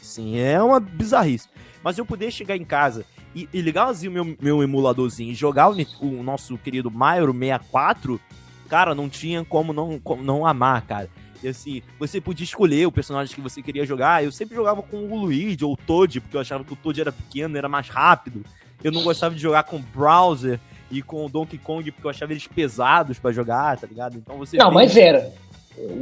Sim, 0.00 0.38
é 0.38 0.62
uma 0.62 0.80
bizarrice. 0.80 1.48
Mas 1.82 1.98
eu 1.98 2.06
poder 2.06 2.30
chegar 2.30 2.56
em 2.56 2.64
casa 2.64 3.04
e, 3.34 3.48
e 3.52 3.60
ligar 3.60 3.88
assim, 3.88 4.08
o 4.08 4.12
meu, 4.12 4.36
meu 4.40 4.62
emuladorzinho 4.62 5.30
e 5.30 5.34
jogar 5.34 5.70
o, 5.70 5.76
o 6.00 6.22
nosso 6.22 6.56
querido 6.58 6.90
Mario 6.90 7.32
64, 7.32 8.20
cara, 8.68 8.94
não 8.94 9.08
tinha 9.08 9.44
como 9.44 9.72
não, 9.72 9.98
como 9.98 10.22
não 10.22 10.46
amar, 10.46 10.82
cara. 10.82 11.10
E 11.42 11.48
assim, 11.48 11.82
você 11.98 12.20
podia 12.20 12.44
escolher 12.44 12.86
o 12.86 12.92
personagem 12.92 13.34
que 13.34 13.40
você 13.40 13.62
queria 13.62 13.84
jogar. 13.84 14.24
Eu 14.24 14.32
sempre 14.32 14.56
jogava 14.56 14.82
com 14.82 15.04
o 15.04 15.20
Luigi 15.20 15.64
ou 15.64 15.74
o 15.74 15.76
Toad, 15.76 16.20
porque 16.20 16.36
eu 16.36 16.40
achava 16.40 16.64
que 16.64 16.72
o 16.72 16.76
Toad 16.76 17.00
era 17.00 17.12
pequeno, 17.12 17.56
era 17.56 17.68
mais 17.68 17.88
rápido. 17.88 18.42
Eu 18.82 18.90
não 18.90 19.02
gostava 19.02 19.34
de 19.34 19.40
jogar 19.40 19.64
com 19.64 19.76
o 19.76 19.80
Browser 19.80 20.60
e 20.90 21.02
com 21.02 21.24
o 21.24 21.28
Donkey 21.28 21.58
Kong, 21.58 21.90
porque 21.90 22.06
eu 22.06 22.10
achava 22.10 22.32
eles 22.32 22.46
pesados 22.46 23.18
para 23.18 23.32
jogar, 23.32 23.76
tá 23.78 23.86
ligado? 23.86 24.16
Então 24.16 24.36
você. 24.38 24.56
Não, 24.56 24.70
mas 24.70 24.96
era. 24.96 25.32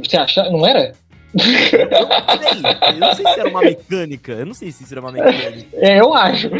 Você 0.01 0.17
acha? 0.17 0.49
Não 0.49 0.65
era? 0.65 0.93
Eu 1.35 1.89
não 1.89 2.53
sei. 2.53 2.61
Eu 2.93 2.99
não 2.99 3.13
sei 3.13 3.25
se 3.25 3.39
era 3.39 3.49
uma 3.49 3.61
mecânica. 3.61 4.31
Eu 4.31 4.45
não 4.45 4.53
sei 4.53 4.71
se 4.71 4.83
isso 4.83 4.93
era 4.93 5.01
uma 5.01 5.11
mecânica. 5.11 5.67
É, 5.73 5.99
eu 5.99 6.13
acho. 6.13 6.47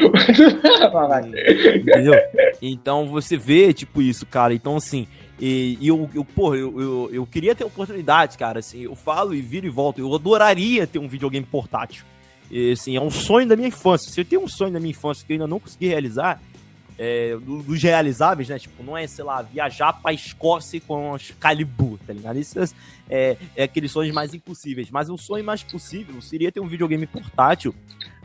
Entendeu? 1.78 2.14
Então 2.62 3.08
você 3.08 3.38
vê, 3.38 3.74
tipo, 3.74 4.02
isso, 4.02 4.26
cara. 4.26 4.54
Então, 4.54 4.76
assim. 4.76 5.08
E, 5.40 5.78
e 5.82 5.88
eu, 5.90 6.10
eu, 6.14 6.24
porra, 6.24 6.56
eu, 6.56 6.80
eu, 6.80 7.10
eu, 7.12 7.26
queria 7.26 7.54
ter 7.54 7.64
oportunidades, 7.64 8.36
cara. 8.36 8.60
Assim, 8.60 8.82
eu 8.84 8.96
falo 8.96 9.34
e 9.34 9.42
viro 9.42 9.66
e 9.66 9.70
volto. 9.70 10.00
Eu 10.00 10.14
adoraria 10.14 10.86
ter 10.86 11.00
um 11.00 11.08
videogame 11.08 11.46
portátil. 11.46 12.04
E, 12.52 12.74
assim, 12.74 12.96
é 12.98 13.02
um 13.02 13.12
sonho 13.12 13.48
da 13.48 13.56
minha 13.56 13.70
infância. 13.70 14.12
Se 14.12 14.20
eu 14.20 14.26
tenho 14.26 14.44
um 14.44 14.48
sonho 14.48 14.72
da 14.72 14.80
minha 14.80 14.92
infância 14.92 15.26
que 15.26 15.32
eu 15.34 15.36
ainda 15.36 15.48
não 15.48 15.60
consegui 15.60 15.88
realizar, 15.88 16.42
é, 16.98 17.36
dos 17.38 17.82
realizáveis, 17.82 18.50
né? 18.50 18.58
Tipo, 18.58 18.84
não 18.84 18.98
é, 18.98 19.06
sei 19.08 19.24
lá, 19.24 19.41
viajar 19.41 19.93
pra 19.93 20.14
Escócia 20.14 20.80
com 20.82 21.12
os 21.12 21.32
Calibu, 21.32 22.00
tá 22.06 22.14
ligado? 22.14 22.39
Isso 22.39 22.60
é, 23.10 23.38
é, 23.56 23.64
aqueles 23.64 23.91
sonhos 23.91 24.14
mais 24.14 24.34
impossíveis. 24.34 24.89
Mas 24.89 25.10
o 25.10 25.18
sonho 25.18 25.43
mais 25.43 25.64
possível 25.64 26.22
seria 26.22 26.52
ter 26.52 26.60
um 26.60 26.68
videogame 26.68 27.06
portátil 27.06 27.76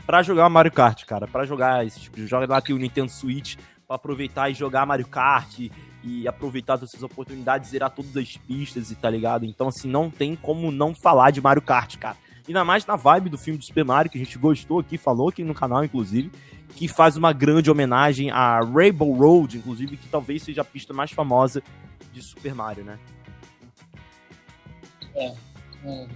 para 0.05 0.23
jogar 0.23 0.49
Mario 0.49 0.71
Kart, 0.71 1.05
cara. 1.05 1.27
para 1.27 1.45
jogar 1.45 1.85
esse 1.85 1.99
tipo 1.99 2.15
de 2.15 2.27
jogo. 2.27 2.45
Lá 2.47 2.61
tem 2.61 2.75
o 2.75 2.79
Nintendo 2.79 3.11
Switch 3.11 3.55
pra 3.85 3.97
aproveitar 3.97 4.49
e 4.49 4.53
jogar 4.53 4.85
Mario 4.85 5.07
Kart 5.07 5.59
e, 5.59 5.71
e 6.03 6.27
aproveitar 6.27 6.77
dessas 6.77 7.03
oportunidades, 7.03 7.69
zerar 7.69 7.91
todas 7.91 8.15
as 8.15 8.37
pistas 8.37 8.89
e 8.89 8.95
tá 8.95 9.09
ligado? 9.09 9.45
Então, 9.45 9.67
assim, 9.67 9.89
não 9.89 10.09
tem 10.09 10.35
como 10.35 10.71
não 10.71 10.95
falar 10.95 11.31
de 11.31 11.41
Mario 11.41 11.61
Kart, 11.61 11.97
cara. 11.97 12.17
Ainda 12.47 12.65
mais 12.65 12.85
na 12.85 12.95
vibe 12.95 13.29
do 13.29 13.37
filme 13.37 13.59
do 13.59 13.63
Super 13.63 13.85
Mario, 13.85 14.09
que 14.09 14.17
a 14.17 14.23
gente 14.23 14.37
gostou 14.37 14.79
aqui, 14.79 14.97
falou 14.97 15.29
aqui 15.29 15.43
no 15.43 15.53
canal, 15.53 15.83
inclusive 15.83 16.31
que 16.75 16.87
faz 16.87 17.15
uma 17.15 17.31
grande 17.33 17.69
homenagem 17.69 18.31
a 18.31 18.59
Rainbow 18.59 19.11
Road, 19.13 19.57
inclusive, 19.57 19.97
que 19.97 20.07
talvez 20.07 20.43
seja 20.43 20.61
a 20.61 20.65
pista 20.65 20.93
mais 20.93 21.11
famosa 21.11 21.61
de 22.13 22.21
Super 22.21 22.53
Mario, 22.53 22.83
né? 22.83 22.97
É. 25.15 25.31
é. 25.85 26.07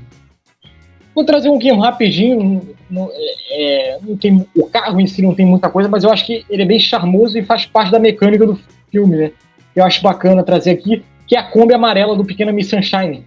Vou 1.14 1.24
trazer 1.24 1.50
um 1.50 1.58
game 1.58 1.80
rapidinho. 1.80 2.76
Não, 2.90 3.10
é, 3.50 3.98
não 4.02 4.18
tem, 4.18 4.46
o 4.54 4.68
carro 4.68 5.00
em 5.00 5.08
si 5.08 5.22
não 5.22 5.34
tem 5.34 5.46
muita 5.46 5.70
coisa, 5.70 5.88
mas 5.88 6.04
eu 6.04 6.12
acho 6.12 6.26
que 6.26 6.46
ele 6.50 6.64
é 6.64 6.66
bem 6.66 6.80
charmoso 6.80 7.38
e 7.38 7.44
faz 7.44 7.66
parte 7.66 7.92
da 7.92 8.00
mecânica 8.00 8.46
do 8.46 8.60
filme, 8.92 9.16
né? 9.16 9.32
Eu 9.74 9.86
acho 9.86 10.02
bacana 10.02 10.44
trazer 10.44 10.72
aqui, 10.72 11.04
que 11.26 11.36
é 11.36 11.40
a 11.40 11.44
Kombi 11.44 11.74
amarela 11.74 12.16
do 12.16 12.26
Pequeno 12.26 12.52
Miss 12.52 12.70
Sunshine. 12.70 13.26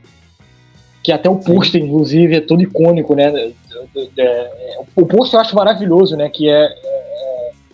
Que 1.03 1.13
até 1.13 1.31
o 1.31 1.37
pôster, 1.37 1.83
inclusive, 1.83 2.37
é 2.37 2.41
todo 2.41 2.63
icônico, 2.63 3.15
né? 3.15 3.53
É, 4.19 4.79
o 4.95 5.07
pôster 5.07 5.39
eu 5.39 5.41
acho 5.41 5.57
maravilhoso, 5.57 6.15
né? 6.15 6.29
Que 6.29 6.51
é, 6.51 6.69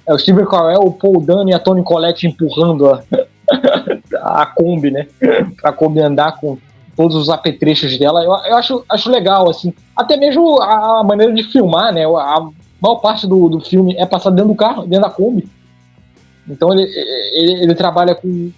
é, 0.06 0.10
é 0.10 0.14
o 0.14 0.18
Steve 0.18 0.46
Carell, 0.46 0.80
o 0.80 0.92
Paul 0.92 1.20
Dano 1.20 1.50
e 1.50 1.54
a 1.54 1.58
Tony 1.58 1.82
Collette 1.82 2.26
empurrando 2.26 2.88
a, 2.90 3.02
a 4.42 4.46
Kombi, 4.46 4.90
né? 4.90 5.06
Pra 5.60 5.72
Kombi 5.72 6.00
andar 6.00 6.38
com 6.38 6.58
todos 6.96 7.16
os 7.16 7.28
apetrechos 7.28 7.98
dela. 7.98 8.22
Eu, 8.22 8.32
eu 8.32 8.56
acho, 8.56 8.84
acho 8.88 9.10
legal, 9.10 9.48
assim. 9.48 9.72
Até 9.96 10.16
mesmo 10.16 10.60
a, 10.60 11.02
maneira 11.02 11.32
de 11.32 11.42
filmar, 11.44 11.92
né? 11.92 12.04
A 12.04 12.48
maior 12.80 12.96
parte 12.96 13.26
do, 13.26 13.48
do 13.48 13.60
filme 13.60 13.94
é 13.96 14.06
passar 14.06 14.30
dentro 14.30 14.52
do 14.52 14.56
carro, 14.56 14.82
dentro 14.82 15.08
da 15.08 15.10
Kombi. 15.10 15.48
Então 16.48 16.72
ele, 16.72 16.82
ele, 16.82 17.62
ele 17.62 17.74
trabalha 17.74 18.14
com, 18.14 18.52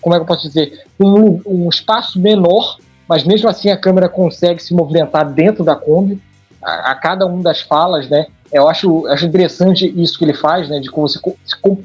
como 0.00 0.14
é 0.14 0.18
que 0.18 0.22
eu 0.22 0.26
posso 0.26 0.46
dizer, 0.46 0.84
um, 0.98 1.40
um 1.46 1.68
espaço 1.68 2.20
menor, 2.20 2.78
mas 3.08 3.24
mesmo 3.24 3.48
assim 3.48 3.70
a 3.70 3.76
câmera 3.76 4.08
consegue 4.08 4.62
se 4.62 4.74
movimentar 4.74 5.30
dentro 5.32 5.62
da 5.62 5.76
Kombi 5.76 6.20
a, 6.62 6.90
a, 6.90 6.94
cada 6.96 7.26
uma 7.26 7.42
das 7.42 7.60
falas, 7.60 8.08
né? 8.08 8.26
Eu 8.52 8.68
acho, 8.68 9.06
acho 9.08 9.26
interessante 9.26 9.92
isso 10.00 10.18
que 10.18 10.24
ele 10.24 10.34
faz, 10.34 10.68
né? 10.68 10.80
De 10.80 10.90
você 10.90 11.18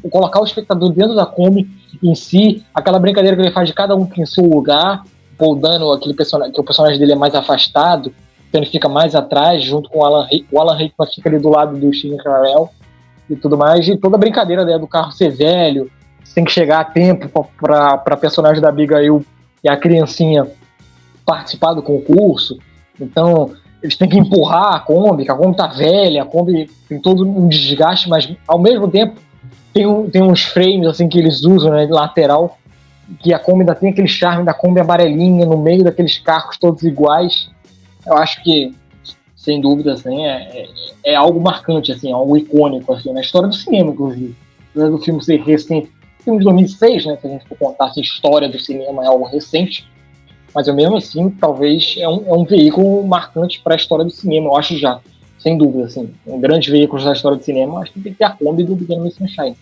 colocar 0.10 0.42
o 0.42 0.46
espectador 0.46 0.92
dentro 0.92 1.16
da 1.16 1.26
Kombi 1.26 1.70
em 2.02 2.16
si, 2.16 2.64
aquela 2.74 3.00
brincadeira 3.00 3.36
que 3.36 3.42
ele 3.42 3.52
faz 3.52 3.68
de 3.68 3.74
cada 3.74 3.96
um 3.96 4.10
em 4.18 4.26
seu 4.26 4.46
lugar, 4.46 5.04
Paul 5.38 5.56
Dano, 5.56 5.92
aquele 5.92 6.14
personagem, 6.14 6.54
que 6.54 6.62
o 6.62 6.64
personagem 6.64 7.00
dele 7.00 7.14
é 7.14 7.16
mais 7.16 7.36
afastado, 7.36 8.14
então 8.48 8.62
ele 8.62 8.70
fica 8.70 8.88
mais 8.88 9.16
atrás, 9.16 9.64
junto 9.64 9.90
com 9.90 10.00
o 10.00 10.06
Alan, 10.06 10.28
o 10.52 10.60
Alan 10.60 10.78
Rickman 10.78 11.10
fica 11.14 11.30
ali 11.30 11.40
do 11.40 11.50
lado 11.50 11.78
do 11.78 11.94
Steven 11.94 12.18
Carell 12.18 12.70
e 13.30 13.36
tudo 13.36 13.58
mais, 13.58 13.88
e 13.88 13.98
toda 13.98 14.16
a 14.16 14.20
brincadeira 14.20 14.64
né, 14.64 14.78
do 14.78 14.88
carro 14.88 15.12
ser 15.12 15.32
velho, 15.32 15.90
tem 16.34 16.44
que 16.44 16.52
chegar 16.52 16.80
a 16.80 16.86
tempo 16.86 17.48
para 17.60 18.18
personagem 18.18 18.62
da 18.62 18.70
Abigail 18.70 19.24
e 19.64 19.70
a 19.70 19.78
criancinha 19.78 20.48
participar 21.26 21.74
do 21.74 21.82
concurso. 21.82 22.58
Então, 23.00 23.52
eles 23.84 23.98
têm 23.98 24.08
que 24.08 24.18
empurrar 24.18 24.76
a 24.76 24.80
Kombi, 24.80 25.26
que 25.26 25.32
a 25.32 25.36
Kombi 25.36 25.58
tá 25.58 25.68
velha, 25.68 26.24
a 26.24 26.26
Kombi 26.26 26.72
tem 26.88 26.98
todo 27.00 27.28
um 27.28 27.50
desgaste, 27.50 28.08
mas 28.08 28.34
ao 28.48 28.58
mesmo 28.58 28.90
tempo 28.90 29.16
tem, 29.74 29.86
um, 29.86 30.10
tem 30.10 30.22
uns 30.22 30.42
frames 30.44 30.88
assim 30.88 31.10
que 31.10 31.20
eles 31.20 31.44
usam, 31.44 31.72
né, 31.72 31.86
lateral, 31.90 32.58
que 33.20 33.34
a 33.34 33.40
Kombi 33.40 33.60
ainda 33.60 33.76
tem 33.76 33.90
aquele 33.90 34.08
charme 34.08 34.46
da 34.46 34.54
Kombi 34.54 34.80
amarelinha 34.80 35.46
no 35.46 35.58
meio 35.58 35.84
daqueles 35.84 36.18
carros 36.18 36.58
todos 36.58 36.82
iguais. 36.84 37.50
Eu 38.06 38.18
acho 38.18 38.42
que, 38.42 38.74
sem 39.36 39.60
dúvida, 39.60 39.94
assim, 39.94 40.26
é, 40.26 40.68
é, 41.04 41.12
é 41.12 41.16
algo 41.16 41.42
marcante, 41.42 41.92
assim, 41.92 42.10
é 42.10 42.14
algo 42.14 42.38
icônico 42.38 42.94
assim, 42.94 43.12
na 43.12 43.20
história 43.20 43.50
do 43.50 43.56
cinema, 43.56 43.92
inclusive. 43.92 44.34
Do 44.74 44.98
filme 45.00 45.22
ser 45.22 45.42
recente, 45.42 45.92
filme 46.24 46.40
de 46.40 46.46
2006, 46.46 47.06
né, 47.06 47.18
se 47.20 47.28
a 47.28 47.30
gente 47.30 47.46
for 47.48 47.58
contar 47.58 47.88
assim, 47.88 48.00
a 48.00 48.04
história 48.04 48.48
do 48.48 48.58
cinema 48.58 49.04
é 49.04 49.08
algo 49.08 49.26
recente, 49.26 49.86
mas 50.54 50.68
eu 50.68 50.74
mesmo 50.74 50.98
assim, 50.98 51.30
talvez 51.30 51.96
é 51.98 52.08
um, 52.08 52.24
é 52.28 52.34
um 52.34 52.46
veículo 52.46 53.06
marcante 53.06 53.62
para 53.62 53.74
a 53.74 53.78
história 53.78 54.06
do 54.06 54.12
cinema, 54.12 54.48
eu 54.48 54.58
acho 54.58 54.78
já, 54.78 55.00
sem 55.40 55.58
dúvida, 55.58 55.86
assim, 55.86 56.14
um 56.26 56.40
grande 56.40 56.70
veículo 56.70 57.04
da 57.04 57.14
história 57.14 57.38
do 57.38 57.44
cinema, 57.44 57.82
acho 57.82 57.94
que 57.94 58.02
tem 58.02 58.12
que 58.14 58.20
ter 58.20 58.26
a 58.26 58.30
Kombi 58.30 58.64
do 58.64 58.78
Pequeno 58.78 59.04
Miss 59.04 59.16
Sunshine. 59.16 59.58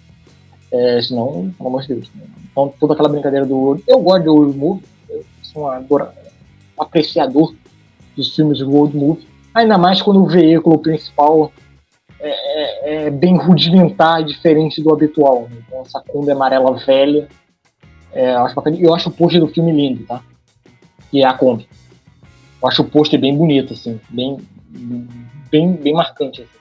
É, 0.72 1.02
senão, 1.02 1.54
pelo 1.58 1.68
amor 1.68 1.82
de 1.82 1.90
Deus. 1.90 2.10
Né? 2.16 2.24
Então, 2.50 2.74
toda 2.80 2.94
aquela 2.94 3.10
brincadeira 3.10 3.46
do. 3.46 3.82
Eu 3.86 4.00
gosto 4.00 4.24
do 4.24 4.36
Road 4.38 4.58
Movie, 4.58 4.84
eu 5.10 5.26
sou 5.44 5.64
um, 5.64 5.68
adora, 5.68 6.14
apreciador 6.80 7.54
dos 8.16 8.34
filmes 8.34 8.58
de 8.58 8.64
Road 8.64 8.96
Movie, 8.96 9.28
ainda 9.54 9.78
mais 9.78 10.02
quando 10.02 10.24
o 10.24 10.28
veículo 10.28 10.78
principal 10.80 11.52
é, 12.22 12.30
é, 12.30 13.06
é 13.08 13.10
bem 13.10 13.38
rudimentar 13.38 14.24
diferente 14.24 14.82
do 14.82 14.94
habitual. 14.94 15.50
Né? 15.50 15.58
Então, 15.68 15.82
essa 15.82 16.00
Kombi 16.00 16.32
amarela 16.32 16.74
velha, 16.86 17.28
é, 18.14 18.34
eu 18.36 18.46
acho 18.46 18.56
bacana. 18.56 18.78
Eu 18.78 18.94
acho 18.94 19.10
o 19.10 19.12
pôster 19.12 19.42
do 19.42 19.48
filme 19.48 19.72
lindo, 19.72 20.06
tá? 20.06 20.22
Que 21.12 21.22
é 21.22 21.28
a 21.28 21.34
Kombi. 21.34 21.68
Eu 22.62 22.68
acho 22.68 22.82
o 22.82 22.90
pôster 22.90 23.20
bem 23.20 23.38
bonito, 23.38 23.74
assim, 23.74 24.00
bem, 24.10 24.38
bem, 25.52 25.74
bem 25.74 25.94
marcante. 25.94 26.42
Assim. 26.42 26.52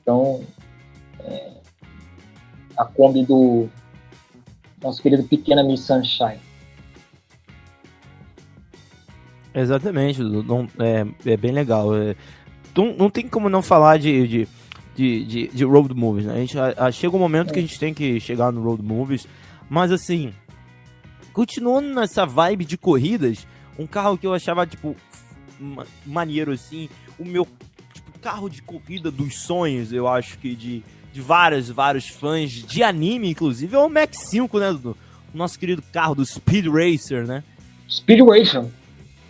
Então, 0.00 0.42
é, 1.20 1.52
a 2.76 2.84
Kombi 2.84 3.24
do 3.24 3.68
nosso 4.82 5.02
querido 5.02 5.24
Pequena 5.24 5.62
Miss 5.62 5.80
Sunshine. 5.80 6.40
Exatamente, 9.54 10.22
não, 10.22 10.68
é, 10.78 11.06
é 11.30 11.36
bem 11.36 11.52
legal. 11.52 11.94
É, 11.94 12.14
não, 12.76 12.94
não 12.94 13.10
tem 13.10 13.26
como 13.26 13.48
não 13.48 13.62
falar 13.62 13.98
de, 13.98 14.28
de, 14.28 14.48
de, 14.94 15.24
de, 15.24 15.48
de 15.48 15.64
road 15.64 15.94
movies, 15.94 16.26
né? 16.26 16.34
A 16.34 16.38
gente, 16.38 16.58
a, 16.58 16.74
a, 16.76 16.92
chega 16.92 17.16
um 17.16 17.20
momento 17.20 17.50
é. 17.50 17.52
que 17.54 17.58
a 17.58 17.62
gente 17.62 17.78
tem 17.78 17.92
que 17.92 18.20
chegar 18.20 18.52
no 18.52 18.62
road 18.62 18.82
movies, 18.82 19.26
mas 19.68 19.90
assim, 19.90 20.32
continuando 21.32 21.88
nessa 21.88 22.24
vibe 22.24 22.64
de 22.64 22.76
corridas, 22.76 23.46
um 23.78 23.86
carro 23.86 24.16
que 24.16 24.26
eu 24.26 24.34
achava, 24.34 24.66
tipo, 24.66 24.96
maneiro, 26.04 26.52
assim. 26.52 26.88
O 27.18 27.24
meu 27.24 27.46
tipo, 27.92 28.18
carro 28.20 28.48
de 28.48 28.62
corrida 28.62 29.10
dos 29.10 29.42
sonhos, 29.42 29.92
eu 29.92 30.08
acho 30.08 30.38
que 30.38 30.54
de, 30.54 30.82
de 31.12 31.20
vários, 31.20 31.68
vários 31.68 32.08
fãs 32.08 32.50
de 32.50 32.82
anime, 32.82 33.30
inclusive, 33.30 33.74
é 33.74 33.78
o 33.78 33.88
Max 33.88 34.30
5, 34.30 34.58
né? 34.58 34.72
Do, 34.72 34.96
nosso 35.34 35.58
querido 35.58 35.82
carro 35.92 36.14
do 36.14 36.24
Speed 36.24 36.66
Racer, 36.66 37.26
né? 37.26 37.44
Speed 37.88 38.20
Racer. 38.20 38.66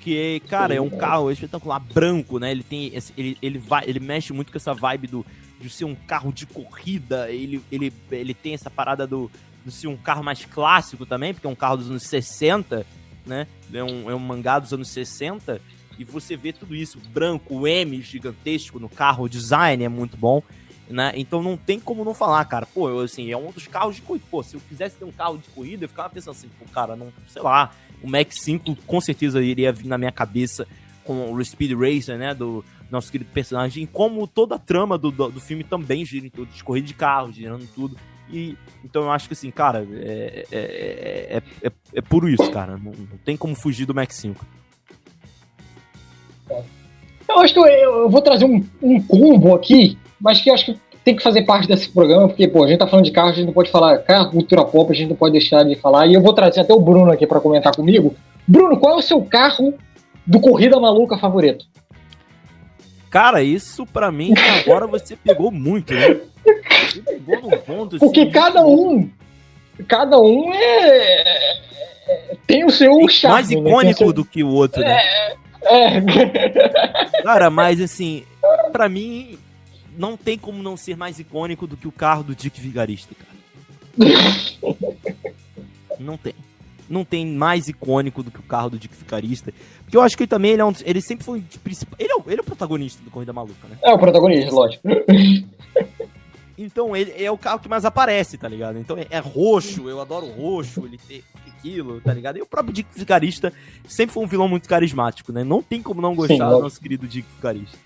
Que, 0.01 0.40
cara, 0.49 0.72
é 0.72 0.80
um 0.80 0.88
carro 0.88 1.30
espetacular, 1.32 1.80
branco, 1.80 2.38
né? 2.38 2.53
Ele 2.53 2.62
tem. 2.62 2.92
Ele, 3.16 3.36
ele, 3.42 3.59
vai, 3.59 3.84
ele 3.86 3.99
mexe 3.99 4.32
muito 4.32 4.53
com 4.53 4.59
essa 4.59 4.72
vibe 4.72 5.09
do, 5.09 5.26
de 5.61 5.68
ser 5.68 5.84
um 5.84 5.97
carro 5.97 6.32
de 6.32 6.47
corrida. 6.47 7.28
Ele, 7.28 7.61
ele, 7.72 7.92
ele 8.11 8.32
tem 8.32 8.55
essa 8.55 8.70
parada 8.70 9.05
do, 9.05 9.28
de 9.64 9.72
ser 9.72 9.88
um 9.88 9.97
carro 9.97 10.22
mais 10.22 10.44
clássico 10.44 11.05
também, 11.05 11.34
porque 11.34 11.47
é 11.47 11.51
um 11.51 11.57
carro 11.57 11.78
dos 11.78 11.90
anos 11.90 12.05
60 12.05 12.86
né? 13.27 13.47
É 13.72 13.83
um, 13.83 14.11
é 14.11 14.14
um 14.14 14.18
mangá 14.18 14.59
dos 14.59 14.72
anos 14.72 14.89
60 14.89 15.61
e 15.99 16.05
você 16.05 16.37
vê 16.37 16.53
tudo 16.53 16.74
isso, 16.74 16.99
branco, 17.12 17.55
o 17.55 17.66
M 17.66 18.01
gigantesco 18.03 18.79
no 18.79 18.89
carro, 18.89 19.24
o 19.24 19.29
design 19.29 19.83
é 19.83 19.89
muito 19.89 20.16
bom, 20.16 20.43
né? 20.89 21.12
Então 21.16 21.43
não 21.43 21.57
tem 21.57 21.81
como 21.81 22.05
não 22.05 22.14
falar, 22.14 22.45
cara. 22.45 22.66
Pô, 22.66 22.89
eu, 22.89 23.01
assim, 23.01 23.31
é 23.31 23.37
um 23.37 23.51
dos 23.51 23.66
carros 23.66 23.97
de 23.97 24.03
corrida. 24.03 24.27
Pô, 24.31 24.43
se 24.43 24.55
eu 24.55 24.61
quisesse 24.68 24.97
ter 24.97 25.05
um 25.05 25.12
carro 25.12 25.39
de 25.39 25.49
corrida, 25.49 25.85
eu 25.85 25.89
ficava 25.89 26.11
pensando 26.11 26.33
assim, 26.33 26.49
pô, 26.59 26.64
cara, 26.70 26.95
não, 26.95 27.12
sei 27.27 27.43
lá, 27.43 27.72
o 28.03 28.09
Max 28.09 28.37
5 28.41 28.77
com 28.87 29.01
certeza 29.01 29.43
iria 29.43 29.72
vir 29.72 29.89
na 29.89 29.99
minha 29.99 30.12
cabeça 30.12 30.66
com 31.03 31.33
o 31.33 31.45
Speed 31.45 31.72
Racer, 31.72 32.18
né, 32.18 32.35
do 32.35 32.64
nosso 32.91 33.11
querido 33.11 33.31
personagem, 33.33 33.87
como 33.87 34.27
toda 34.27 34.57
a 34.57 34.59
trama 34.59 34.99
do, 34.99 35.11
do, 35.11 35.31
do 35.31 35.41
filme 35.41 35.64
também 35.64 36.05
gira 36.05 36.27
em 36.27 36.31
tudo, 36.31 36.53
de 36.53 36.62
corrida 36.62 36.87
de 36.87 36.95
carro, 36.95 37.33
girando 37.33 37.66
tudo. 37.74 37.97
E 38.31 38.57
então 38.85 39.03
eu 39.03 39.11
acho 39.11 39.29
que 39.29 39.35
assim, 39.35 39.51
cara, 39.51 39.87
é, 39.93 40.47
é, 40.51 41.43
é, 41.62 41.70
é, 41.95 42.01
puro 42.01 42.29
isso, 42.29 42.51
cara. 42.51 42.72
Não, 42.72 42.93
não 42.93 43.18
tem 43.24 43.37
como 43.37 43.55
fugir 43.55 43.87
do 43.87 43.95
Max 43.95 44.16
5. 44.16 44.45
Eu 47.29 47.41
acho 47.41 47.53
que 47.53 47.59
eu, 47.59 47.66
eu 47.66 48.09
vou 48.09 48.22
trazer 48.22 48.45
um, 48.45 48.64
um, 48.83 49.03
combo 49.03 49.55
aqui, 49.55 49.99
mas 50.20 50.41
que 50.41 50.51
eu 50.51 50.55
acho 50.55 50.66
que 50.66 50.79
tem 51.05 51.14
que 51.14 51.22
fazer 51.22 51.43
parte 51.43 51.68
desse 51.68 51.89
programa, 51.89 52.29
porque, 52.29 52.49
pô, 52.49 52.64
a 52.64 52.68
gente 52.68 52.79
tá 52.79 52.87
falando 52.87 53.05
de 53.05 53.12
carro, 53.12 53.29
a 53.29 53.33
gente 53.33 53.47
não 53.47 53.53
pode 53.53 53.70
falar 53.70 53.99
carro, 53.99 54.31
cultura 54.31 54.64
pop, 54.64 54.91
a 54.91 54.95
gente 54.95 55.09
não 55.11 55.16
pode 55.16 55.33
deixar 55.33 55.62
de 55.62 55.77
falar. 55.77 56.07
E 56.07 56.14
eu 56.14 56.22
vou 56.22 56.33
trazer 56.33 56.61
até 56.61 56.72
o 56.72 56.81
Bruno 56.81 57.12
aqui 57.12 57.27
para 57.27 57.41
comentar 57.41 57.74
comigo. 57.74 58.14
Bruno, 58.47 58.77
qual 58.77 58.95
é 58.95 58.99
o 58.99 59.03
seu 59.03 59.22
carro 59.22 59.74
do 60.27 60.41
Corrida 60.41 60.79
Maluca 60.81 61.16
favorito? 61.16 61.64
Cara, 63.09 63.43
isso 63.43 63.87
para 63.87 64.11
mim 64.11 64.35
agora 64.61 64.87
você 64.87 65.16
pegou 65.16 65.51
muito, 65.51 65.95
né? 65.95 66.20
Ponto 67.66 67.97
assim, 67.97 68.05
Porque 68.05 68.26
cada 68.26 68.66
um, 68.66 69.11
cada 69.88 70.18
um 70.18 70.53
é, 70.53 71.62
é 72.09 72.36
tem 72.47 72.64
o 72.64 72.70
seu 72.70 73.09
charme, 73.09 73.34
mais 73.34 73.51
né? 73.51 73.57
icônico 73.57 74.01
né? 74.01 74.07
seu... 74.07 74.12
do 74.12 74.24
que 74.24 74.42
o 74.42 74.49
outro, 74.49 74.80
né? 74.80 74.97
É, 75.64 75.97
é. 75.97 76.01
Cara, 77.22 77.51
mas 77.51 77.80
assim, 77.80 78.24
para 78.72 78.88
mim 78.88 79.38
não 79.97 80.16
tem 80.16 80.38
como 80.38 80.62
não 80.62 80.76
ser 80.76 80.97
mais 80.97 81.18
icônico 81.18 81.66
do 81.66 81.76
que 81.76 81.88
o 81.88 81.92
carro 81.92 82.22
do 82.22 82.34
Dick 82.34 82.61
Vigarista, 82.61 83.14
cara. 83.14 83.36
Não 85.99 86.16
tem. 86.16 86.34
Não 86.88 87.05
tem 87.05 87.26
mais 87.26 87.66
icônico 87.66 88.22
do 88.22 88.30
que 88.30 88.38
o 88.38 88.44
carro 88.44 88.70
do 88.70 88.78
Dick 88.78 88.94
Vigarista. 88.94 89.53
Porque 89.82 89.97
eu 89.97 90.03
acho 90.03 90.16
que 90.16 90.22
ele 90.22 90.28
também 90.28 90.53
ele, 90.53 90.62
é 90.62 90.64
um, 90.64 90.72
ele 90.84 91.01
sempre 91.01 91.24
foi 91.24 91.42
principal. 91.64 91.97
Ele 91.99 92.12
é, 92.12 92.16
ele 92.28 92.38
é 92.38 92.42
o 92.42 92.44
protagonista 92.44 93.03
do 93.03 93.11
Corrida 93.11 93.32
Maluca, 93.32 93.66
né? 93.68 93.76
É 93.82 93.92
o 93.92 93.99
protagonista, 93.99 94.55
lógico. 94.55 94.86
Então 96.59 96.96
ele 96.96 97.12
é 97.22 97.30
o 97.30 97.36
carro 97.36 97.61
que 97.61 97.68
mais 97.68 97.84
aparece, 97.84 98.38
tá 98.38 98.48
ligado? 98.48 98.78
Então 98.78 98.96
é, 98.96 99.07
é 99.11 99.18
roxo, 99.18 99.88
eu 99.88 100.00
adoro 100.00 100.26
roxo, 100.26 100.86
ele 100.86 100.98
tem 100.98 101.22
aquilo, 101.46 102.00
tá 102.00 102.12
ligado? 102.14 102.38
E 102.38 102.42
o 102.42 102.46
próprio 102.46 102.72
Dick 102.72 102.88
Vigarista 102.94 103.52
sempre 103.86 104.14
foi 104.14 104.24
um 104.24 104.26
vilão 104.26 104.48
muito 104.48 104.68
carismático, 104.68 105.32
né? 105.32 105.44
Não 105.44 105.62
tem 105.62 105.82
como 105.82 106.00
não 106.00 106.14
gostar 106.14 106.48
Sim, 106.48 106.57
do 106.57 106.62
nosso 106.62 106.80
querido 106.80 107.07
Dick 107.07 107.28
Vigarista. 107.36 107.78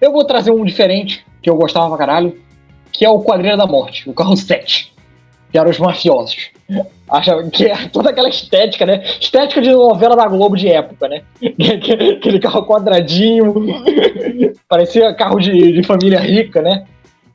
Eu 0.00 0.12
vou 0.12 0.24
trazer 0.24 0.50
um 0.50 0.64
diferente, 0.64 1.26
que 1.42 1.50
eu 1.50 1.56
gostava 1.56 1.88
pra 1.88 1.98
caralho, 1.98 2.40
que 2.92 3.04
é 3.04 3.10
o 3.10 3.22
Quadrilha 3.22 3.56
da 3.56 3.66
Morte, 3.66 4.08
o 4.08 4.14
carro 4.14 4.36
7, 4.36 4.94
que 5.50 5.58
eram 5.58 5.70
os 5.70 5.78
mafiosos. 5.78 6.50
Acha 7.08 7.42
que 7.50 7.66
é 7.66 7.88
toda 7.88 8.10
aquela 8.10 8.28
estética, 8.28 8.86
né? 8.86 9.02
Estética 9.20 9.60
de 9.60 9.70
novela 9.72 10.14
da 10.14 10.28
Globo 10.28 10.56
de 10.56 10.68
época, 10.68 11.08
né? 11.08 11.22
Aquele 11.42 12.38
carro 12.38 12.64
quadradinho, 12.64 13.54
parecia 14.68 15.12
carro 15.14 15.40
de, 15.40 15.72
de 15.72 15.82
família 15.82 16.20
rica, 16.20 16.62
né? 16.62 16.84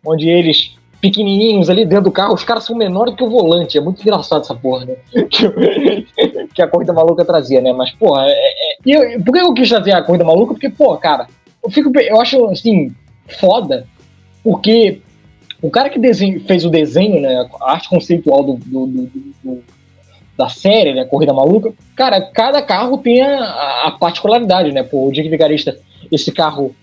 Onde 0.05 0.30
eles 0.30 0.76
pequenininhos 1.01 1.70
ali 1.70 1.86
dentro 1.86 2.05
do 2.05 2.11
carro, 2.11 2.34
os 2.34 2.43
caras 2.43 2.63
são 2.63 2.76
menores 2.76 3.16
que 3.16 3.24
o 3.24 3.30
volante. 3.30 3.78
É 3.78 3.82
muito 3.82 4.01
engraçado 4.01 4.41
essa 4.41 4.55
porra, 4.55 4.86
né? 4.86 4.95
que 6.53 6.61
a 6.61 6.68
corrida 6.68 6.93
maluca 6.93 7.26
trazia, 7.26 7.61
né? 7.61 7.74
Mas, 7.74 7.91
porra, 7.91 8.26
é, 8.28 8.32
é... 8.32 8.78
Eu, 8.86 9.24
por 9.24 9.34
que 9.34 9.39
eu 9.39 9.53
quis 9.53 9.70
trazer 9.70 9.91
a 9.91 10.01
corrida 10.01 10.24
maluca? 10.24 10.53
Porque, 10.53 10.70
pô, 10.70 10.95
cara, 10.97 11.28
eu, 11.63 11.70
fico, 11.70 11.91
eu 11.99 12.20
acho, 12.20 12.45
assim, 12.47 12.95
foda, 13.39 13.86
porque 14.43 15.01
o 15.66 15.72
cara 15.72 15.89
que 15.89 15.97
desenho, 15.97 16.39
fez 16.41 16.63
o 16.63 16.70
desenho, 16.70 17.20
né, 17.20 17.47
a 17.61 17.72
arte 17.72 17.89
conceitual 17.89 18.43
do, 18.43 18.53
do, 18.53 18.86
do, 18.86 19.11
do 19.43 19.63
da 20.38 20.49
série, 20.49 20.93
né, 20.93 21.05
Corrida 21.05 21.34
Maluca, 21.34 21.74
cara, 21.95 22.22
cada 22.22 22.61
carro 22.61 22.97
tem 22.97 23.22
a, 23.22 23.86
a 23.86 23.91
particularidade, 23.91 24.72
né, 24.72 24.84
pô, 24.84 25.07
o 25.07 25.11
Dick 25.11 25.28
Vigarista, 25.30 25.78
esse 26.11 26.32
carro, 26.32 26.76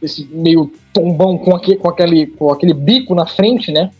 esse 0.00 0.24
meio 0.32 0.72
tombão 0.92 1.36
com 1.36 1.54
aquele, 1.54 1.76
com 1.76 1.88
aquele, 1.88 2.26
com 2.28 2.50
aquele 2.50 2.72
bico 2.72 3.14
na 3.14 3.26
frente, 3.26 3.70
né, 3.70 3.90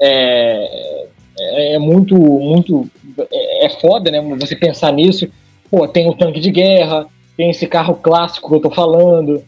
é, 0.00 1.06
é, 1.38 1.74
é 1.74 1.78
muito, 1.78 2.16
muito, 2.16 2.90
é, 3.32 3.66
é 3.66 3.70
foda, 3.70 4.10
né, 4.10 4.20
você 4.20 4.56
pensar 4.56 4.92
nisso, 4.92 5.28
pô, 5.70 5.86
tem 5.88 6.08
o 6.10 6.14
tanque 6.14 6.40
de 6.40 6.50
guerra, 6.50 7.06
tem 7.36 7.50
esse 7.50 7.66
carro 7.66 7.94
clássico 7.94 8.48
que 8.48 8.56
eu 8.56 8.60
tô 8.60 8.70
falando, 8.70 9.42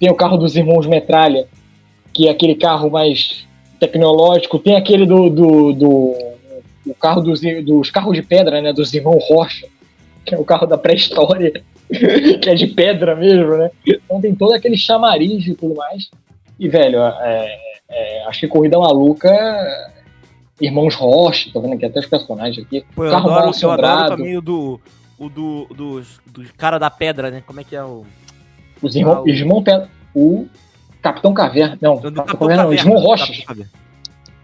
tem 0.00 0.10
o 0.10 0.14
carro 0.14 0.38
dos 0.38 0.56
irmãos 0.56 0.86
Metralha, 0.86 1.46
que 2.12 2.26
é 2.26 2.30
aquele 2.30 2.54
carro 2.54 2.90
mais 2.90 3.46
tecnológico, 3.80 4.58
tem 4.58 4.76
aquele 4.76 5.06
do, 5.06 5.30
do, 5.30 5.72
do, 5.72 6.14
do 6.86 6.94
carro 6.94 7.22
dos, 7.22 7.40
dos 7.64 7.90
carros 7.90 8.14
de 8.14 8.22
pedra, 8.22 8.60
né, 8.60 8.72
dos 8.72 8.92
irmãos 8.92 9.24
Rocha, 9.28 9.66
que 10.24 10.34
é 10.34 10.38
o 10.38 10.44
carro 10.44 10.66
da 10.66 10.76
pré-história, 10.76 11.64
que 11.88 12.48
é 12.48 12.54
de 12.54 12.68
pedra 12.68 13.16
mesmo, 13.16 13.56
né? 13.56 13.70
Então 13.86 14.20
tem 14.20 14.34
todo 14.34 14.52
aquele 14.52 14.76
chamariz 14.76 15.46
e 15.46 15.54
tudo 15.54 15.74
mais. 15.74 16.10
E, 16.58 16.68
velho, 16.68 17.00
é, 17.02 17.58
é, 17.88 18.24
acho 18.26 18.40
que 18.40 18.48
Corrida 18.48 18.78
Maluca, 18.78 19.30
Irmãos 20.60 20.94
Rocha, 20.94 21.50
tô 21.50 21.60
vendo 21.60 21.74
aqui 21.74 21.86
até 21.86 22.00
os 22.00 22.06
personagens 22.06 22.64
aqui. 22.64 22.84
Pô, 22.94 23.06
eu 23.06 23.10
carro 23.10 23.30
adoro, 23.30 23.56
eu 23.60 23.70
adoro 23.70 24.08
também 24.10 24.36
o 24.36 24.42
do, 24.42 24.78
o 25.18 25.28
do, 25.30 25.66
do, 25.74 26.02
do 26.26 26.54
cara 26.54 26.78
da 26.78 26.90
pedra, 26.90 27.30
né? 27.30 27.42
Como 27.46 27.60
é 27.60 27.64
que 27.64 27.74
é 27.74 27.82
o... 27.82 28.04
Os 28.82 28.94
irmãos, 28.94 29.16
ah, 29.16 29.22
o... 29.22 29.28
irmão 29.28 29.62
Pedra. 29.62 29.88
O 30.14 30.46
Capitão 31.02 31.32
Caverna. 31.32 31.78
Não, 31.80 31.96
do 31.96 32.12
Capitão 32.12 32.38
Caverna, 32.38 32.64
não, 32.64 32.72
irmão 32.72 32.98
Rochas. 32.98 33.44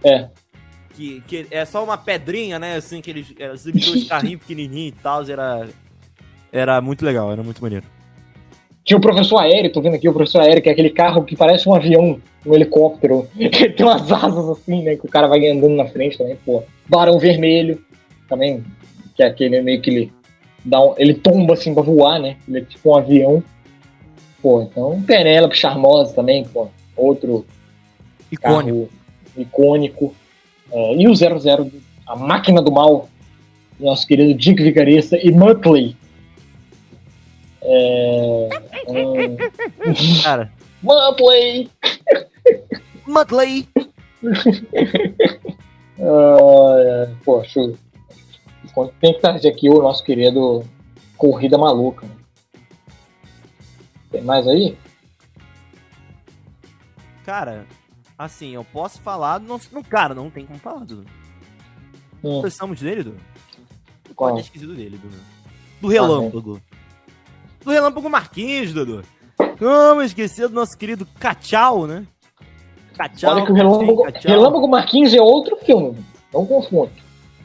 É. 0.04 0.28
Que, 0.94 1.22
que 1.26 1.46
é 1.50 1.64
só 1.64 1.84
uma 1.84 1.98
pedrinha, 1.98 2.58
né? 2.58 2.76
Assim, 2.76 3.00
que 3.00 3.10
eles, 3.10 3.34
eles 3.38 3.64
dois 3.64 4.04
carrinhos 4.08 4.40
pequenininhos 4.40 4.94
e 4.98 5.02
tal. 5.02 5.22
Era, 5.28 5.68
era 6.52 6.80
muito 6.80 7.04
legal, 7.04 7.30
era 7.30 7.42
muito 7.42 7.62
maneiro. 7.62 7.84
Tinha 8.84 8.96
o 8.96 9.00
professor 9.00 9.38
aéreo, 9.38 9.72
tô 9.72 9.82
vendo 9.82 9.96
aqui 9.96 10.08
o 10.08 10.12
professor 10.12 10.42
aéreo, 10.42 10.62
que 10.62 10.68
é 10.68 10.72
aquele 10.72 10.90
carro 10.90 11.24
que 11.24 11.36
parece 11.36 11.68
um 11.68 11.74
avião, 11.74 12.20
um 12.46 12.54
helicóptero. 12.54 13.28
Tem 13.36 13.84
umas 13.84 14.10
asas 14.10 14.48
assim, 14.48 14.82
né? 14.82 14.96
Que 14.96 15.06
o 15.06 15.10
cara 15.10 15.26
vai 15.26 15.44
andando 15.48 15.74
na 15.74 15.86
frente 15.86 16.16
também, 16.16 16.36
pô. 16.36 16.62
Barão 16.88 17.18
Vermelho, 17.18 17.84
também, 18.28 18.64
que 19.14 19.22
é 19.22 19.26
aquele 19.26 19.60
meio 19.60 19.80
que 19.80 19.90
ele 19.90 20.12
dá 20.64 20.80
um, 20.80 20.94
ele 20.98 21.14
tomba 21.14 21.54
assim 21.54 21.74
pra 21.74 21.82
voar, 21.82 22.20
né? 22.20 22.36
Ele 22.46 22.58
é 22.58 22.60
tipo 22.62 22.90
um 22.90 22.96
avião. 22.96 23.42
Pô, 24.42 24.62
então 24.62 25.02
Penélope 25.02 25.56
Charmosa 25.56 26.14
também, 26.14 26.44
pô, 26.44 26.68
outro 26.96 27.46
icônico. 28.30 28.88
icônico. 29.36 30.14
É, 30.70 30.94
e 30.96 31.08
o 31.08 31.14
00, 31.14 31.70
a 32.06 32.16
máquina 32.16 32.60
do 32.60 32.72
mal, 32.72 33.08
nosso 33.78 34.06
querido 34.06 34.34
Dick 34.34 34.62
Vigarista 34.62 35.16
e 35.16 35.30
Muttley. 35.30 35.96
É, 37.62 38.48
um... 38.86 39.36
Cara. 40.22 40.52
Muttley! 40.82 41.70
Muttley! 43.06 43.68
uh, 45.98 47.16
pô, 47.24 47.42
show. 47.44 47.76
Tem 49.00 49.14
que 49.14 49.20
trazer 49.20 49.48
aqui 49.48 49.70
o 49.70 49.80
nosso 49.80 50.04
querido 50.04 50.62
Corrida 51.16 51.56
Maluca. 51.56 52.06
Tem 54.10 54.22
mais 54.22 54.46
aí? 54.46 54.76
Cara, 57.24 57.66
assim, 58.16 58.50
eu 58.50 58.64
posso 58.64 59.00
falar 59.00 59.40
no, 59.40 59.60
no 59.72 59.84
cara, 59.84 60.14
não 60.14 60.30
tem 60.30 60.46
como 60.46 60.58
falar, 60.58 60.84
Dudu. 60.84 61.04
Hum. 62.22 62.40
Precisamos 62.40 62.80
dele, 62.80 63.02
Dudu? 63.02 63.20
Qual? 64.14 64.30
Pode 64.30 64.42
esquecido 64.42 64.74
dele, 64.74 64.96
Dudu. 64.96 65.16
Do 65.80 65.88
Relâmpago. 65.88 66.60
Ah, 66.70 66.76
do 67.64 67.70
Relâmpago 67.70 68.08
Marquinhos, 68.08 68.72
Dudu. 68.72 69.02
Como 69.58 70.02
esquecer 70.02 70.48
do 70.48 70.54
nosso 70.54 70.76
querido 70.78 71.06
Cachau, 71.18 71.86
né? 71.86 72.06
Cachau. 72.96 73.34
Olha 73.34 73.44
que 73.44 73.52
o 73.52 73.54
Relâmpago, 73.54 74.06
Relâmpago 74.24 74.68
Marquinhos 74.68 75.12
é 75.12 75.20
outro 75.20 75.56
filme. 75.56 75.96
Não 76.32 76.46
confunda. 76.46 76.92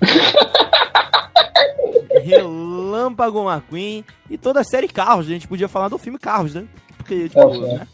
Relâmpago 2.24 3.50
McQueen 3.50 4.06
e 4.30 4.38
toda 4.38 4.60
a 4.60 4.64
série 4.64 4.88
Carros. 4.88 5.26
A 5.28 5.30
gente 5.30 5.48
podia 5.48 5.68
falar 5.68 5.90
do 5.90 5.98
filme 5.98 6.20
Carros, 6.20 6.54
né? 6.54 6.66
Porque, 6.98 7.30
tipo, 7.30 7.42
é, 7.42 7.78
né? 7.78 7.88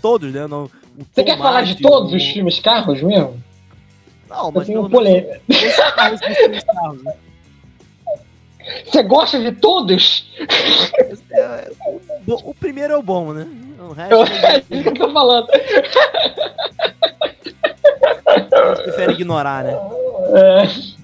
todos, 0.00 0.32
né? 0.32 0.46
No, 0.46 0.70
Você 1.12 1.24
quer 1.24 1.38
falar 1.38 1.62
de 1.62 1.80
todos 1.80 2.12
o... 2.12 2.16
os 2.16 2.24
filmes 2.24 2.60
Carros 2.60 3.02
mesmo? 3.02 3.42
Não, 4.28 4.50
mas 4.50 4.68
Eu 4.68 4.88
polêmica. 4.88 5.40
Né? 5.48 5.56
Você 8.86 9.02
gosta 9.02 9.40
de 9.40 9.52
todos? 9.52 10.30
É, 11.30 11.70
o, 12.26 12.50
o, 12.50 12.54
primeiro 12.54 12.94
é 12.94 12.96
o 12.96 13.02
bom, 13.02 13.32
né? 13.32 13.46
O 13.78 13.92
resto 13.92 14.14
é, 14.14 14.56
é 14.56 14.64
isso 14.70 14.92
que 14.92 15.02
eu 15.02 15.04
tô 15.06 15.12
falando. 15.12 15.46
Prefere 18.82 19.12
ignorar, 19.12 19.64
né? 19.64 19.76
É. 20.34 21.01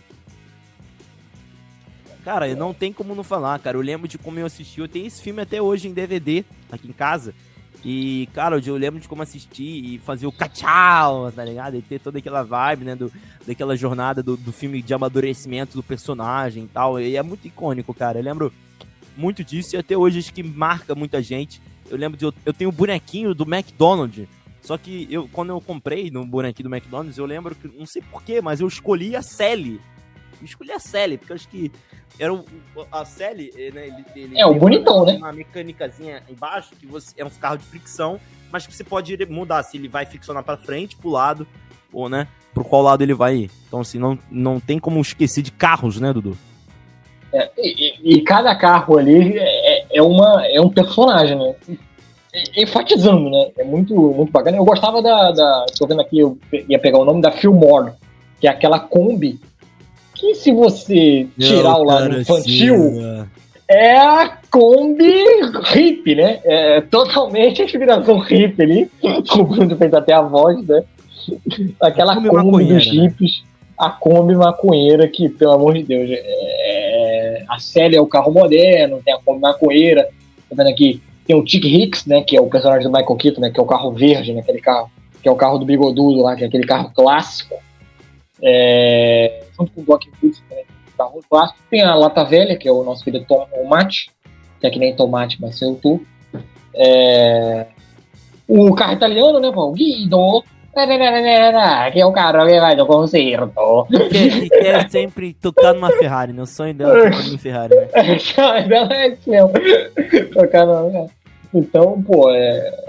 Cara, 2.29 2.55
não 2.55 2.75
tem 2.75 2.93
como 2.93 3.15
não 3.15 3.25
falar, 3.25 3.59
cara. 3.59 3.79
Eu 3.79 3.81
lembro 3.81 4.07
de 4.07 4.19
como 4.19 4.39
eu 4.39 4.45
assisti. 4.45 4.81
Eu 4.81 4.87
tenho 4.87 5.07
esse 5.07 5.23
filme 5.23 5.41
até 5.41 5.63
hoje 5.63 5.89
em 5.89 5.95
DVD 5.95 6.45
aqui 6.71 6.87
em 6.87 6.93
casa. 6.93 7.35
E, 7.83 8.29
cara, 8.35 8.61
eu 8.63 8.77
lembro 8.77 9.01
de 9.01 9.09
como 9.09 9.23
assistir 9.23 9.95
e 9.95 9.99
fazer 10.01 10.27
o 10.27 10.33
cachau, 10.33 11.33
tá 11.33 11.43
ligado? 11.43 11.79
E 11.79 11.81
ter 11.81 11.99
toda 11.99 12.19
aquela 12.19 12.43
vibe, 12.43 12.85
né? 12.85 12.95
Do, 12.95 13.11
daquela 13.47 13.75
jornada 13.75 14.23
do, 14.23 14.37
do 14.37 14.53
filme 14.53 14.83
de 14.83 14.93
amadurecimento 14.93 15.75
do 15.75 15.83
personagem 15.83 16.65
e 16.65 16.67
tal. 16.67 17.01
E 17.01 17.17
é 17.17 17.23
muito 17.23 17.47
icônico, 17.47 17.95
cara. 17.95 18.19
Eu 18.19 18.25
lembro 18.25 18.53
muito 19.17 19.43
disso 19.43 19.75
e 19.75 19.79
até 19.79 19.97
hoje 19.97 20.19
acho 20.19 20.35
que 20.35 20.43
marca 20.43 20.95
muita 20.95 21.23
gente. 21.23 21.63
Eu 21.89 21.97
lembro 21.97 22.19
de. 22.19 22.27
Eu, 22.27 22.35
eu 22.45 22.53
tenho 22.53 22.69
o 22.69 22.75
bonequinho 22.75 23.35
do 23.35 23.45
McDonald's. 23.45 24.29
Só 24.61 24.77
que 24.77 25.09
eu, 25.11 25.31
quando 25.33 25.49
eu 25.49 25.63
comprei 25.63 26.11
no 26.11 26.27
bonequinho 26.27 26.69
do 26.69 26.75
McDonald's, 26.75 27.17
eu 27.17 27.25
lembro 27.25 27.55
que. 27.55 27.69
Não 27.69 27.87
sei 27.87 28.03
porquê, 28.03 28.43
mas 28.43 28.61
eu 28.61 28.69
escolhi 28.69 29.17
a 29.17 29.23
Sally. 29.23 29.81
Escolhi 30.43 30.73
a 30.73 30.79
Sally, 30.79 31.19
porque 31.19 31.33
eu 31.33 31.37
acho 31.37 31.49
que 31.49 31.71
era 32.19 32.33
o, 32.33 32.45
a 32.91 33.05
Sally, 33.05 33.53
eh, 33.57 33.71
né? 33.71 33.87
Ele, 33.87 34.05
ele 34.17 34.39
é, 34.41 34.47
o 34.47 34.55
bonitão, 34.55 35.03
uma, 35.03 35.13
né? 35.13 35.19
Uma 35.19 35.33
mecânicazinha 35.33 36.23
embaixo, 36.29 36.71
que 36.79 36.87
você 36.87 37.15
é 37.17 37.25
um 37.25 37.31
carro 37.31 37.59
de 37.59 37.65
fricção, 37.65 38.19
mas 38.51 38.67
que 38.67 38.75
você 38.75 38.85
pode 38.85 39.17
mudar 39.27 39.63
se 39.63 39.77
ele 39.77 39.89
vai 39.89 40.05
friccionar 40.07 40.43
para 40.43 40.57
frente, 40.57 40.97
pro 40.97 41.11
lado, 41.11 41.47
ou, 41.93 42.09
né, 42.09 42.29
pro 42.53 42.65
qual 42.65 42.83
lado 42.83 43.03
ele 43.03 43.15
vai 43.15 43.37
ir. 43.37 43.51
Então, 43.67 43.81
assim, 43.81 43.99
não, 43.99 44.19
não 44.31 44.61
tem 44.61 44.79
como 44.79 45.01
esquecer 45.01 45.43
de 45.43 45.53
carros, 45.53 46.01
né, 46.01 46.13
Dudu? 46.13 46.37
É, 47.33 47.51
e, 47.59 48.17
e, 48.17 48.23
cada 48.23 48.55
carro 48.57 48.97
ali 48.97 49.39
é, 49.39 49.99
é, 49.99 50.03
uma, 50.03 50.47
é 50.47 50.61
um 50.61 50.71
personagem, 50.71 51.37
né? 51.37 51.55
Enfatizando, 52.57 53.29
né? 53.31 53.51
É 53.59 53.65
muito, 53.65 53.95
muito 53.95 54.33
bacana. 54.33 54.57
Eu 54.57 54.65
gostava 54.65 55.03
da, 55.03 55.31
da. 55.33 55.67
Tô 55.79 55.87
vendo 55.87 56.01
aqui, 56.01 56.19
eu 56.19 56.39
ia 56.69 56.79
pegar 56.79 56.99
o 56.99 57.05
nome 57.05 57.21
da 57.21 57.31
Fillmore, 57.31 57.93
que 58.41 58.47
é 58.47 58.51
aquela 58.51 58.81
Kombi 58.81 59.39
que 60.19 60.35
se 60.35 60.53
você 60.53 61.27
tirar 61.39 61.79
o 61.79 61.85
lado 61.85 62.21
infantil, 62.21 63.27
é 63.69 63.99
a 63.99 64.39
Kombi 64.51 65.25
hip, 65.75 66.15
né? 66.15 66.41
É 66.45 66.81
totalmente 66.81 67.61
a 67.61 67.65
inspiração 67.67 68.25
hip 68.29 68.63
ali. 68.63 68.91
O 69.39 69.45
Bruno 69.45 69.77
fez 69.77 69.93
até 69.93 70.15
a 70.15 70.23
voz, 70.23 70.67
né? 70.67 70.83
Aquela 71.81 72.15
Kombi, 72.15 72.29
Kombi 72.31 72.65
dos 72.65 72.87
né? 72.87 73.05
hips, 73.05 73.43
a 73.77 73.91
Kombi 73.91 74.35
maconheira 74.35 75.07
que, 75.07 75.29
pelo 75.29 75.53
amor 75.53 75.75
de 75.75 75.83
Deus, 75.83 76.09
é... 76.11 77.45
a 77.49 77.59
Célia 77.59 77.99
é 77.99 78.01
o 78.01 78.07
carro 78.07 78.33
moderno, 78.33 79.03
tem 79.05 79.15
a 79.15 79.19
Kombi 79.19 79.41
maconheira. 79.41 80.09
Tá 80.49 80.57
vendo 80.57 80.71
aqui? 80.71 81.03
Tem 81.27 81.37
o 81.37 81.45
Tick 81.45 81.67
Hicks, 81.67 82.07
né? 82.07 82.23
Que 82.23 82.39
é 82.39 82.41
o 82.41 82.47
personagem 82.47 82.91
do 82.91 82.97
Michael 82.97 83.17
Keaton, 83.17 83.41
né? 83.43 83.51
Que 83.51 83.61
é 83.61 83.63
o 83.63 83.67
carro 83.67 83.93
verde, 83.93 84.33
né? 84.33 84.41
Aquele 84.41 84.63
carro, 84.63 84.91
que 85.23 85.29
é 85.29 85.33
o 85.33 85.37
carro 85.37 85.59
do 85.59 85.67
bigodudo 85.67 86.23
lá, 86.23 86.35
que 86.35 86.43
é 86.43 86.47
aquele 86.47 86.65
carro 86.65 86.91
clássico. 86.95 87.55
É, 88.43 89.45
junto 89.57 89.73
com 89.73 89.81
o 89.81 89.85
Block 89.85 90.11
Boots, 90.21 90.43
né, 90.51 90.63
carro 90.97 91.21
clássico. 91.31 91.61
Tem 91.71 91.83
a 91.83 91.95
Lata 91.95 92.25
Velha, 92.25 92.57
que 92.57 92.69
é 92.69 92.73
o 92.73 92.83
nosso 92.83 93.05
filho 93.05 93.25
Tomate, 93.25 94.11
que 94.61 94.67
é 94.67 94.71
que 94.71 94.79
nem 94.79 94.95
tomate, 94.95 95.41
mas 95.41 95.57
sem 95.57 95.71
o 95.71 95.77
tu. 95.77 96.05
É, 96.75 97.67
o 98.49 98.75
carro 98.75 98.95
italiano, 98.95 99.41
né, 99.41 99.51
pô? 99.53 99.71
Guido, 99.73 100.43
que 101.93 102.01
é 102.01 102.07
o 102.07 102.13
carro 102.13 102.47
que 102.47 102.61
vai 102.61 102.77
no 102.77 102.87
concerto. 102.87 103.87
Que, 104.11 104.49
quer 104.49 104.91
sempre 104.91 105.35
tocar 105.35 105.75
numa 105.75 105.91
Ferrari, 105.91 106.33
né? 106.33 106.43
O 106.43 106.47
sonho 106.47 106.75
dela 106.75 106.99
é 106.99 107.11
tocar 107.11 107.25
numa 107.25 107.39
Ferrari, 107.39 107.75
né? 107.75 107.89
é 107.95 109.09
mesmo. 109.27 109.53
Tocar 110.33 110.67
numa 110.67 111.07
Então, 111.53 112.03
pô, 112.03 112.31
é, 112.31 112.85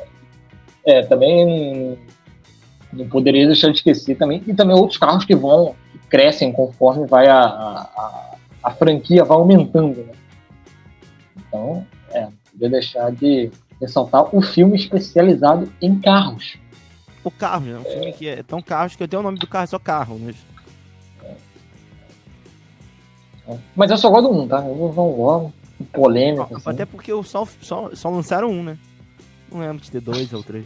é 0.86 1.02
também 1.04 1.98
não 2.92 3.08
poderia 3.08 3.46
deixar 3.46 3.70
de 3.70 3.78
esquecer 3.78 4.16
também, 4.16 4.44
e 4.48 4.54
também 4.54 4.76
outros 4.76 4.98
carros 4.98 5.26
que 5.26 5.36
vão, 5.36 5.76
que 5.92 6.00
crescem 6.10 6.52
conforme 6.52 7.08
vai 7.08 7.28
a, 7.28 7.44
a, 7.44 8.36
a 8.64 8.72
franquia 8.72 9.24
vai 9.24 9.38
aumentando, 9.38 10.04
né? 10.04 10.14
Então, 11.38 11.86
é, 12.12 12.22
não 12.22 12.34
poderia 12.52 12.70
deixar 12.70 13.12
de 13.12 13.52
ressaltar 13.80 14.36
o 14.36 14.42
filme 14.42 14.76
especializado 14.76 15.72
em 15.82 16.00
carros. 16.00 16.58
O 17.24 17.32
carro, 17.32 17.66
né? 17.66 17.78
Um 17.78 17.82
é. 17.82 17.94
filme 17.94 18.14
que 18.14 18.28
é 18.28 18.44
tão 18.44 18.62
carros 18.62 18.96
que 18.96 19.04
até 19.04 19.18
o 19.18 19.24
nome 19.24 19.38
do 19.38 19.48
carro 19.48 19.64
é 19.64 19.68
só 19.68 19.80
carro, 19.80 20.20
mas... 20.20 20.36
É. 21.24 21.36
Mas 23.76 23.92
eu 23.92 23.98
só 23.98 24.10
gosto 24.10 24.30
do 24.30 24.42
um, 24.42 24.48
tá? 24.48 24.58
Eu 24.58 24.76
não 24.76 24.92
vou 24.92 25.54
polêmico. 25.92 26.56
Assim. 26.56 26.70
Até 26.70 26.86
porque 26.86 27.12
só, 27.24 27.48
só, 27.62 27.90
só 27.94 28.10
lançaram 28.10 28.50
um, 28.50 28.64
né? 28.64 28.78
Não 29.52 29.60
lembro 29.60 29.84
de 29.84 29.92
ter 29.92 30.02
dois 30.02 30.32
ou 30.34 30.44
três. 30.44 30.66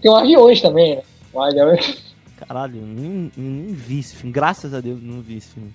Tem 0.00 0.10
um 0.10 0.16
aviões 0.16 0.60
também, 0.60 0.96
né? 0.96 1.02
Um 1.34 1.42
aviões. 1.42 2.04
Caralho, 2.36 2.80
nem, 2.82 3.30
nem 3.36 3.66
vi 3.72 3.98
esse 3.98 4.14
filme. 4.14 4.32
Graças 4.32 4.74
a 4.74 4.80
Deus, 4.80 5.02
não 5.02 5.20
vi 5.20 5.38
esse 5.38 5.54
filme. 5.54 5.72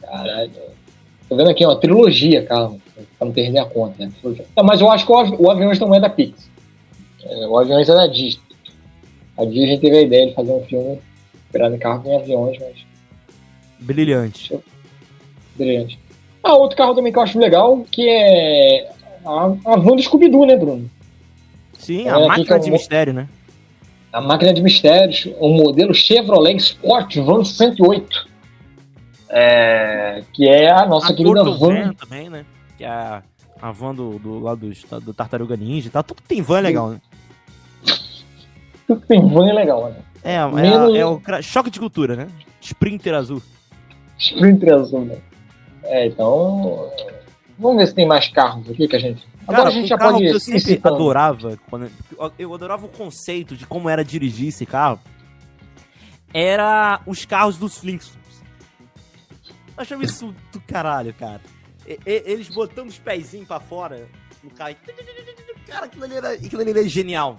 Caralho. 0.00 0.52
Tô 1.28 1.36
vendo 1.36 1.50
aqui, 1.50 1.64
uma 1.64 1.76
trilogia, 1.76 2.44
calma. 2.44 2.78
Pra 3.18 3.26
não 3.26 3.32
perder 3.32 3.58
a 3.58 3.64
conta, 3.64 4.04
né? 4.04 4.12
mas 4.62 4.80
eu 4.80 4.90
acho 4.90 5.06
que 5.06 5.12
o, 5.12 5.50
Aviões 5.50 5.78
não 5.80 5.94
é 5.94 6.00
da 6.00 6.08
Pix. 6.10 6.50
É, 7.24 7.46
o 7.46 7.58
Aviões 7.58 7.88
é 7.88 7.94
da 7.94 8.06
Disney. 8.06 8.42
A 9.36 9.44
Disney 9.44 9.78
teve 9.78 9.96
a 9.96 10.02
ideia 10.02 10.26
de 10.28 10.34
fazer 10.34 10.52
um 10.52 10.64
filme 10.64 11.00
inspirado 11.46 11.74
em 11.74 11.78
carro 11.78 12.08
em 12.08 12.16
aviões, 12.16 12.58
mas. 12.60 12.86
Brilhante. 13.80 14.56
Brilhante. 15.56 15.98
Ah, 16.42 16.54
outro 16.54 16.76
carro 16.76 16.94
também 16.94 17.10
que 17.12 17.18
eu 17.18 17.22
acho 17.22 17.38
legal, 17.38 17.84
que 17.90 18.08
é 18.08 18.90
a, 19.24 19.44
a 19.64 19.76
van 19.76 19.96
do 19.96 20.02
Scooby-Doo, 20.02 20.46
né, 20.46 20.56
Bruno? 20.56 20.90
Sim, 21.84 22.08
a 22.08 22.18
é, 22.18 22.26
máquina 22.26 22.58
de 22.58 22.70
mistério, 22.70 23.12
né? 23.12 23.28
A 24.10 24.18
máquina 24.18 24.54
de 24.54 24.62
mistérios, 24.62 25.28
o 25.38 25.50
modelo 25.50 25.92
Chevrolet 25.92 26.56
Sport 26.56 27.16
Van 27.16 27.44
108. 27.44 28.26
É, 29.28 30.22
que 30.32 30.48
é 30.48 30.70
a 30.70 30.86
nossa 30.86 31.12
a 31.12 31.16
querida 31.16 31.44
van. 31.44 31.92
também, 31.92 32.30
né? 32.30 32.46
Que 32.78 32.84
é 32.84 32.88
a, 32.88 33.22
a 33.60 33.70
van 33.70 33.94
do, 33.94 34.18
do 34.18 34.38
lado 34.38 34.66
do, 34.66 35.00
do 35.00 35.12
Tartaruga 35.12 35.56
Ninja. 35.56 35.90
Tá? 35.90 36.02
Tudo 36.02 36.22
que 36.22 36.28
tem 36.28 36.40
van 36.40 36.58
é 36.58 36.62
legal, 36.62 36.88
né? 36.90 37.00
Tudo 38.86 39.00
que 39.02 39.06
tem 39.06 39.28
van 39.28 39.46
é 39.46 39.52
legal, 39.52 39.90
né? 39.90 39.96
É, 40.22 40.36
é, 40.36 40.46
Menos... 40.46 40.96
é 40.96 41.04
o 41.04 41.20
choque 41.42 41.68
de 41.68 41.78
cultura, 41.78 42.16
né? 42.16 42.28
Sprinter 42.62 43.14
azul. 43.14 43.42
Sprinter 44.18 44.72
azul, 44.72 45.04
né? 45.04 45.18
É, 45.82 46.06
então. 46.06 46.88
Vamos 47.58 47.76
ver 47.76 47.88
se 47.88 47.94
tem 47.94 48.06
mais 48.06 48.28
carros 48.28 48.70
aqui 48.70 48.88
que 48.88 48.96
a 48.96 48.98
gente 48.98 49.26
Agora 49.46 49.64
Cara, 49.64 49.68
a 49.68 49.72
gente 49.72 49.88
já 49.88 49.98
pode. 49.98 50.18
Que 50.18 50.28
eu 50.28 50.40
sempre 50.40 50.80
adorava, 50.82 51.58
quando, 51.68 51.90
eu 52.38 52.54
adorava 52.54 52.86
o 52.86 52.88
conceito 52.88 53.56
de 53.56 53.66
como 53.66 53.88
era 53.88 54.04
dirigir 54.04 54.48
esse 54.48 54.64
carro. 54.64 54.98
Era 56.32 57.00
os 57.06 57.24
carros 57.24 57.56
dos 57.58 57.78
Flintstones. 57.78 58.24
Eu 59.76 59.82
achava 59.82 60.02
isso 60.02 60.34
do 60.50 60.60
caralho, 60.60 61.12
cara. 61.14 61.42
E, 61.86 61.98
e, 62.06 62.22
eles 62.26 62.48
botando 62.48 62.88
os 62.88 62.98
pezinhos 62.98 63.46
pra 63.46 63.60
fora 63.60 64.08
no 64.42 64.50
carro. 64.50 64.74
Cara, 65.66 65.86
aquilo 65.86 66.04
ali, 66.04 66.14
era, 66.16 66.30
aquilo 66.32 66.62
ali 66.62 66.70
era 66.70 66.88
genial. 66.88 67.38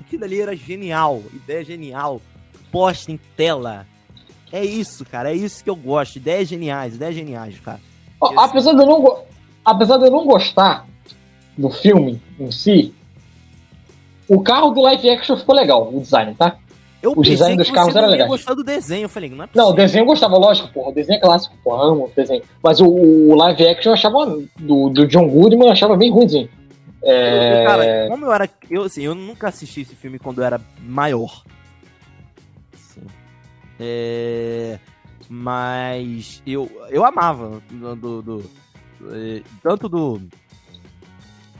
Aquilo 0.00 0.24
ali 0.24 0.40
era 0.40 0.56
genial. 0.56 1.22
Ideia 1.32 1.64
genial. 1.64 2.22
Posta 2.70 3.12
em 3.12 3.20
tela. 3.36 3.86
É 4.50 4.64
isso, 4.64 5.04
cara. 5.04 5.30
É 5.30 5.34
isso 5.34 5.62
que 5.62 5.68
eu 5.68 5.76
gosto. 5.76 6.16
Ideias 6.16 6.48
geniais, 6.48 6.94
ideias 6.94 7.14
geniais, 7.14 7.60
cara. 7.60 7.80
Apesar 8.36 8.72
de 8.72 8.80
eu 8.80 8.86
não, 8.86 9.24
apesar 9.64 9.98
de 9.98 10.04
eu 10.06 10.10
não 10.10 10.26
gostar 10.26 10.86
do 11.56 11.70
filme 11.70 12.20
em 12.38 12.50
si, 12.50 12.94
o 14.28 14.40
carro 14.42 14.70
do 14.70 14.80
live 14.82 15.10
action 15.10 15.36
ficou 15.36 15.54
legal, 15.54 15.88
o 15.92 16.00
design, 16.00 16.34
tá? 16.34 16.56
Eu 17.02 17.14
o 17.16 17.22
design 17.22 17.56
dos 17.56 17.70
carros 17.70 17.96
era 17.96 18.06
legal. 18.06 18.28
Eu 18.28 18.30
gostava 18.30 18.54
do 18.54 18.62
desenho, 18.62 19.04
eu 19.06 19.08
falei, 19.08 19.28
não 19.28 19.42
é 19.42 19.46
possível. 19.48 19.64
Não, 19.64 19.72
o 19.72 19.74
desenho 19.74 20.02
eu 20.02 20.06
gostava, 20.06 20.36
lógico, 20.36 20.68
porra. 20.68 20.90
O 20.90 20.94
desenho 20.94 21.16
é 21.16 21.20
clássico, 21.20 21.56
porra, 21.64 21.88
amo 21.88 22.04
o 22.04 22.12
desenho. 22.14 22.42
Mas 22.62 22.80
o, 22.80 22.86
o, 22.86 23.34
live 23.34 23.66
action 23.66 23.90
eu 23.90 23.94
achava, 23.94 24.38
do, 24.56 24.88
do 24.88 25.06
John 25.08 25.28
Goodman, 25.28 25.66
eu 25.66 25.72
achava 25.72 25.96
bem 25.96 26.12
ruimzinho. 26.12 26.48
É... 27.02 27.64
Cara, 27.64 28.06
como 28.08 28.24
eu 28.24 28.32
era. 28.32 28.48
Eu, 28.70 28.82
assim, 28.82 29.02
eu 29.02 29.16
nunca 29.16 29.48
assisti 29.48 29.80
esse 29.80 29.96
filme 29.96 30.20
quando 30.20 30.40
eu 30.40 30.44
era 30.44 30.60
maior. 30.80 31.42
Assim, 32.72 33.00
é, 33.80 34.78
mas 35.28 36.40
eu, 36.46 36.70
eu 36.88 37.04
amava 37.04 37.60
do, 37.68 37.96
do, 37.96 38.22
do, 38.22 38.50
é, 39.10 39.42
tanto 39.60 39.88
do 39.88 40.22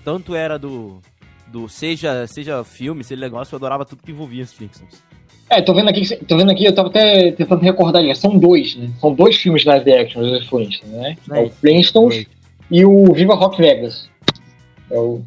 tanto 0.05 0.35
era 0.35 0.59
do. 0.59 1.01
do 1.47 1.69
seja, 1.69 2.27
seja 2.27 2.65
filme, 2.65 3.05
seja 3.05 3.21
negócio, 3.21 3.55
eu 3.55 3.59
adorava 3.59 3.85
tudo 3.85 4.03
que 4.03 4.11
envolvia 4.11 4.45
os 4.45 4.53
Flintstones. 4.53 5.03
É, 5.53 5.61
tô 5.61 5.75
vendo 5.75 5.91
aqui, 5.91 6.17
tô 6.25 6.39
vendo 6.39 6.51
aqui, 6.51 6.65
eu 6.65 6.75
tava 6.75 6.89
até 6.89 7.31
tentando 7.33 7.61
recordar, 7.61 8.03
são 8.17 8.39
dois, 8.39 8.75
né? 8.75 8.91
São 8.99 9.13
dois 9.13 9.37
filmes 9.37 9.67
live 9.67 9.93
action 9.93 10.23
dos 10.23 10.49
Flintstones, 10.49 10.95
né? 10.95 11.17
É, 11.31 11.41
é 11.41 11.43
o 11.45 11.51
Flintstones 11.51 12.27
e 12.71 12.87
o 12.87 13.13
Viva 13.13 13.35
Rock 13.35 13.59
Vegas. 13.59 14.09
É 14.91 14.99
o... 14.99 15.21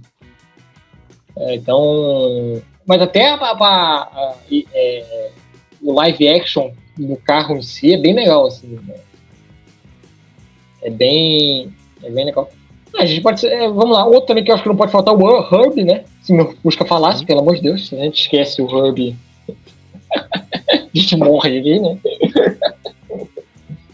É, 1.38 1.56
então... 1.56 2.60
Mas 2.88 3.02
até 3.02 3.30
a, 3.30 3.36
a, 3.36 3.52
a, 3.62 4.36
é, 4.52 5.32
o 5.82 5.94
live 5.94 6.28
action 6.28 6.72
do 6.98 7.16
carro 7.18 7.58
em 7.58 7.62
si 7.62 7.94
é 7.94 7.98
bem 7.98 8.16
legal, 8.16 8.48
assim. 8.48 8.80
Né? 8.84 8.96
É 10.82 10.90
bem... 10.90 11.72
É 12.02 12.10
bem 12.10 12.26
legal. 12.26 12.50
A 12.98 13.06
gente 13.06 13.22
pode 13.22 13.46
é, 13.46 13.68
vamos 13.68 13.92
lá, 13.92 14.06
outro 14.06 14.28
também 14.28 14.44
que 14.44 14.52
eu 14.52 14.56
acho 14.56 14.64
que 14.64 14.70
não 14.70 14.76
pode 14.76 14.92
faltar 14.92 15.14
o 15.14 15.28
Herb, 15.28 15.84
né? 15.84 16.04
Se 16.22 16.34
meu 16.34 16.56
busca 16.64 16.86
falasse, 16.86 17.26
pelo 17.26 17.42
amor 17.42 17.56
de 17.56 17.62
Deus, 17.62 17.88
se 17.88 17.96
a 17.96 18.04
gente 18.04 18.22
esquece 18.22 18.62
o 18.62 18.70
Herb, 18.70 19.16
a 20.18 20.88
gente 20.94 21.18
morre 21.18 21.60
aqui, 21.60 21.80
né? 21.80 21.98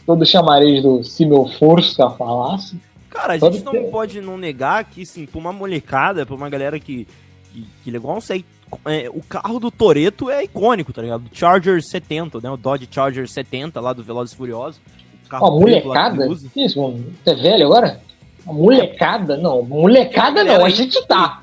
todo 0.06 0.26
chamariz 0.26 0.84
do 0.84 1.04
se 1.04 1.26
meu 1.26 1.48
força 1.48 2.10
falasse. 2.12 2.78
Cara, 3.10 3.34
a 3.34 3.40
Todo 3.40 3.54
gente 3.54 3.66
não 3.66 3.90
pode 3.90 4.22
não 4.22 4.38
negar 4.38 4.84
que, 4.86 5.02
assim, 5.02 5.26
pra 5.26 5.40
uma 5.40 5.52
molecada, 5.52 6.26
pra 6.26 6.36
uma 6.36 6.50
galera 6.50 6.80
que, 6.80 7.08
que, 7.52 7.66
que 7.84 7.92
legal, 7.92 8.14
não 8.14 8.22
sei, 8.22 8.46
é, 8.86 9.10
o 9.10 9.22
carro 9.22 9.60
do 9.60 9.70
Toreto 9.70 10.30
é 10.30 10.44
icônico, 10.44 10.94
tá 10.94 11.02
ligado? 11.02 11.26
O 11.26 11.30
Charger 11.36 11.82
70, 11.84 12.40
né? 12.40 12.50
O 12.50 12.58
Dodge 12.58 12.88
Charger 12.90 13.28
70 13.28 13.80
lá 13.82 13.92
do 13.94 14.04
Velozes 14.04 14.34
e 14.34 14.38
Furiosos. 14.38 14.82
Que 15.30 15.40
molecada? 15.40 16.28
isso, 16.56 16.82
mano? 16.82 17.06
Você 17.24 17.30
é 17.32 17.36
velho 17.36 17.66
agora? 17.66 18.02
Molecada? 18.46 19.38
Não, 19.38 19.62
molecada 19.64 20.44
não, 20.44 20.66
a 20.66 20.70
gente 20.70 21.02
tá. 21.08 21.42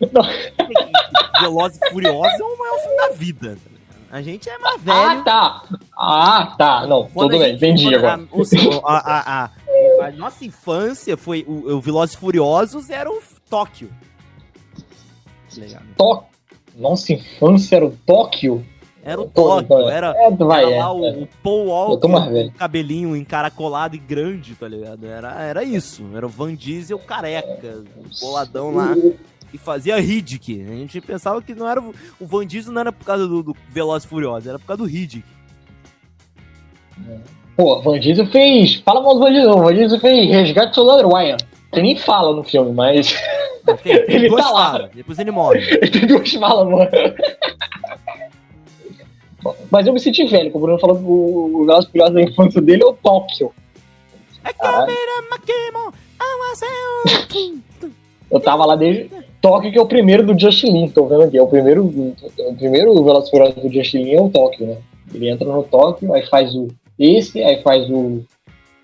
Velozes 1.40 1.78
e 1.82 1.90
Furiosos 1.90 2.40
é 2.40 2.44
o 2.44 2.58
maior 2.58 2.78
filme 2.80 2.96
da 2.96 3.08
vida. 3.10 3.58
A 4.10 4.20
gente 4.22 4.48
é 4.48 4.58
mais 4.58 4.82
velho. 4.82 4.98
Ah, 4.98 5.22
tá. 5.22 5.62
Ah, 5.96 6.54
tá. 6.58 6.86
Não, 6.86 7.06
Quando 7.08 7.30
tudo 7.30 7.40
bem, 7.40 7.54
entendi 7.54 7.94
agora. 7.94 8.20
A, 8.84 8.96
a, 8.96 9.44
a- 9.44 9.50
a- 10.06 10.10
nossa 10.12 10.44
infância 10.44 11.16
foi. 11.16 11.44
O, 11.46 11.74
o 11.76 11.80
Velozes 11.80 12.14
e 12.14 12.18
Furiosos 12.18 12.90
era 12.90 13.08
o 13.10 13.22
Tóquio. 13.48 13.90
Tóquio. 15.96 16.28
Nossa 16.76 17.12
infância 17.12 17.76
era 17.76 17.86
o 17.86 17.96
Tóquio? 18.04 18.66
Era 19.02 19.20
o 19.20 19.24
Tóquio, 19.26 19.66
tô- 19.68 19.88
era, 19.88 20.14
É, 20.16 20.30
vai, 20.30 20.64
era 20.64 20.74
é. 20.74 20.78
lá 20.78 20.92
o, 20.92 21.04
é. 21.06 21.10
o 21.12 21.28
Paul 21.42 21.98
tô 21.98 22.06
mais 22.08 22.24
Walker, 22.26 22.46
o 22.48 22.52
cabelinho 22.52 23.16
encaracolado 23.16 23.96
e 23.96 23.98
grande, 23.98 24.54
tá 24.54 24.68
ligado? 24.68 25.06
Era, 25.06 25.42
era 25.42 25.64
isso. 25.64 26.04
Era 26.14 26.26
o 26.26 26.28
Van 26.28 26.54
Diesel 26.54 26.98
careca, 26.98 27.82
boladão 28.20 28.74
lá, 28.74 28.94
e 29.54 29.56
fazia 29.58 29.98
Riddick. 29.98 30.62
A 30.62 30.74
gente 30.76 31.00
pensava 31.00 31.40
que 31.40 31.54
não 31.54 31.66
era 31.68 31.80
o, 31.80 31.94
o 32.20 32.26
Van 32.26 32.46
Diesel 32.46 32.72
não 32.72 32.80
era 32.82 32.92
por 32.92 33.04
causa 33.06 33.26
do, 33.26 33.42
do 33.42 33.56
Veloz 33.70 34.04
Furioso, 34.04 34.48
era 34.48 34.58
por 34.58 34.66
causa 34.66 34.82
do 34.82 34.88
Riddick. 34.88 35.24
Pô, 37.56 37.80
Van 37.82 37.98
Diesel 37.98 38.26
fez. 38.26 38.76
Fala 38.84 39.00
mal 39.02 39.14
do 39.14 39.20
Van 39.20 39.30
Diesel. 39.32 39.58
Van 39.58 39.74
Diesel 39.74 40.00
fez 40.00 40.30
Resgate 40.30 40.68
do 40.70 40.74
Soldado 40.74 41.08
Ryan. 41.08 41.36
Você 41.72 41.82
nem 41.82 41.96
fala 41.96 42.34
no 42.34 42.42
filme, 42.42 42.72
mas. 42.72 43.14
Tem, 43.82 44.04
tem 44.04 44.14
Ele 44.16 44.28
tá 44.30 44.50
lá. 44.50 44.72
falas, 44.72 44.90
depois 44.94 45.18
ele 45.18 45.30
morre. 45.30 45.60
Ele 45.60 45.88
tem 45.90 46.06
duas 46.06 46.32
falas, 46.32 46.68
mano. 46.68 46.90
Mas 49.70 49.86
eu 49.86 49.92
me 49.92 50.00
senti 50.00 50.24
velho, 50.26 50.50
como 50.50 50.64
o 50.64 50.66
Bruno 50.66 50.80
falou 50.80 50.96
que 50.96 51.04
o 51.04 51.64
Velozes 51.64 51.90
Furiosos 51.90 52.14
da 52.14 52.22
infância 52.22 52.60
dele 52.60 52.82
é 52.82 52.86
o 52.86 52.92
Tóquio. 52.92 53.52
É 54.44 54.52
Caralho. 54.52 54.92
Eu 58.30 58.38
tava 58.38 58.64
lá 58.64 58.76
desde. 58.76 59.10
Tóquio, 59.40 59.72
que 59.72 59.78
é 59.78 59.82
o 59.82 59.86
primeiro 59.86 60.24
do 60.24 60.38
Justin 60.38 60.72
Lin, 60.72 60.88
tô 60.90 61.06
vendo 61.06 61.22
aqui. 61.22 61.38
É 61.38 61.42
o 61.42 61.48
primeiro, 61.48 61.84
o 61.84 62.54
primeiro 62.56 63.02
Velozes 63.02 63.30
Furiosos 63.30 63.62
do 63.62 63.72
Justin 63.72 64.04
Lin 64.04 64.14
é 64.14 64.20
o 64.20 64.28
Tóquio, 64.28 64.66
né? 64.66 64.76
Ele 65.12 65.28
entra 65.28 65.48
no 65.48 65.64
Tóquio, 65.64 66.12
aí 66.14 66.24
faz 66.26 66.54
o 66.54 66.68
esse, 66.98 67.42
aí 67.42 67.62
faz 67.62 67.88
o, 67.88 68.22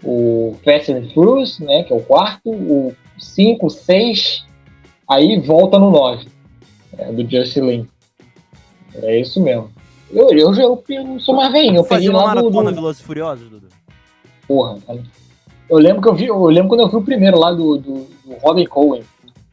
o 0.02 0.56
Fast 0.64 0.90
and 0.90 1.10
Furious, 1.12 1.58
né? 1.60 1.84
Que 1.84 1.92
é 1.92 1.96
o 1.96 2.00
quarto, 2.00 2.50
o 2.50 2.94
5, 3.18 3.68
6, 3.68 4.46
aí 5.08 5.38
volta 5.38 5.78
no 5.78 5.90
9, 5.90 6.26
é, 6.96 7.12
do 7.12 7.30
Justin 7.30 7.60
Lin. 7.60 7.88
É 9.02 9.20
isso 9.20 9.40
mesmo. 9.42 9.70
Eu, 10.10 10.30
eu, 10.30 10.54
eu, 10.54 10.84
eu 10.88 11.20
sou 11.20 11.34
mais 11.34 11.52
velhinho, 11.52 11.76
eu 11.76 11.84
peguei 11.84 12.06
Fazia 12.06 12.10
uma 12.10 12.26
maratona 12.26 12.70
do, 12.70 12.76
Velozes 12.76 13.02
e 13.02 13.04
Furiosos, 13.04 13.48
Dudu. 13.48 13.68
Porra, 14.46 14.78
cara. 14.86 15.02
Eu 15.68 15.78
lembro 15.78 16.00
que 16.00 16.08
eu 16.08 16.14
vi, 16.14 16.26
eu 16.26 16.44
lembro 16.46 16.68
quando 16.68 16.80
eu 16.80 16.88
vi 16.88 16.96
o 16.96 17.02
primeiro 17.02 17.38
lá 17.38 17.50
do, 17.52 17.76
do, 17.76 18.06
do 18.24 18.34
Robin 18.40 18.64
Cohen. 18.66 19.02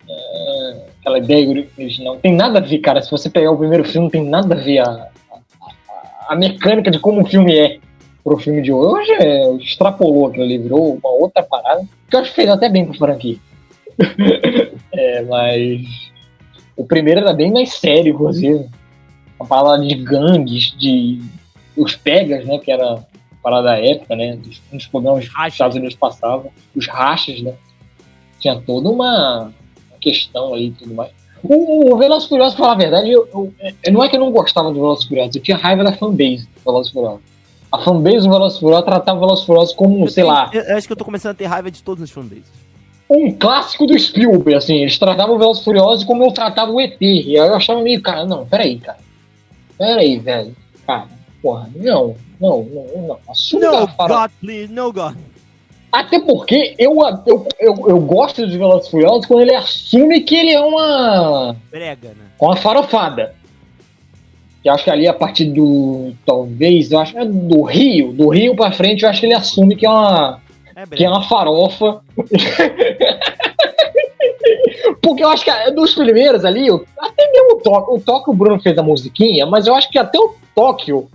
É, 0.08 0.86
aquela 1.00 1.18
ideia 1.18 1.68
original. 1.78 2.18
Tem 2.18 2.36
nada 2.36 2.60
a 2.60 2.62
ver, 2.62 2.78
cara. 2.80 3.02
Se 3.02 3.10
você 3.10 3.30
pegar 3.30 3.52
o 3.52 3.58
primeiro 3.58 3.84
filme, 3.84 4.12
tem 4.12 4.24
nada 4.24 4.54
a 4.54 4.58
ver 4.58 4.80
a, 4.80 4.90
a, 4.90 6.34
a 6.34 6.36
mecânica 6.36 6.92
de 6.92 7.00
como 7.00 7.24
o 7.24 7.26
filme 7.26 7.58
é 7.58 7.80
pro 8.24 8.38
filme 8.38 8.62
de 8.62 8.72
hoje. 8.72 9.12
É, 9.14 9.56
extrapolou 9.56 10.28
aquilo 10.28 10.44
ali, 10.44 10.58
virou 10.58 10.94
uma 10.96 11.10
outra 11.10 11.42
parada. 11.42 11.84
Que 12.10 12.16
eu 12.16 12.20
acho 12.20 12.30
que 12.30 12.36
fez 12.36 12.50
até 12.50 12.70
bem 12.70 12.86
pro 12.86 12.98
franquia. 12.98 13.38
é, 14.94 15.22
mas. 15.24 15.82
O 16.76 16.86
primeiro 16.86 17.22
era 17.22 17.34
bem 17.34 17.52
mais 17.52 17.74
sério, 17.74 18.14
inclusive. 18.14 18.68
Uma 19.44 19.48
parada 19.64 19.86
de 19.86 19.96
gangues, 19.96 20.74
de. 20.78 21.22
Os 21.76 21.96
Pegas, 21.96 22.46
né? 22.46 22.58
Que 22.60 22.72
era 22.72 23.06
parada 23.42 23.64
da 23.70 23.78
época, 23.80 24.16
né? 24.16 24.36
Dos, 24.38 24.62
dos 24.72 24.88
programas 24.88 25.28
que 25.28 25.36
os. 25.42 25.48
Estados 25.48 25.76
Unidos 25.76 25.96
passavam, 25.96 26.50
os 26.76 26.88
rachas, 26.88 27.42
né? 27.42 27.54
Tinha 28.40 28.60
toda 28.60 28.90
uma 28.90 29.52
questão 30.00 30.54
ali 30.54 30.68
e 30.68 30.72
tudo 30.72 30.94
mais. 30.94 31.12
O, 31.44 31.94
o 31.94 31.98
Velozes 31.98 32.28
Furiosos, 32.30 32.56
pra 32.56 32.64
falar 32.66 32.76
a 32.76 32.78
verdade, 32.78 33.12
eu, 33.12 33.28
eu- 33.34 33.54
é- 33.60 33.92
não 33.92 34.02
é 34.04 34.08
que 34.08 34.16
eu 34.16 34.20
não 34.20 34.32
gostava 34.32 34.70
do 34.70 34.76
Velozes 34.76 35.06
Furiosos, 35.06 35.36
eu 35.36 35.42
tinha 35.42 35.58
raiva 35.58 35.84
da 35.84 35.92
fanbase 35.92 36.48
do 36.48 36.62
Velozes 36.64 36.92
Furiosos. 36.94 37.20
A 37.72 37.80
fanbase 37.80 38.20
do 38.28 38.30
Velozes 38.30 38.60
Furiosos 38.60 38.86
tratava 38.86 39.18
o 39.18 39.20
Velozes 39.22 39.46
Furiosos 39.46 39.74
como, 39.76 40.06
Eu 40.06 40.08
sei 40.08 40.24
tenho- 40.24 40.34
lá, 40.34 40.50
Eu, 40.54 40.62
eu 40.62 40.78
acho 40.78 40.88
que 40.88 40.94
eu 40.94 40.98
tô 40.98 41.04
começando 41.04 41.32
a 41.32 41.36
ter 41.36 41.46
raiva 41.46 41.70
de 41.70 41.84
todos 41.84 42.02
os 42.04 42.12
fanbases. 42.12 42.46
um 43.10 43.32
clássico 43.34 43.86
do 43.86 43.98
Spielberg, 44.00 44.56
assim, 44.56 44.76
eles 44.76 44.98
tratavam 44.98 45.36
o 45.36 45.40
Velozes 45.40 45.64
Furiosos 45.64 46.06
como 46.06 46.24
eu 46.24 46.32
tratava 46.32 46.72
o 46.72 46.80
ET. 46.80 46.96
E 47.02 47.38
aí 47.38 47.48
eu 47.48 47.56
achava 47.56 47.82
meio, 47.82 48.02
cara, 48.02 48.26
não, 48.26 48.46
peraí, 48.46 48.78
cara. 48.80 48.98
Peraí, 49.78 50.20
velho. 50.20 50.56
Cara, 50.86 51.08
porra, 51.42 51.70
não, 51.76 52.16
não, 52.40 52.64
não, 52.64 53.08
não. 53.08 53.18
Assume 53.30 53.64
No, 53.66 53.76
a 53.76 53.88
fara- 53.88 54.14
God, 54.16 54.32
please, 54.42 54.72
no, 54.74 54.92
God. 54.94 55.16
Até 55.92 56.20
porque 56.20 56.74
eu, 56.80 56.96
eu, 57.28 57.48
eu, 57.60 57.76
eu 57.88 58.00
gosto 58.00 58.48
de 58.48 58.58
Velozes 58.58 58.88
e 58.88 58.92
Furiosos 58.92 59.26
quando 59.28 59.42
ele 59.42 59.54
assume 59.56 60.22
que 60.22 60.36
ele 60.36 60.52
é 60.52 60.60
uma, 60.60 61.56
Brega, 61.70 62.10
né? 62.10 62.26
uma 62.42 62.56
farofada. 62.58 63.36
Eu 64.66 64.74
acho 64.74 64.86
que 64.86 64.90
ali 64.90 65.08
a 65.08 65.14
partir 65.14 65.46
do. 65.46 66.14
Talvez, 66.26 66.92
eu 66.92 66.98
acho 67.00 67.12
que 67.14 67.20
é 67.20 67.26
do 67.26 67.62
Rio, 67.64 68.12
do 68.14 68.30
Rio 68.30 68.56
pra 68.56 68.72
frente, 68.72 69.04
eu 69.04 69.10
acho 69.10 69.20
que 69.20 69.26
ele 69.28 69.36
assume 69.36 69.76
que 69.76 69.86
é 69.86 69.90
uma, 69.90 70.40
É 70.76 70.88
que 70.88 71.04
é 71.06 71.10
uma 71.10 71.22
farofa. 71.28 72.02
Porque 75.02 75.24
eu 75.24 75.30
acho 75.30 75.44
que 75.44 75.50
é 75.50 75.72
dos 75.72 75.94
primeiros 75.94 76.44
ali, 76.44 76.68
até 76.98 77.32
mesmo 77.32 77.54
o 77.54 77.62
Tóquio, 77.62 77.96
o 77.96 78.00
Tóquio 78.02 78.34
o 78.34 78.36
Bruno 78.36 78.62
fez 78.62 78.78
a 78.78 78.84
musiquinha, 78.84 79.46
mas 79.46 79.66
eu 79.68 79.76
acho 79.76 79.90
que 79.90 79.98
até 79.98 80.20
o 80.20 80.36
Tóquio, 80.54 81.10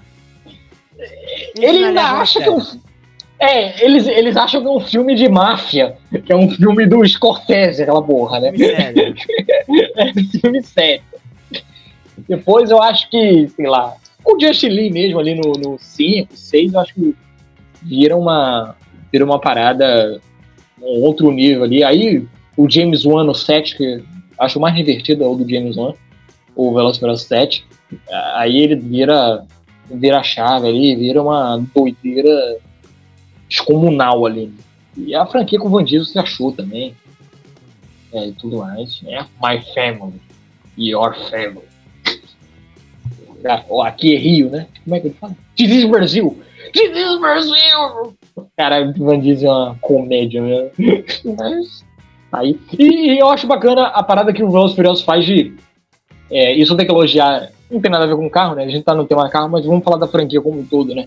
ele 1.57 1.85
ainda 1.85 2.03
acha 2.03 2.41
que 2.41 2.49
é 2.49 2.51
um, 2.51 2.63
é, 3.41 3.85
eles, 3.85 4.07
eles 4.07 4.37
acham 4.37 4.61
que 4.61 4.67
é 4.67 4.71
um 4.71 4.81
filme 4.81 5.15
de 5.15 5.29
máfia, 5.29 5.97
que 6.25 6.33
é 6.33 6.37
um 6.37 6.51
filme 6.51 6.87
do 6.87 7.07
Scorsese, 7.07 7.83
aquela 7.83 8.03
porra, 8.03 8.41
né? 8.41 8.53
Sério. 8.57 9.15
É 9.97 10.13
filme 10.41 10.63
sério. 10.63 11.03
Depois 12.29 12.71
eu 12.71 12.83
acho 12.83 13.09
que, 13.11 13.49
sei 13.49 13.67
lá, 13.67 13.95
o 14.25 14.41
Justin 14.41 14.69
Lee 14.69 14.91
mesmo 14.91 15.21
ali 15.21 15.35
no 15.35 15.79
5, 15.79 16.35
6, 16.35 16.73
eu 16.73 16.81
acho 16.81 16.95
que 16.95 17.15
vira 17.83 18.17
uma, 18.17 18.75
vira 19.13 19.25
uma 19.25 19.39
parada, 19.39 20.21
um 20.81 21.03
outro 21.03 21.31
nível 21.31 21.65
ali. 21.65 21.85
Aí 21.85 22.27
o 22.59 22.69
James 22.69 23.07
Wan 23.07 23.23
no 23.23 23.35
7, 23.35 23.77
que 23.77 24.03
acho 24.37 24.59
mais 24.59 24.75
divertido 24.75 25.23
é 25.23 25.27
o 25.29 25.37
do 25.37 25.49
James 25.49 25.77
Wan, 25.77 25.95
o 26.57 26.73
Furiosos 26.73 27.23
7. 27.23 27.65
Aí 28.35 28.59
ele 28.59 28.75
vira, 28.75 29.47
vira 29.89 30.19
a 30.19 30.23
chave 30.25 30.67
ali, 30.67 30.97
vira 30.97 31.23
uma 31.23 31.65
doideira 31.73 32.59
descomunal 33.49 34.27
ali. 34.27 34.53
E 34.97 35.15
a 35.15 35.25
franquia 35.25 35.61
com 35.61 35.69
o 35.69 35.71
Van 35.71 35.85
Diesel 35.85 36.05
se 36.05 36.19
achou 36.19 36.51
também. 36.51 36.97
É, 38.13 38.27
e 38.27 38.33
tudo 38.33 38.59
mais. 38.59 39.01
É 39.07 39.21
My 39.41 39.63
Family. 39.73 40.21
Your 40.77 41.15
Family. 41.31 41.69
Ah, 43.45 43.87
Aqui 43.87 44.17
é 44.17 44.19
Rio, 44.19 44.51
né? 44.51 44.67
Como 44.83 44.97
é 44.97 45.01
que 45.01 45.07
ele 45.07 45.17
fala? 45.21 45.37
This 45.57 45.71
is 45.71 45.85
Brasil! 45.85 46.37
This 46.73 46.91
is 46.91 47.21
Brasil! 47.21 48.17
Cara, 48.57 48.93
Van 48.97 49.21
Diesel 49.21 49.49
é 49.49 49.53
uma 49.53 49.75
comédia 49.77 50.43
mesmo. 50.43 50.73
Mas, 51.39 51.85
aí. 52.33 52.59
E, 52.79 53.13
e 53.13 53.19
eu 53.19 53.29
acho 53.29 53.47
bacana 53.47 53.87
a 53.87 54.03
parada 54.03 54.33
que 54.33 54.43
o 54.43 54.51
Velozes 54.51 54.77
Furiosos 54.77 55.05
faz 55.05 55.25
de. 55.25 55.55
É, 56.31 56.53
isso 56.53 56.77
tem 56.77 56.87
que 56.87 56.93
elogiar. 56.93 57.51
Não 57.71 57.81
tem 57.81 57.91
nada 57.91 58.05
a 58.05 58.07
ver 58.07 58.17
com 58.17 58.29
carro, 58.31 58.55
né? 58.55 58.65
A 58.65 58.69
gente 58.69 58.83
tá 58.83 58.95
no 58.95 59.07
tema 59.07 59.29
carro, 59.29 59.49
mas 59.49 59.65
vamos 59.65 59.85
falar 59.85 59.99
da 59.99 60.07
franquia 60.07 60.41
como 60.41 60.61
um 60.61 60.65
todo, 60.65 60.95
né? 60.95 61.07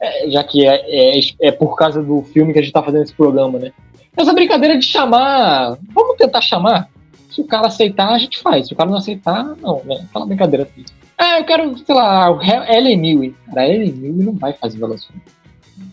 É, 0.00 0.28
já 0.30 0.42
que 0.42 0.66
é, 0.66 1.18
é, 1.18 1.20
é 1.40 1.52
por 1.52 1.76
causa 1.76 2.02
do 2.02 2.22
filme 2.22 2.52
que 2.52 2.58
a 2.58 2.62
gente 2.62 2.72
tá 2.72 2.82
fazendo 2.82 3.04
esse 3.04 3.14
programa, 3.14 3.58
né? 3.58 3.72
Essa 4.16 4.32
brincadeira 4.32 4.78
de 4.78 4.84
chamar. 4.84 5.78
Vamos 5.94 6.16
tentar 6.16 6.40
chamar. 6.40 6.88
Se 7.30 7.40
o 7.40 7.44
cara 7.44 7.66
aceitar, 7.66 8.10
a 8.10 8.18
gente 8.18 8.38
faz. 8.40 8.66
Se 8.66 8.74
o 8.74 8.76
cara 8.76 8.90
não 8.90 8.98
aceitar, 8.98 9.56
não, 9.60 9.82
né? 9.84 10.04
Aquela 10.08 10.26
brincadeira. 10.26 10.68
Ah, 11.16 11.38
eu 11.38 11.44
quero, 11.44 11.78
sei 11.78 11.94
lá, 11.94 12.30
o 12.30 12.42
Ellen 12.42 12.96
Millie. 12.98 13.34
Cara, 13.46 13.68
Ellen 13.68 13.92
Millie 13.92 14.24
não 14.24 14.34
vai 14.34 14.52
fazer 14.52 14.78
Velozes 14.78 15.06
Furiosos. 15.06 15.32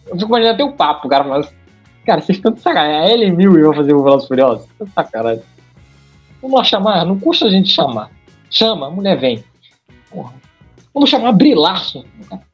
Eu 0.07 0.17
fico 0.17 0.27
imaginando 0.27 0.55
até 0.55 0.63
o 0.63 0.73
papo, 0.73 1.07
cara 1.07 1.37
assim, 1.37 1.53
Cara, 2.05 2.21
vocês 2.21 2.37
estão 2.37 2.51
de 2.51 2.61
sacanagem. 2.61 2.99
A 2.99 3.11
Ellen 3.11 3.35
Millie 3.35 3.63
vai 3.63 3.75
fazer 3.75 3.93
o 3.93 4.03
Velozes 4.03 4.27
Furiosos? 4.27 4.67
Tá 4.77 4.85
de 4.85 4.91
sacanagem. 4.91 5.43
Vamos 6.41 6.57
lá 6.57 6.63
chamar? 6.63 7.05
Não 7.05 7.19
custa 7.19 7.45
a 7.45 7.49
gente 7.49 7.69
chamar. 7.69 8.09
Chama, 8.49 8.87
a 8.87 8.89
mulher 8.89 9.17
vem. 9.19 9.43
Porra. 10.09 10.33
Vamos 10.93 11.09
chamar 11.09 11.33
Brilaço. 11.33 12.03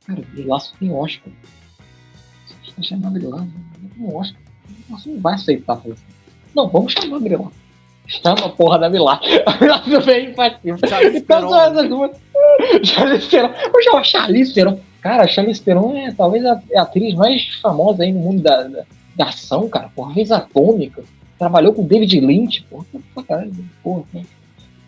Cara, 0.05 0.21
Brilaço 0.33 0.73
tem 0.79 0.91
Oscar. 0.91 1.31
Você 2.47 2.71
vai 2.75 2.85
chamar 2.85 3.07
a 3.07 3.11
Brilaço? 3.11 3.47
Tem 3.97 4.15
Oscar. 4.15 4.41
Você 4.89 5.09
não 5.09 5.21
vai 5.21 5.35
aceitar 5.35 5.75
fazer 5.77 5.93
assim. 5.93 6.03
Não, 6.55 6.67
vamos 6.67 6.93
chamar 6.93 7.19
Brilaço. 7.19 7.65
Chama 8.07 8.45
a 8.45 8.49
porra 8.49 8.79
da 8.79 8.89
Brilaço. 8.89 9.23
A 9.45 9.51
Brilaço 9.53 10.01
vem 10.01 10.33
participa. 10.33 10.87
Charlize 10.87 11.17
Então 11.17 11.49
são 11.49 11.59
essas 11.59 11.89
duas. 11.89 12.11
Charlize 12.83 13.29
Theron. 13.29 13.49
Vamos 13.49 13.83
chamar 13.83 14.03
Charlize 14.03 14.53
Theron. 14.53 14.79
Cara, 15.01 15.23
a 15.23 15.27
Charlize 15.27 15.61
Theron 15.61 15.95
é 15.97 16.11
talvez 16.11 16.45
a, 16.45 16.61
a, 16.75 16.81
atriz 16.81 17.15
mais 17.15 17.55
famosa 17.61 18.03
aí 18.03 18.11
no 18.11 18.19
mundo 18.19 18.41
da, 18.41 18.63
da 18.63 18.85
ação, 19.24 19.70
cara. 19.70 19.89
Porra, 19.95 20.13
fez 20.13 20.32
Atômica. 20.32 21.03
Trabalhou 21.38 21.74
com 21.74 21.86
David 21.86 22.20
Lynch, 22.20 22.63
porra. 22.70 22.86
Caralho, 23.28 23.53
porra. 23.84 24.03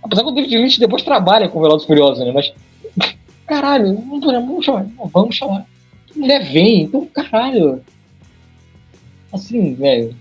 Apesar 0.03 0.23
que 0.23 0.29
o 0.29 0.33
David 0.33 0.57
Lynch 0.57 0.79
depois 0.79 1.03
trabalha 1.03 1.49
com 1.49 1.61
Velozes 1.61 1.87
Furiosos, 1.87 2.25
né? 2.25 2.31
Mas, 2.31 2.53
caralho, 3.45 3.93
não 3.93 4.19
vamos 4.21 4.65
chamar. 4.65 4.85
Não 4.97 5.07
vamos 5.07 5.35
chamar. 5.35 5.65
Mulher 6.15 6.43
vem, 6.43 6.83
então, 6.83 7.05
caralho. 7.05 7.81
Assim, 9.31 9.73
velho. 9.75 10.15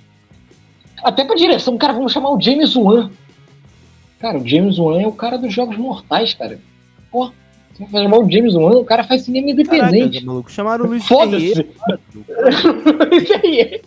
Até 1.02 1.24
pra 1.24 1.36
direção, 1.36 1.78
cara, 1.78 1.92
vamos 1.92 2.12
chamar 2.12 2.30
o 2.30 2.40
James 2.40 2.74
Wan. 2.74 3.10
Cara, 4.18 4.38
o 4.38 4.46
James 4.46 4.78
Wan 4.78 5.00
é 5.00 5.06
o 5.06 5.12
cara 5.12 5.38
dos 5.38 5.52
Jogos 5.52 5.76
Mortais, 5.76 6.34
cara. 6.34 6.58
Pô, 7.10 7.30
você 7.72 7.84
vai 7.84 8.02
chamar 8.02 8.18
o 8.18 8.30
James 8.30 8.54
Wan, 8.54 8.78
o 8.78 8.84
cara 8.84 9.04
faz 9.04 9.22
cinema 9.22 9.50
independente. 9.50 10.14
Caraca, 10.14 10.26
maluco, 10.26 10.50
chamaram 10.50 10.84
o 10.84 10.88
Luiz 10.88 11.06
Foda-se. 11.06 11.54
Luiz. 13.10 13.80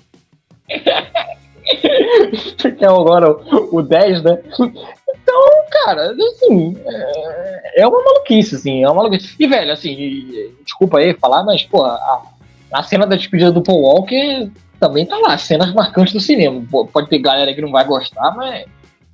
Que 2.77 2.85
é 2.85 2.87
agora 2.87 3.31
o 3.71 3.81
10, 3.81 4.23
né? 4.23 4.39
Então, 4.49 5.49
cara, 5.71 6.11
assim, 6.11 6.75
é, 6.85 7.81
é 7.81 7.87
uma 7.87 8.03
maluquice, 8.03 8.55
assim, 8.55 8.83
é 8.83 8.87
uma 8.87 9.03
maluquice. 9.03 9.35
E, 9.39 9.47
velho, 9.47 9.71
assim, 9.71 10.53
desculpa 10.63 10.99
aí 10.99 11.13
falar, 11.13 11.43
mas, 11.43 11.63
pô, 11.63 11.83
a, 11.83 12.23
a 12.71 12.83
cena 12.83 13.05
da 13.05 13.15
despedida 13.15 13.51
do 13.51 13.61
Paul 13.61 13.81
Walker 13.81 14.49
também 14.79 15.05
tá 15.05 15.17
lá, 15.17 15.37
cenas 15.37 15.73
marcantes 15.73 16.13
do 16.13 16.19
cinema. 16.19 16.63
Pode 16.91 17.09
ter 17.09 17.19
galera 17.19 17.53
que 17.53 17.61
não 17.61 17.71
vai 17.71 17.85
gostar, 17.85 18.31
mas, 18.35 18.65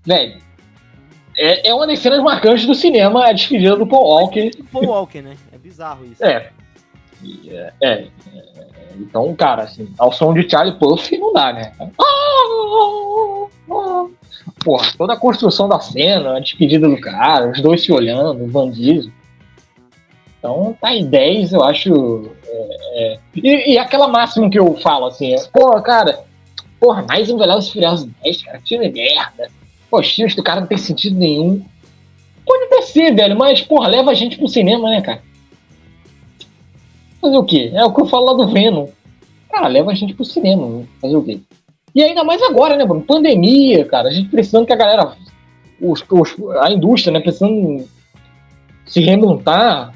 velho, 0.06 0.38
é, 1.38 1.70
é 1.70 1.74
uma 1.74 1.86
das 1.86 2.00
cenas 2.00 2.22
marcantes 2.22 2.66
do 2.66 2.76
cinema 2.76 3.26
a 3.26 3.34
despedida 3.34 3.76
do 3.76 3.86
Paul 3.86 4.06
Walker. 4.06 4.52
Paul 4.72 4.86
Walker, 4.86 5.22
né? 5.22 5.36
É 5.52 5.58
bizarro 5.58 6.06
isso. 6.06 6.24
É. 6.24 6.50
É, 7.48 7.74
é, 7.82 7.92
é, 7.92 8.08
então, 9.00 9.36
cara, 9.36 9.64
assim, 9.64 9.90
ao 9.98 10.12
som 10.12 10.34
de 10.34 10.50
Charlie 10.50 10.78
Puff 10.78 11.18
não 11.18 11.34
dá, 11.34 11.54
né? 11.54 11.72
Porra, 14.64 14.92
toda 14.98 15.14
a 15.14 15.18
construção 15.18 15.68
da 15.68 15.80
cena, 15.80 16.38
a 16.38 16.40
despedida 16.40 16.88
do 16.88 17.00
cara, 17.00 17.50
os 17.50 17.62
dois 17.62 17.84
se 17.84 17.92
olhando, 17.92 18.44
o 18.44 18.72
Diesel. 18.72 19.12
Então 20.38 20.76
tá 20.80 20.94
em 20.94 21.06
10, 21.06 21.54
eu 21.54 21.64
acho. 21.64 22.30
É, 22.48 23.14
é. 23.14 23.20
E, 23.36 23.74
e, 23.74 23.78
aquela 23.78 24.08
máxima 24.08 24.50
que 24.50 24.60
eu 24.60 24.76
falo 24.78 25.08
assim, 25.08 25.34
é, 25.34 25.44
porra, 25.52 25.82
cara, 25.82 26.20
porra, 26.80 27.04
mais 27.08 27.30
um 27.30 27.38
Velozes 27.38 27.72
Furiosos 27.72 28.08
10, 28.24 28.44
cara, 28.44 28.62
filme 28.66 28.90
merda. 28.92 29.50
Pô, 29.90 30.00
os 30.00 30.36
do 30.36 30.44
cara 30.44 30.62
não 30.62 30.68
tem 30.68 30.78
sentido 30.78 31.18
nenhum. 31.18 31.64
Pode 32.46 32.66
até 32.66 32.82
ser, 32.84 33.16
velho, 33.16 33.36
mas, 33.36 33.62
porra, 33.62 33.88
leva 33.88 34.12
a 34.12 34.14
gente 34.14 34.38
pro 34.38 34.48
cinema, 34.48 34.90
né, 34.90 35.02
cara? 35.02 35.22
Fazer 37.26 37.38
o 37.38 37.44
quê? 37.44 37.72
É 37.74 37.84
o 37.84 37.92
que 37.92 38.02
eu 38.02 38.06
falo 38.06 38.26
lá 38.28 38.34
do 38.34 38.48
Venom. 38.54 38.86
Cara, 39.50 39.68
leva 39.68 39.90
a 39.90 39.96
gente 39.96 40.14
pro 40.14 40.24
cinema, 40.24 40.84
fazer 41.02 41.16
o 41.16 41.24
quê? 41.24 41.40
E 41.96 42.04
ainda 42.04 42.24
mais 42.24 42.40
agora, 42.44 42.78
né, 42.78 42.86
Bruno? 42.86 43.02
Pandemia, 43.02 43.84
cara, 43.86 44.10
a 44.10 44.12
gente 44.12 44.30
precisando 44.30 44.68
que 44.68 44.74
a 44.74 44.76
galera, 44.76 45.16
os, 45.82 46.04
os, 46.08 46.36
a 46.62 46.70
indústria, 46.70 47.12
né, 47.12 47.20
precisando 47.20 47.84
se 48.86 49.00
remontar, 49.00 49.92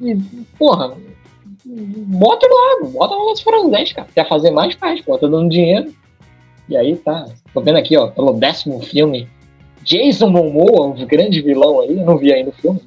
e, 0.00 0.16
porra, 0.58 0.96
bota 1.66 2.46
lá, 2.48 2.88
bota 2.88 3.14
lá 3.14 3.36
Furão 3.44 3.68
10, 3.68 3.92
cara. 3.92 4.08
Quer 4.14 4.26
fazer 4.26 4.50
mais, 4.50 4.72
faz, 4.72 5.02
pô, 5.02 5.18
tá 5.18 5.26
dando 5.26 5.50
dinheiro. 5.50 5.92
E 6.66 6.78
aí 6.78 6.96
tá. 6.96 7.26
Tô 7.52 7.60
vendo 7.60 7.76
aqui, 7.76 7.94
ó, 7.94 8.06
pelo 8.06 8.32
décimo 8.32 8.80
filme. 8.80 9.28
Jason 9.82 10.30
Momoa, 10.30 10.86
o 10.86 11.06
grande 11.06 11.42
vilão 11.42 11.80
aí, 11.80 11.98
eu 11.98 12.06
não 12.06 12.16
vi 12.16 12.32
ainda 12.32 12.48
o 12.48 12.54
filme. 12.54 12.80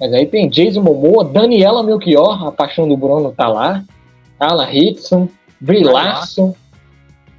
Mas 0.00 0.12
aí 0.12 0.26
tem 0.26 0.48
Jason 0.48 0.82
Momoa, 0.82 1.24
Daniela 1.24 1.82
Melchior, 1.82 2.46
a 2.46 2.52
paixão 2.52 2.88
do 2.88 2.96
Bruno 2.96 3.32
tá 3.32 3.48
lá. 3.48 3.84
Alan 4.38 4.68
Hitson, 4.70 5.28
Brie 5.60 5.84
Larson. 5.84 6.54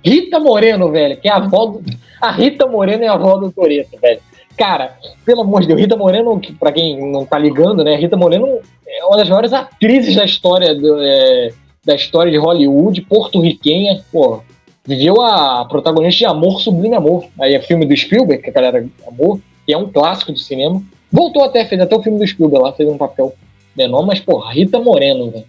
Rita 0.04 0.40
Moreno, 0.40 0.92
velho, 0.92 1.18
que 1.18 1.28
é 1.28 1.32
a 1.32 1.38
avó 1.38 1.66
do... 1.66 1.84
A 2.22 2.32
Rita 2.32 2.68
Moreno 2.68 3.04
é 3.04 3.08
a 3.08 3.14
avó 3.14 3.38
do 3.38 3.52
Toreto, 3.52 3.98
velho. 4.00 4.20
Cara, 4.56 4.98
pelo 5.26 5.42
amor 5.42 5.62
de 5.62 5.68
Deus, 5.68 5.82
Rita 5.82 5.98
Moreno, 5.98 6.40
que, 6.40 6.54
pra 6.54 6.72
quem 6.72 7.12
não 7.12 7.26
tá 7.26 7.38
ligando, 7.38 7.84
né? 7.84 7.96
Rita 7.96 8.16
Moreno 8.16 8.60
é 8.88 9.04
uma 9.04 9.18
das 9.18 9.28
maiores 9.28 9.52
atrizes 9.52 10.16
da 10.16 10.24
história 10.24 10.74
do, 10.74 11.02
é, 11.02 11.50
da 11.84 11.96
história 11.96 12.32
de 12.32 12.38
Hollywood, 12.38 13.02
porto-riquenha, 13.02 14.02
pô. 14.12 14.42
Viveu 14.86 15.20
a 15.22 15.66
protagonista 15.66 16.20
de 16.20 16.26
Amor 16.26 16.62
Sublime 16.62 16.96
Amor. 16.96 17.26
Aí 17.40 17.56
é 17.56 17.60
filme 17.60 17.86
do 17.86 17.98
Spielberg, 17.98 18.44
que 18.44 18.50
a 18.52 18.54
galera 18.54 18.88
amou, 19.08 19.42
que 19.66 19.74
é 19.74 19.78
um 19.78 19.92
clássico 19.92 20.32
de 20.32 20.40
cinema. 20.40 20.82
Voltou 21.12 21.44
até, 21.44 21.66
fez 21.66 21.82
até 21.82 21.96
o 21.96 22.02
filme 22.02 22.20
do 22.20 22.28
Spielberg 22.28 22.64
lá, 22.64 22.74
fez 22.74 22.90
um 22.90 22.98
papel 22.98 23.34
menor, 23.76 24.06
mas, 24.06 24.20
pô, 24.20 24.40
Rita 24.40 24.80
Moreno, 24.80 25.32
velho. 25.32 25.46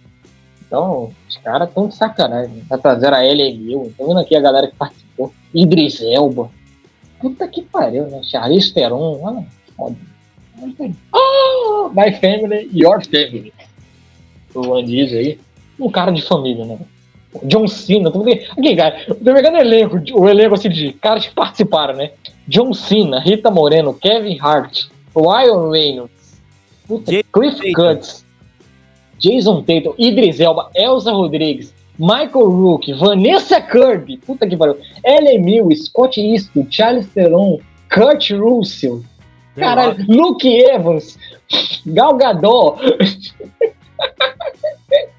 Então, 0.65 1.11
os 1.27 1.37
caras 1.37 1.69
estão 1.69 1.87
de 1.87 1.95
sacanagem. 1.95 2.63
Vai 2.67 2.77
trazer 2.77 3.13
a 3.13 3.21
Mil. 3.21 3.93
Tô 3.97 4.07
vendo 4.07 4.19
aqui 4.19 4.35
a 4.35 4.41
galera 4.41 4.67
que 4.67 4.75
participou. 4.75 5.33
Idris 5.53 6.01
Elba. 6.01 6.49
Puta 7.19 7.47
que 7.47 7.61
pariu, 7.61 8.05
né? 8.07 8.21
Charlize 8.23 8.73
Theron, 8.73 9.25
ah, 9.25 9.43
foda. 9.75 9.95
Ah, 11.13 11.89
my 11.93 12.11
family, 12.19 12.69
your 12.73 13.01
family. 13.05 13.53
O 14.53 14.61
Van 14.61 14.83
aí. 14.83 15.39
Um 15.79 15.89
cara 15.89 16.11
de 16.11 16.21
família, 16.21 16.65
né? 16.65 16.77
John 17.43 17.67
Cena, 17.67 18.09
tô 18.09 18.23
vendo, 18.23 18.41
aqui, 18.57 18.75
cara, 18.75 19.05
tô 19.05 19.15
pegando 19.15 19.55
o 19.55 19.59
elenco, 19.59 20.01
o 20.13 20.27
elenco 20.27 20.55
assim 20.55 20.69
de 20.69 20.93
caras 20.93 21.27
que 21.27 21.35
participaram, 21.35 21.95
né? 21.95 22.11
John 22.47 22.73
Cena, 22.73 23.19
Rita 23.19 23.51
Moreno, 23.51 23.93
Kevin 23.93 24.39
Hart, 24.41 24.85
Ryan 25.17 25.69
Reynolds, 25.69 26.41
puta, 26.87 27.11
Cliff 27.31 27.73
Cuts, 27.73 28.25
Jason 29.19 29.63
Tatum, 29.63 29.93
Idris 29.97 30.39
Elba, 30.39 30.69
Elsa 30.75 31.11
Rodrigues, 31.11 31.73
Michael 31.97 32.49
Rook, 32.49 32.93
Vanessa 32.93 33.59
Kirby, 33.59 34.17
puta 34.17 34.47
que 34.47 34.55
pariu, 34.55 34.77
Ellen 35.03 35.41
Mill, 35.41 35.75
Scott 35.75 36.19
Eastwood, 36.19 36.73
Charles 36.73 37.07
Theron, 37.13 37.59
Kurt 37.89 38.29
Russell, 38.31 39.03
caralho, 39.55 40.05
Luke 40.07 40.47
Evans, 40.47 41.17
Gal 41.87 42.15
Gadot, 42.15 42.79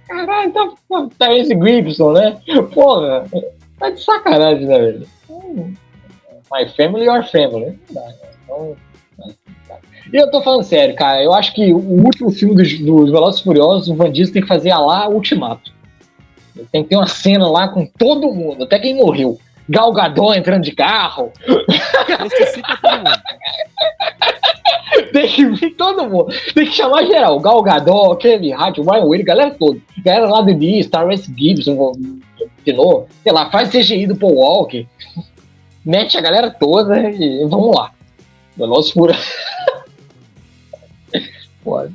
caralho, 0.07 0.53
tá, 0.53 0.73
tá, 0.89 1.09
tá 1.19 1.35
esse 1.35 1.55
Gibson, 1.59 2.13
né? 2.13 2.41
Porra, 2.73 3.25
tá 3.79 3.91
de 3.91 4.03
sacanagem, 4.03 4.67
né, 4.67 4.79
velho? 4.79 5.07
My 6.51 6.67
family, 6.77 7.05
your 7.05 7.25
family. 7.25 7.79
Né? 7.91 8.15
Então, 8.45 8.77
e 10.13 10.17
eu 10.17 10.31
tô 10.31 10.43
falando 10.43 10.63
sério, 10.63 10.95
cara. 10.95 11.23
Eu 11.23 11.33
acho 11.33 11.55
que 11.55 11.73
o 11.73 11.79
último 11.79 12.31
filme 12.31 12.55
dos, 12.55 12.79
dos 12.79 13.11
Velozes 13.11 13.41
Furiosos, 13.41 13.89
o 13.89 13.95
Van 13.95 14.11
Diesel 14.11 14.33
tem 14.33 14.43
que 14.43 14.49
fazer 14.49 14.71
a 14.71 14.79
lá 14.79 15.09
Ultimato. 15.09 15.73
Tem 16.73 16.83
que 16.83 16.89
ter 16.89 16.97
uma 16.97 17.07
cena 17.07 17.49
lá 17.49 17.69
com 17.69 17.87
todo 17.87 18.33
mundo, 18.33 18.65
até 18.65 18.79
quem 18.79 18.97
morreu. 18.97 19.39
Gal 19.69 19.93
Gadot 19.93 20.37
entrando 20.37 20.63
de 20.63 20.73
carro. 20.73 21.31
Tem 25.13 25.29
que 25.29 25.45
vir 25.45 25.77
todo 25.77 26.09
mundo. 26.09 26.33
Tem 26.55 26.65
que 26.65 26.73
chamar 26.73 27.05
geral. 27.05 27.39
Gal 27.39 27.63
Gadot, 27.63 28.17
Kevin 28.17 28.53
Hart, 28.53 28.79
Ryan 28.79 29.05
Williams, 29.05 29.27
galera 29.27 29.51
toda. 29.51 29.79
Galera 30.03 30.29
lá 30.29 30.41
do 30.41 30.55
D, 30.55 30.83
Star 30.83 31.07
Gibson, 31.37 31.93
de 32.65 32.73
novo. 32.73 33.07
Sei 33.23 33.33
lá, 33.33 33.51
faz 33.51 33.69
CGI 33.69 34.07
do 34.07 34.17
Paul 34.17 34.37
Walker. 34.37 34.87
Mete 35.85 36.17
a 36.17 36.23
galera 36.23 36.51
toda 36.51 36.99
e 37.11 37.47
vamos 37.47 37.77
lá. 37.77 37.91
Velozes 38.57 38.93
Furiosos. 38.93 39.48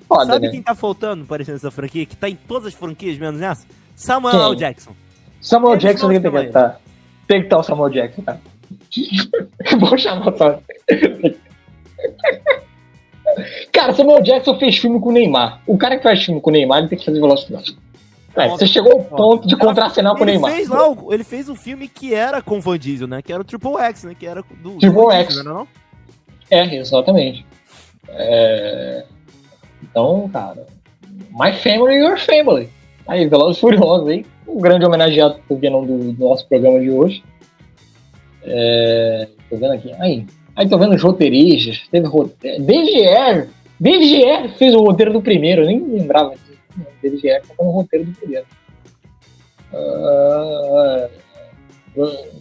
Foda, 0.07 0.25
Sabe 0.25 0.47
né? 0.47 0.51
quem 0.51 0.61
tá 0.61 0.75
faltando 0.75 1.25
parecendo 1.25 1.57
essa 1.57 1.71
franquia? 1.71 2.05
Que 2.05 2.15
tá 2.15 2.29
em 2.29 2.35
todas 2.35 2.67
as 2.67 2.73
franquias 2.73 3.17
menos 3.17 3.39
nessa? 3.39 3.65
Samuel 3.95 4.49
quem? 4.49 4.59
Jackson. 4.59 4.91
Samuel 5.41 5.73
Eles 5.73 5.83
Jackson 5.83 6.07
tem 6.09 6.21
que 6.21 6.27
estar. 6.27 6.79
Tem 7.27 7.39
que 7.39 7.45
estar 7.45 7.57
o 7.57 7.63
Samuel 7.63 7.89
Jackson, 7.89 8.21
tá? 8.21 8.37
Vou 9.79 9.97
chamar 9.97 10.37
só. 10.37 10.59
Cara, 13.71 13.93
Samuel 13.93 14.21
Jackson 14.21 14.57
fez 14.59 14.77
filme 14.77 14.99
com 14.99 15.09
o 15.09 15.11
Neymar. 15.11 15.61
O 15.65 15.77
cara 15.77 15.97
que 15.97 16.03
faz 16.03 16.23
filme 16.23 16.39
com 16.39 16.49
o 16.49 16.53
Neymar 16.53 16.79
ele 16.79 16.87
tem 16.89 16.97
que 16.97 17.05
fazer 17.05 17.19
velocidade. 17.19 17.77
É, 18.35 18.49
você 18.49 18.65
chegou 18.65 18.93
ao 18.93 19.03
ponto 19.03 19.47
de 19.47 19.55
contracenar 19.55 20.15
com 20.15 20.23
o 20.23 20.25
Neymar. 20.25 20.51
Fez 20.51 20.67
lá, 20.67 20.79
ele 21.11 21.23
fez 21.23 21.49
um 21.49 21.55
filme 21.55 21.87
que 21.87 22.13
era 22.13 22.41
com 22.41 22.57
o 22.57 22.61
Van 22.61 22.77
Diesel, 22.77 23.07
né? 23.07 23.21
Que 23.21 23.31
era 23.31 23.41
o 23.41 23.45
Triple 23.45 23.77
X, 23.77 24.03
né? 24.03 24.15
Que 24.17 24.25
era 24.25 24.43
do. 24.61 24.77
Triple 24.77 25.11
X. 25.11 25.43
Não? 25.43 25.67
É, 26.49 26.75
exatamente. 26.75 27.45
É... 28.09 29.05
Então, 29.93 30.27
cara, 30.33 30.65
My 31.29 31.53
Family, 31.53 31.97
Your 31.97 32.17
Family. 32.17 32.67
Aí, 33.07 33.27
Velozes 33.27 33.59
Furiosos 33.59 34.07
aí. 34.07 34.25
Um 34.47 34.59
grande 34.59 34.83
homenageado 34.83 35.39
por 35.47 35.59
que 35.59 35.69
não 35.69 35.85
do, 35.85 36.11
do, 36.11 36.25
nosso 36.25 36.47
programa 36.47 36.79
de 36.79 36.89
hoje. 36.89 37.23
É... 38.41 39.27
Tô 39.47 39.55
vendo 39.55 39.73
aqui. 39.73 39.93
Aí, 39.99 40.25
aí 40.55 40.67
tô 40.67 40.79
vendo 40.79 40.95
os 40.95 41.01
roteiristas. 41.03 41.87
Teve 41.91 42.07
roteiro. 42.07 42.63
David 42.63 44.15
Ayer 44.15 44.49
fez 44.57 44.73
o 44.73 44.83
roteiro 44.83 45.13
do 45.13 45.21
primeiro. 45.21 45.61
Eu 45.61 45.67
nem 45.67 45.79
lembrava 45.79 46.31
disso. 46.31 46.87
David 47.03 47.29
Ayer 47.29 47.43
tá 47.43 47.53
o 47.59 47.69
roteiro 47.69 48.05
do 48.05 48.13
primeiro. 48.13 48.47
Uh, 49.71 51.07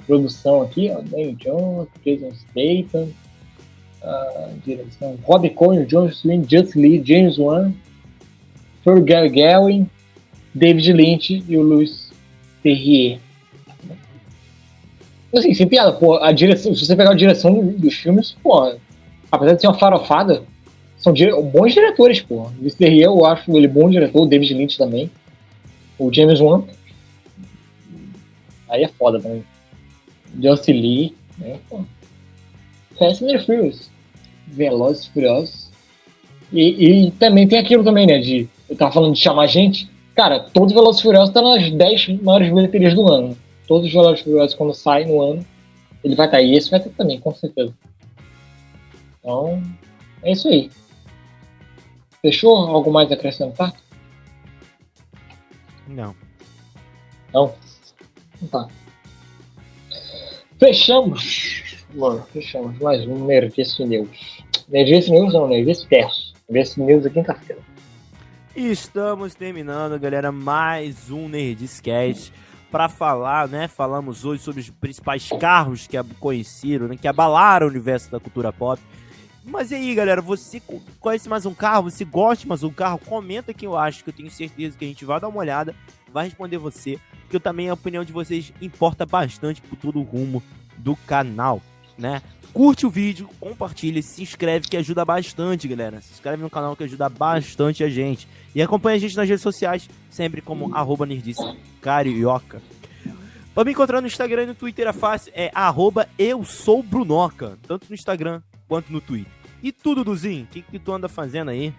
produção 0.07 0.63
aqui, 0.63 0.91
ó. 0.91 1.03
Daniel 1.03 1.35
Jones, 1.35 1.89
Jason 2.03 2.31
Statham 2.33 3.09
uh, 4.05 4.59
direção. 4.65 5.19
Rob 5.23 5.49
Cohen, 5.51 5.85
John 5.87 6.11
Swin, 6.11 6.45
Just 6.49 6.75
Lee, 6.75 7.03
James 7.05 7.39
Wan, 7.39 7.73
Fer 8.85 9.01
Gary 9.01 9.31
Gowin, 9.31 9.89
David 10.55 10.93
Lynch 10.93 11.45
e 11.49 11.57
o 11.57 11.63
Luiz 11.63 12.13
Terrier. 12.63 13.19
Assim, 15.35 15.55
sem 15.55 15.67
piada, 15.67 15.93
pô, 15.93 16.17
a 16.19 16.31
direção, 16.31 16.75
se 16.75 16.85
você 16.85 16.95
pegar 16.95 17.13
a 17.13 17.17
direção 17.17 17.69
dos 17.69 17.95
filmes, 17.95 18.37
pô, 18.43 18.75
apesar 19.31 19.55
de 19.55 19.63
ser 19.63 19.67
uma 19.69 19.79
farofada, 19.79 20.43
são 20.99 21.13
dire... 21.13 21.33
bons 21.41 21.73
diretores, 21.73 22.21
pô. 22.21 22.43
O 22.43 22.53
Luiz 22.61 22.75
Terrier, 22.75 23.07
eu 23.07 23.25
acho 23.25 23.57
ele 23.57 23.67
bom 23.67 23.89
diretor, 23.89 24.23
o 24.23 24.27
David 24.27 24.53
Lynch 24.55 24.77
também. 24.77 25.11
O 25.99 26.13
James 26.13 26.41
Wan. 26.41 26.65
Aí 28.69 28.85
é 28.85 28.89
foda 28.89 29.21
também. 29.21 29.43
Lee, 30.69 31.15
né, 31.39 31.59
pô. 31.69 31.81
Fast 33.07 33.25
and 33.25 33.39
Furious. 33.41 33.91
Velozes 34.47 35.05
e 35.07 35.11
Furiosos. 35.11 35.71
E, 36.53 37.07
e 37.07 37.11
também 37.13 37.49
tem 37.49 37.59
aquilo 37.59 37.83
também, 37.83 38.07
né, 38.07 38.19
de... 38.19 38.49
Eu 38.69 38.77
tava 38.77 38.93
falando 38.93 39.15
de 39.15 39.21
chamar 39.21 39.47
gente. 39.47 39.91
Cara, 40.15 40.41
todos 40.41 40.73
os 40.73 40.75
Velozes 40.75 41.01
e 41.01 41.05
Furiosos 41.05 41.35
tá 41.35 41.41
nas 41.41 41.71
10 41.71 42.23
maiores 42.23 42.53
bilheterias 42.53 42.95
do 42.95 43.09
ano 43.09 43.37
todos 43.73 43.87
os 43.87 43.93
Velozes 43.95 44.21
Furiosos 44.23 44.55
quando 44.55 44.75
sai 44.75 45.07
no 45.07 45.21
ano, 45.23 45.47
ele 46.05 46.15
vai 46.15 46.27
estar 46.27 46.37
aí. 46.37 46.55
Esse 46.55 46.71
vai 46.71 46.79
ter 46.79 46.91
também, 46.91 47.19
com 47.19 47.35
certeza. 47.35 47.73
Então, 49.19 49.63
é 50.23 50.33
isso 50.33 50.47
aí. 50.49 50.71
Fechou? 52.21 52.55
Algo 52.55 52.93
mais 52.93 53.11
a 53.11 53.15
acrescentar? 53.15 53.73
Não. 55.89 56.15
Não? 57.33 57.55
Então 58.43 58.67
tá. 58.67 58.69
Fechamos. 60.59 61.62
Mano, 61.95 62.27
fechamos 62.33 62.79
mais 62.79 63.07
um 63.07 63.27
Nerdice 63.27 63.85
News. 63.85 64.43
Nerdice 64.67 65.11
News 65.11 65.35
não, 65.35 65.47
Nerdice 65.47 65.87
Terço. 65.87 66.33
Nerdice 66.49 66.81
News 66.81 67.05
é 67.05 67.11
quinta-feira. 67.11 67.61
Estamos 68.57 69.35
terminando, 69.35 70.01
galera, 70.01 70.33
mais 70.33 71.11
um 71.11 71.29
Nerdice 71.29 71.83
Cast 71.83 72.33
para 72.71 72.89
falar, 72.89 73.47
né? 73.47 73.69
Falamos 73.69 74.25
hoje 74.25 74.43
sobre 74.43 74.63
os 74.63 74.71
principais 74.71 75.29
carros 75.39 75.87
que 75.87 76.03
conheceram, 76.19 76.89
né? 76.89 76.97
que 76.97 77.07
abalaram 77.07 77.67
o 77.67 77.71
universo 77.71 78.11
da 78.11 78.19
cultura 78.19 78.51
pop. 78.51 78.81
Mas 79.45 79.71
e 79.71 79.75
aí, 79.75 79.95
galera, 79.95 80.23
você 80.23 80.63
conhece 80.99 81.29
mais 81.29 81.45
um 81.45 81.53
carro? 81.53 81.91
Você 81.91 82.07
gosta 82.07 82.49
mais 82.49 82.63
um 82.63 82.71
carro? 82.71 82.99
Comenta 83.05 83.53
que 83.53 83.67
eu 83.67 83.77
acho, 83.77 84.03
que 84.03 84.09
eu 84.09 84.15
tenho 84.15 84.31
certeza 84.31 84.79
que 84.79 84.85
a 84.85 84.89
gente 84.89 85.05
vai 85.05 85.21
dar 85.21 85.29
uma 85.29 85.41
olhada, 85.41 85.75
vai 86.11 86.25
responder 86.25 86.57
você, 86.57 86.99
porque 87.23 87.39
também 87.39 87.69
a 87.69 87.75
opinião 87.75 88.03
de 88.03 88.13
vocês 88.13 88.51
importa 88.63 89.05
bastante 89.05 89.61
por 89.61 89.77
todo 89.77 89.99
o 89.99 90.03
rumo 90.03 90.43
do 90.79 90.97
canal, 90.97 91.61
né? 91.99 92.23
Curte 92.53 92.85
o 92.85 92.91
vídeo, 92.91 93.29
compartilha, 93.41 94.03
se 94.03 94.23
inscreve 94.23 94.69
que 94.69 94.77
ajuda 94.77 95.05
bastante, 95.05 95.67
galera. 95.67 96.01
Se 96.03 96.13
inscreve 96.13 96.43
no 96.43 96.51
canal 96.51 96.77
que 96.77 96.85
ajuda 96.85 97.09
bastante 97.09 97.83
a 97.83 97.89
gente. 97.89 98.29
E 98.55 98.61
acompanha 98.61 98.97
a 98.97 99.01
gente 99.01 99.17
nas 99.17 99.29
redes 99.29 99.43
sociais, 99.43 99.89
sempre 100.11 100.43
como 100.43 100.75
arroba 100.75 101.07
nerdice 101.07 101.43
carioca. 101.81 102.61
Pra 103.55 103.65
me 103.65 103.73
encontrar 103.73 104.01
no 104.01 104.07
Instagram 104.07 104.45
e 104.45 104.47
no 104.47 104.55
Twitter 104.55 104.87
é 104.87 104.93
fácil, 104.93 105.33
é 105.35 105.51
arroba 105.55 106.09
eu 106.19 106.45
sou 106.45 106.83
Brunoca, 106.83 107.59
tanto 107.67 107.87
no 107.89 107.95
Instagram 107.95 108.43
quanto 108.69 108.93
no 108.93 109.01
Twitter. 109.01 109.33
E 109.63 109.71
tudo, 109.71 110.05
Duzinho, 110.05 110.45
o 110.45 110.47
que, 110.47 110.63
que 110.63 110.79
tu 110.79 110.93
anda 110.93 111.09
fazendo 111.09 111.51
aí? 111.51 111.73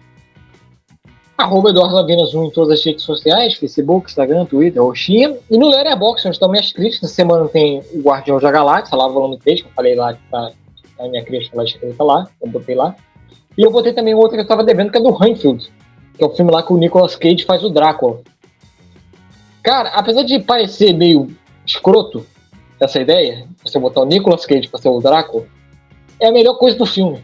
Arroba 1.36 1.70
Eduardo 1.70 1.96
Lavinas 1.96 2.32
1 2.32 2.44
em 2.44 2.50
todas 2.50 2.78
as 2.78 2.84
redes 2.84 3.02
sociais, 3.02 3.54
Facebook, 3.54 4.08
Instagram, 4.08 4.44
Twitter, 4.46 4.82
Roxinha. 4.82 5.36
E 5.50 5.58
no 5.58 5.68
Letterboxd, 5.68 6.28
onde 6.28 6.36
estão 6.36 6.48
minhas 6.48 6.72
críticas. 6.72 7.10
Essa 7.10 7.14
semana 7.14 7.48
tem 7.48 7.82
o 7.92 8.02
Guardião 8.02 8.38
da 8.38 8.50
Galáxia, 8.50 8.96
lá 8.96 9.08
no 9.08 9.14
volume 9.14 9.38
3, 9.38 9.62
que 9.62 9.68
eu 9.68 9.72
falei 9.72 9.96
lá 9.96 10.14
que 10.14 10.20
tá 10.30 10.52
a 11.00 11.08
minha 11.08 11.24
crítica 11.24 11.56
lá 11.56 11.64
escrita 11.64 12.04
lá, 12.04 12.28
eu 12.40 12.48
botei 12.48 12.74
lá. 12.74 12.94
E 13.58 13.62
eu 13.62 13.70
botei 13.70 13.92
também 13.92 14.14
outra 14.14 14.36
que 14.36 14.42
eu 14.42 14.48
tava 14.48 14.62
devendo, 14.62 14.90
que 14.90 14.98
é 14.98 15.00
do 15.00 15.10
Rainfield, 15.10 15.72
que 16.16 16.22
é 16.22 16.26
o 16.26 16.30
filme 16.30 16.52
lá 16.52 16.62
que 16.62 16.72
o 16.72 16.76
Nicolas 16.76 17.16
Cage 17.16 17.44
faz 17.44 17.64
o 17.64 17.70
Drácula. 17.70 18.20
Cara, 19.62 19.90
apesar 19.90 20.22
de 20.22 20.38
parecer 20.40 20.92
meio 20.92 21.34
escroto 21.66 22.24
essa 22.78 23.00
ideia, 23.00 23.46
você 23.62 23.78
botar 23.78 24.02
o 24.02 24.06
Nicolas 24.06 24.44
Cage 24.44 24.68
pra 24.68 24.80
ser 24.80 24.88
o 24.88 25.00
Drácula, 25.00 25.46
é 26.20 26.28
a 26.28 26.32
melhor 26.32 26.54
coisa 26.54 26.76
do 26.76 26.86
filme. 26.86 27.22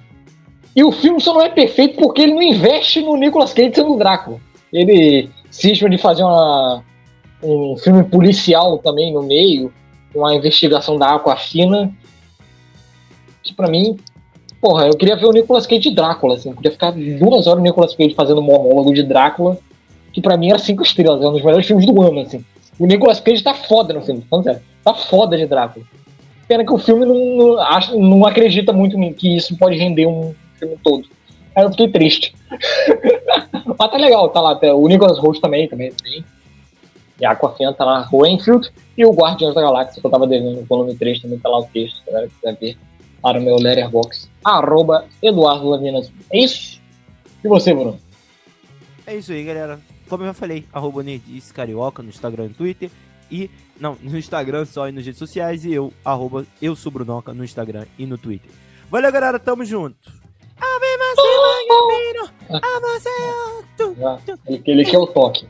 E 0.81 0.83
o 0.83 0.91
filme 0.91 1.21
só 1.21 1.35
não 1.35 1.43
é 1.43 1.51
perfeito 1.51 1.99
porque 1.99 2.23
ele 2.23 2.33
não 2.33 2.43
investe 2.43 3.03
no 3.03 3.15
Nicolas 3.15 3.53
Cage 3.53 3.75
sendo 3.75 3.93
o 3.93 3.99
Drácula. 3.99 4.41
Ele 4.73 5.29
cisma 5.51 5.91
de 5.91 5.99
fazer 5.99 6.23
uma, 6.23 6.83
um 7.43 7.77
filme 7.77 8.03
policial 8.03 8.79
também 8.79 9.13
no 9.13 9.23
meio, 9.23 9.71
uma 10.15 10.35
investigação 10.35 10.97
da 10.97 11.17
Aquafina, 11.17 11.93
que 13.43 13.53
pra 13.53 13.69
mim, 13.69 13.99
porra, 14.59 14.87
eu 14.87 14.97
queria 14.97 15.17
ver 15.17 15.27
o 15.27 15.33
Nicolas 15.33 15.67
Cage 15.67 15.83
de 15.83 15.95
Drácula, 15.95 16.37
assim, 16.37 16.55
podia 16.55 16.71
ficar 16.71 16.93
duas 16.93 17.47
horas 17.47 17.61
o 17.61 17.63
Nicolas 17.63 17.95
Cage 17.95 18.15
fazendo 18.15 18.41
monólogo 18.41 18.95
de 18.95 19.03
Drácula, 19.03 19.59
que 20.15 20.23
pra 20.23 20.39
mim 20.39 20.49
era 20.49 20.59
cinco 20.59 20.83
estrelas, 20.83 21.23
é 21.23 21.29
um 21.29 21.33
dos 21.33 21.45
melhores 21.45 21.67
filmes 21.67 21.85
do 21.85 22.01
ano, 22.01 22.21
assim. 22.21 22.43
O 22.79 22.87
Nicolas 22.87 23.21
Cage 23.21 23.43
tá 23.43 23.53
foda 23.53 23.93
no 23.93 24.01
filme, 24.01 24.25
falando 24.31 24.45
sério, 24.45 24.63
tá 24.83 24.95
foda 24.95 25.37
de 25.37 25.45
Drácula. 25.45 25.85
Pena 26.49 26.65
que 26.65 26.73
o 26.73 26.79
filme 26.79 27.05
não, 27.05 27.37
não, 27.37 27.99
não 27.99 28.25
acredita 28.25 28.73
muito 28.73 28.97
que 29.13 29.37
isso 29.37 29.55
pode 29.59 29.77
render 29.77 30.07
um 30.07 30.35
filme 30.61 30.79
todo. 30.85 31.09
Aí 31.57 31.65
eu 31.65 31.71
fiquei 31.71 31.89
triste. 31.89 32.35
Mas 33.79 33.91
tá 33.91 33.97
legal, 33.97 34.29
tá 34.29 34.41
lá. 34.41 34.59
O 34.75 34.87
Nicolas 34.87 35.19
Holt 35.19 35.41
também, 35.41 35.69
também 35.69 35.93
tem. 35.93 36.25
E 37.21 37.25
a 37.25 37.33
Aquafina 37.33 37.73
tá 37.75 37.85
lá, 37.85 38.09
o 38.11 38.25
Enfield 38.25 38.71
e 38.97 39.05
o 39.05 39.13
Guardiões 39.13 39.55
da 39.55 39.61
Galáxia, 39.61 40.01
que 40.01 40.07
eu 40.07 40.11
tava 40.11 40.27
devendo 40.27 40.61
no 40.61 40.65
volume 40.65 40.95
3, 40.95 41.21
também 41.21 41.39
tá 41.39 41.51
lá 41.51 41.59
o 41.59 41.65
texto, 41.65 41.97
se 41.97 42.09
a 42.09 42.13
galera 42.13 42.31
quiser 42.31 42.57
ver 42.57 42.79
para 43.21 43.39
o 43.39 43.43
meu 43.43 43.57
letterbox, 43.57 44.31
arroba 44.43 45.05
Eduardo 45.23 45.69
Lavinas. 45.69 46.11
É 46.33 46.39
isso? 46.39 46.81
E 47.45 47.49
você, 47.49 47.75
Bruno? 47.75 47.99
É 49.07 49.17
isso 49.17 49.33
aí, 49.33 49.45
galera. 49.45 49.79
Como 50.09 50.23
eu 50.23 50.29
já 50.29 50.35
falei, 50.35 50.65
arroba 50.73 51.03
Nerdice 51.03 51.53
Carioca 51.53 52.03
no 52.03 52.09
Instagram 52.09 52.47
e 52.47 52.49
no 52.49 52.55
Twitter. 52.55 52.91
E, 53.31 53.51
não, 53.79 53.97
no 54.03 54.19
Instagram 54.19 54.65
só 54.65 54.89
e 54.89 54.93
nas 54.93 55.05
redes 55.05 55.19
sociais. 55.19 55.65
E 55.65 55.73
eu, 55.73 55.93
arroba 56.05 56.47
Eu 56.61 56.75
Sou 56.75 56.91
Brunoca 56.91 57.33
no 57.33 57.45
Instagram 57.45 57.87
e 57.99 58.07
no 58.07 58.19
Twitter. 58.19 58.51
Valeu, 58.91 59.13
galera. 59.13 59.39
Tamo 59.39 59.65
junto. 59.65 60.20
Ele 64.67 64.85
quer 64.85 64.99
o 64.99 65.07
toque. 65.07 65.47